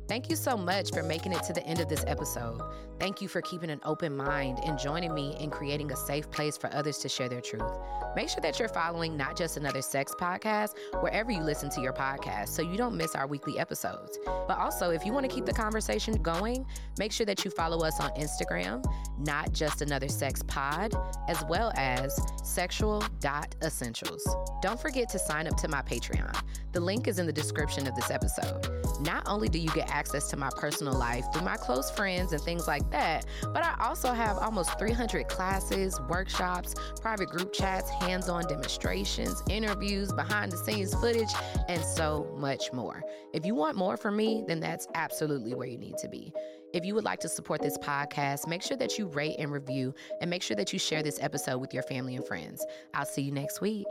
Thank 0.08 0.30
you 0.30 0.36
so 0.36 0.56
much 0.56 0.90
for 0.92 1.02
making 1.02 1.32
it 1.32 1.42
to 1.42 1.52
the 1.52 1.62
end 1.66 1.80
of 1.80 1.88
this 1.88 2.04
episode. 2.06 2.62
Thank 2.98 3.22
you 3.22 3.28
for 3.28 3.40
keeping 3.42 3.70
an 3.70 3.80
open 3.84 4.16
mind 4.16 4.58
and 4.64 4.76
joining 4.76 5.14
me 5.14 5.36
in 5.38 5.50
creating 5.50 5.92
a 5.92 5.96
safe 5.96 6.28
place 6.32 6.56
for 6.56 6.68
others 6.74 6.98
to 6.98 7.08
share 7.08 7.28
their 7.28 7.40
truth. 7.40 7.62
Make 8.16 8.28
sure 8.28 8.40
that 8.40 8.58
you're 8.58 8.68
following 8.68 9.16
Not 9.16 9.36
Just 9.36 9.56
Another 9.56 9.82
Sex 9.82 10.12
podcast 10.18 10.70
wherever 11.00 11.30
you 11.30 11.40
listen 11.40 11.70
to 11.70 11.80
your 11.80 11.92
podcast 11.92 12.48
so 12.48 12.62
you 12.62 12.76
don't 12.76 12.96
miss 12.96 13.14
our 13.14 13.28
weekly 13.28 13.56
episodes. 13.58 14.18
But 14.24 14.58
also, 14.58 14.90
if 14.90 15.06
you 15.06 15.12
want 15.12 15.28
to 15.28 15.34
keep 15.34 15.46
the 15.46 15.52
conversation 15.52 16.14
going, 16.22 16.66
make 16.98 17.12
sure 17.12 17.26
that 17.26 17.44
you 17.44 17.52
follow 17.52 17.86
us 17.86 18.00
on 18.00 18.10
Instagram, 18.12 18.84
Not 19.18 19.52
Just 19.52 19.80
Another 19.80 20.08
Sex 20.08 20.42
Pod, 20.48 20.92
as 21.28 21.44
well 21.48 21.72
as 21.76 22.20
sexual.essentials. 22.42 24.36
Don't 24.60 24.80
forget 24.80 25.08
to 25.10 25.18
sign 25.20 25.46
up 25.46 25.56
to 25.58 25.68
my 25.68 25.82
Patreon. 25.82 26.36
The 26.72 26.80
link 26.80 27.06
is 27.06 27.20
in 27.20 27.26
the 27.26 27.32
description 27.32 27.86
of 27.86 27.94
this 27.94 28.10
episode. 28.10 28.66
Not 29.00 29.22
only 29.28 29.48
do 29.48 29.58
you 29.58 29.70
get 29.70 29.90
access 29.90 30.28
to 30.30 30.36
my 30.36 30.50
personal 30.56 30.94
life 30.94 31.24
through 31.32 31.44
my 31.44 31.56
close 31.56 31.90
friends 31.90 32.32
and 32.32 32.42
things 32.42 32.66
like 32.88 33.00
that, 33.00 33.26
but 33.52 33.64
I 33.64 33.74
also 33.80 34.12
have 34.12 34.38
almost 34.38 34.78
300 34.78 35.28
classes, 35.28 36.00
workshops, 36.08 36.74
private 37.00 37.28
group 37.28 37.52
chats, 37.52 37.90
hands 37.90 38.28
on 38.28 38.46
demonstrations, 38.46 39.42
interviews, 39.48 40.12
behind 40.12 40.52
the 40.52 40.56
scenes 40.56 40.94
footage, 40.94 41.28
and 41.68 41.82
so 41.82 42.34
much 42.36 42.72
more. 42.72 43.02
If 43.32 43.44
you 43.44 43.54
want 43.54 43.76
more 43.76 43.96
from 43.96 44.16
me, 44.16 44.44
then 44.46 44.60
that's 44.60 44.88
absolutely 44.94 45.54
where 45.54 45.68
you 45.68 45.78
need 45.78 45.98
to 45.98 46.08
be. 46.08 46.32
If 46.74 46.84
you 46.84 46.94
would 46.94 47.04
like 47.04 47.20
to 47.20 47.28
support 47.28 47.62
this 47.62 47.78
podcast, 47.78 48.46
make 48.46 48.62
sure 48.62 48.76
that 48.76 48.98
you 48.98 49.06
rate 49.06 49.36
and 49.38 49.50
review 49.50 49.94
and 50.20 50.28
make 50.28 50.42
sure 50.42 50.56
that 50.56 50.72
you 50.72 50.78
share 50.78 51.02
this 51.02 51.18
episode 51.22 51.58
with 51.58 51.72
your 51.72 51.82
family 51.84 52.16
and 52.16 52.26
friends. 52.26 52.64
I'll 52.94 53.06
see 53.06 53.22
you 53.22 53.32
next 53.32 53.60
week. 53.60 53.86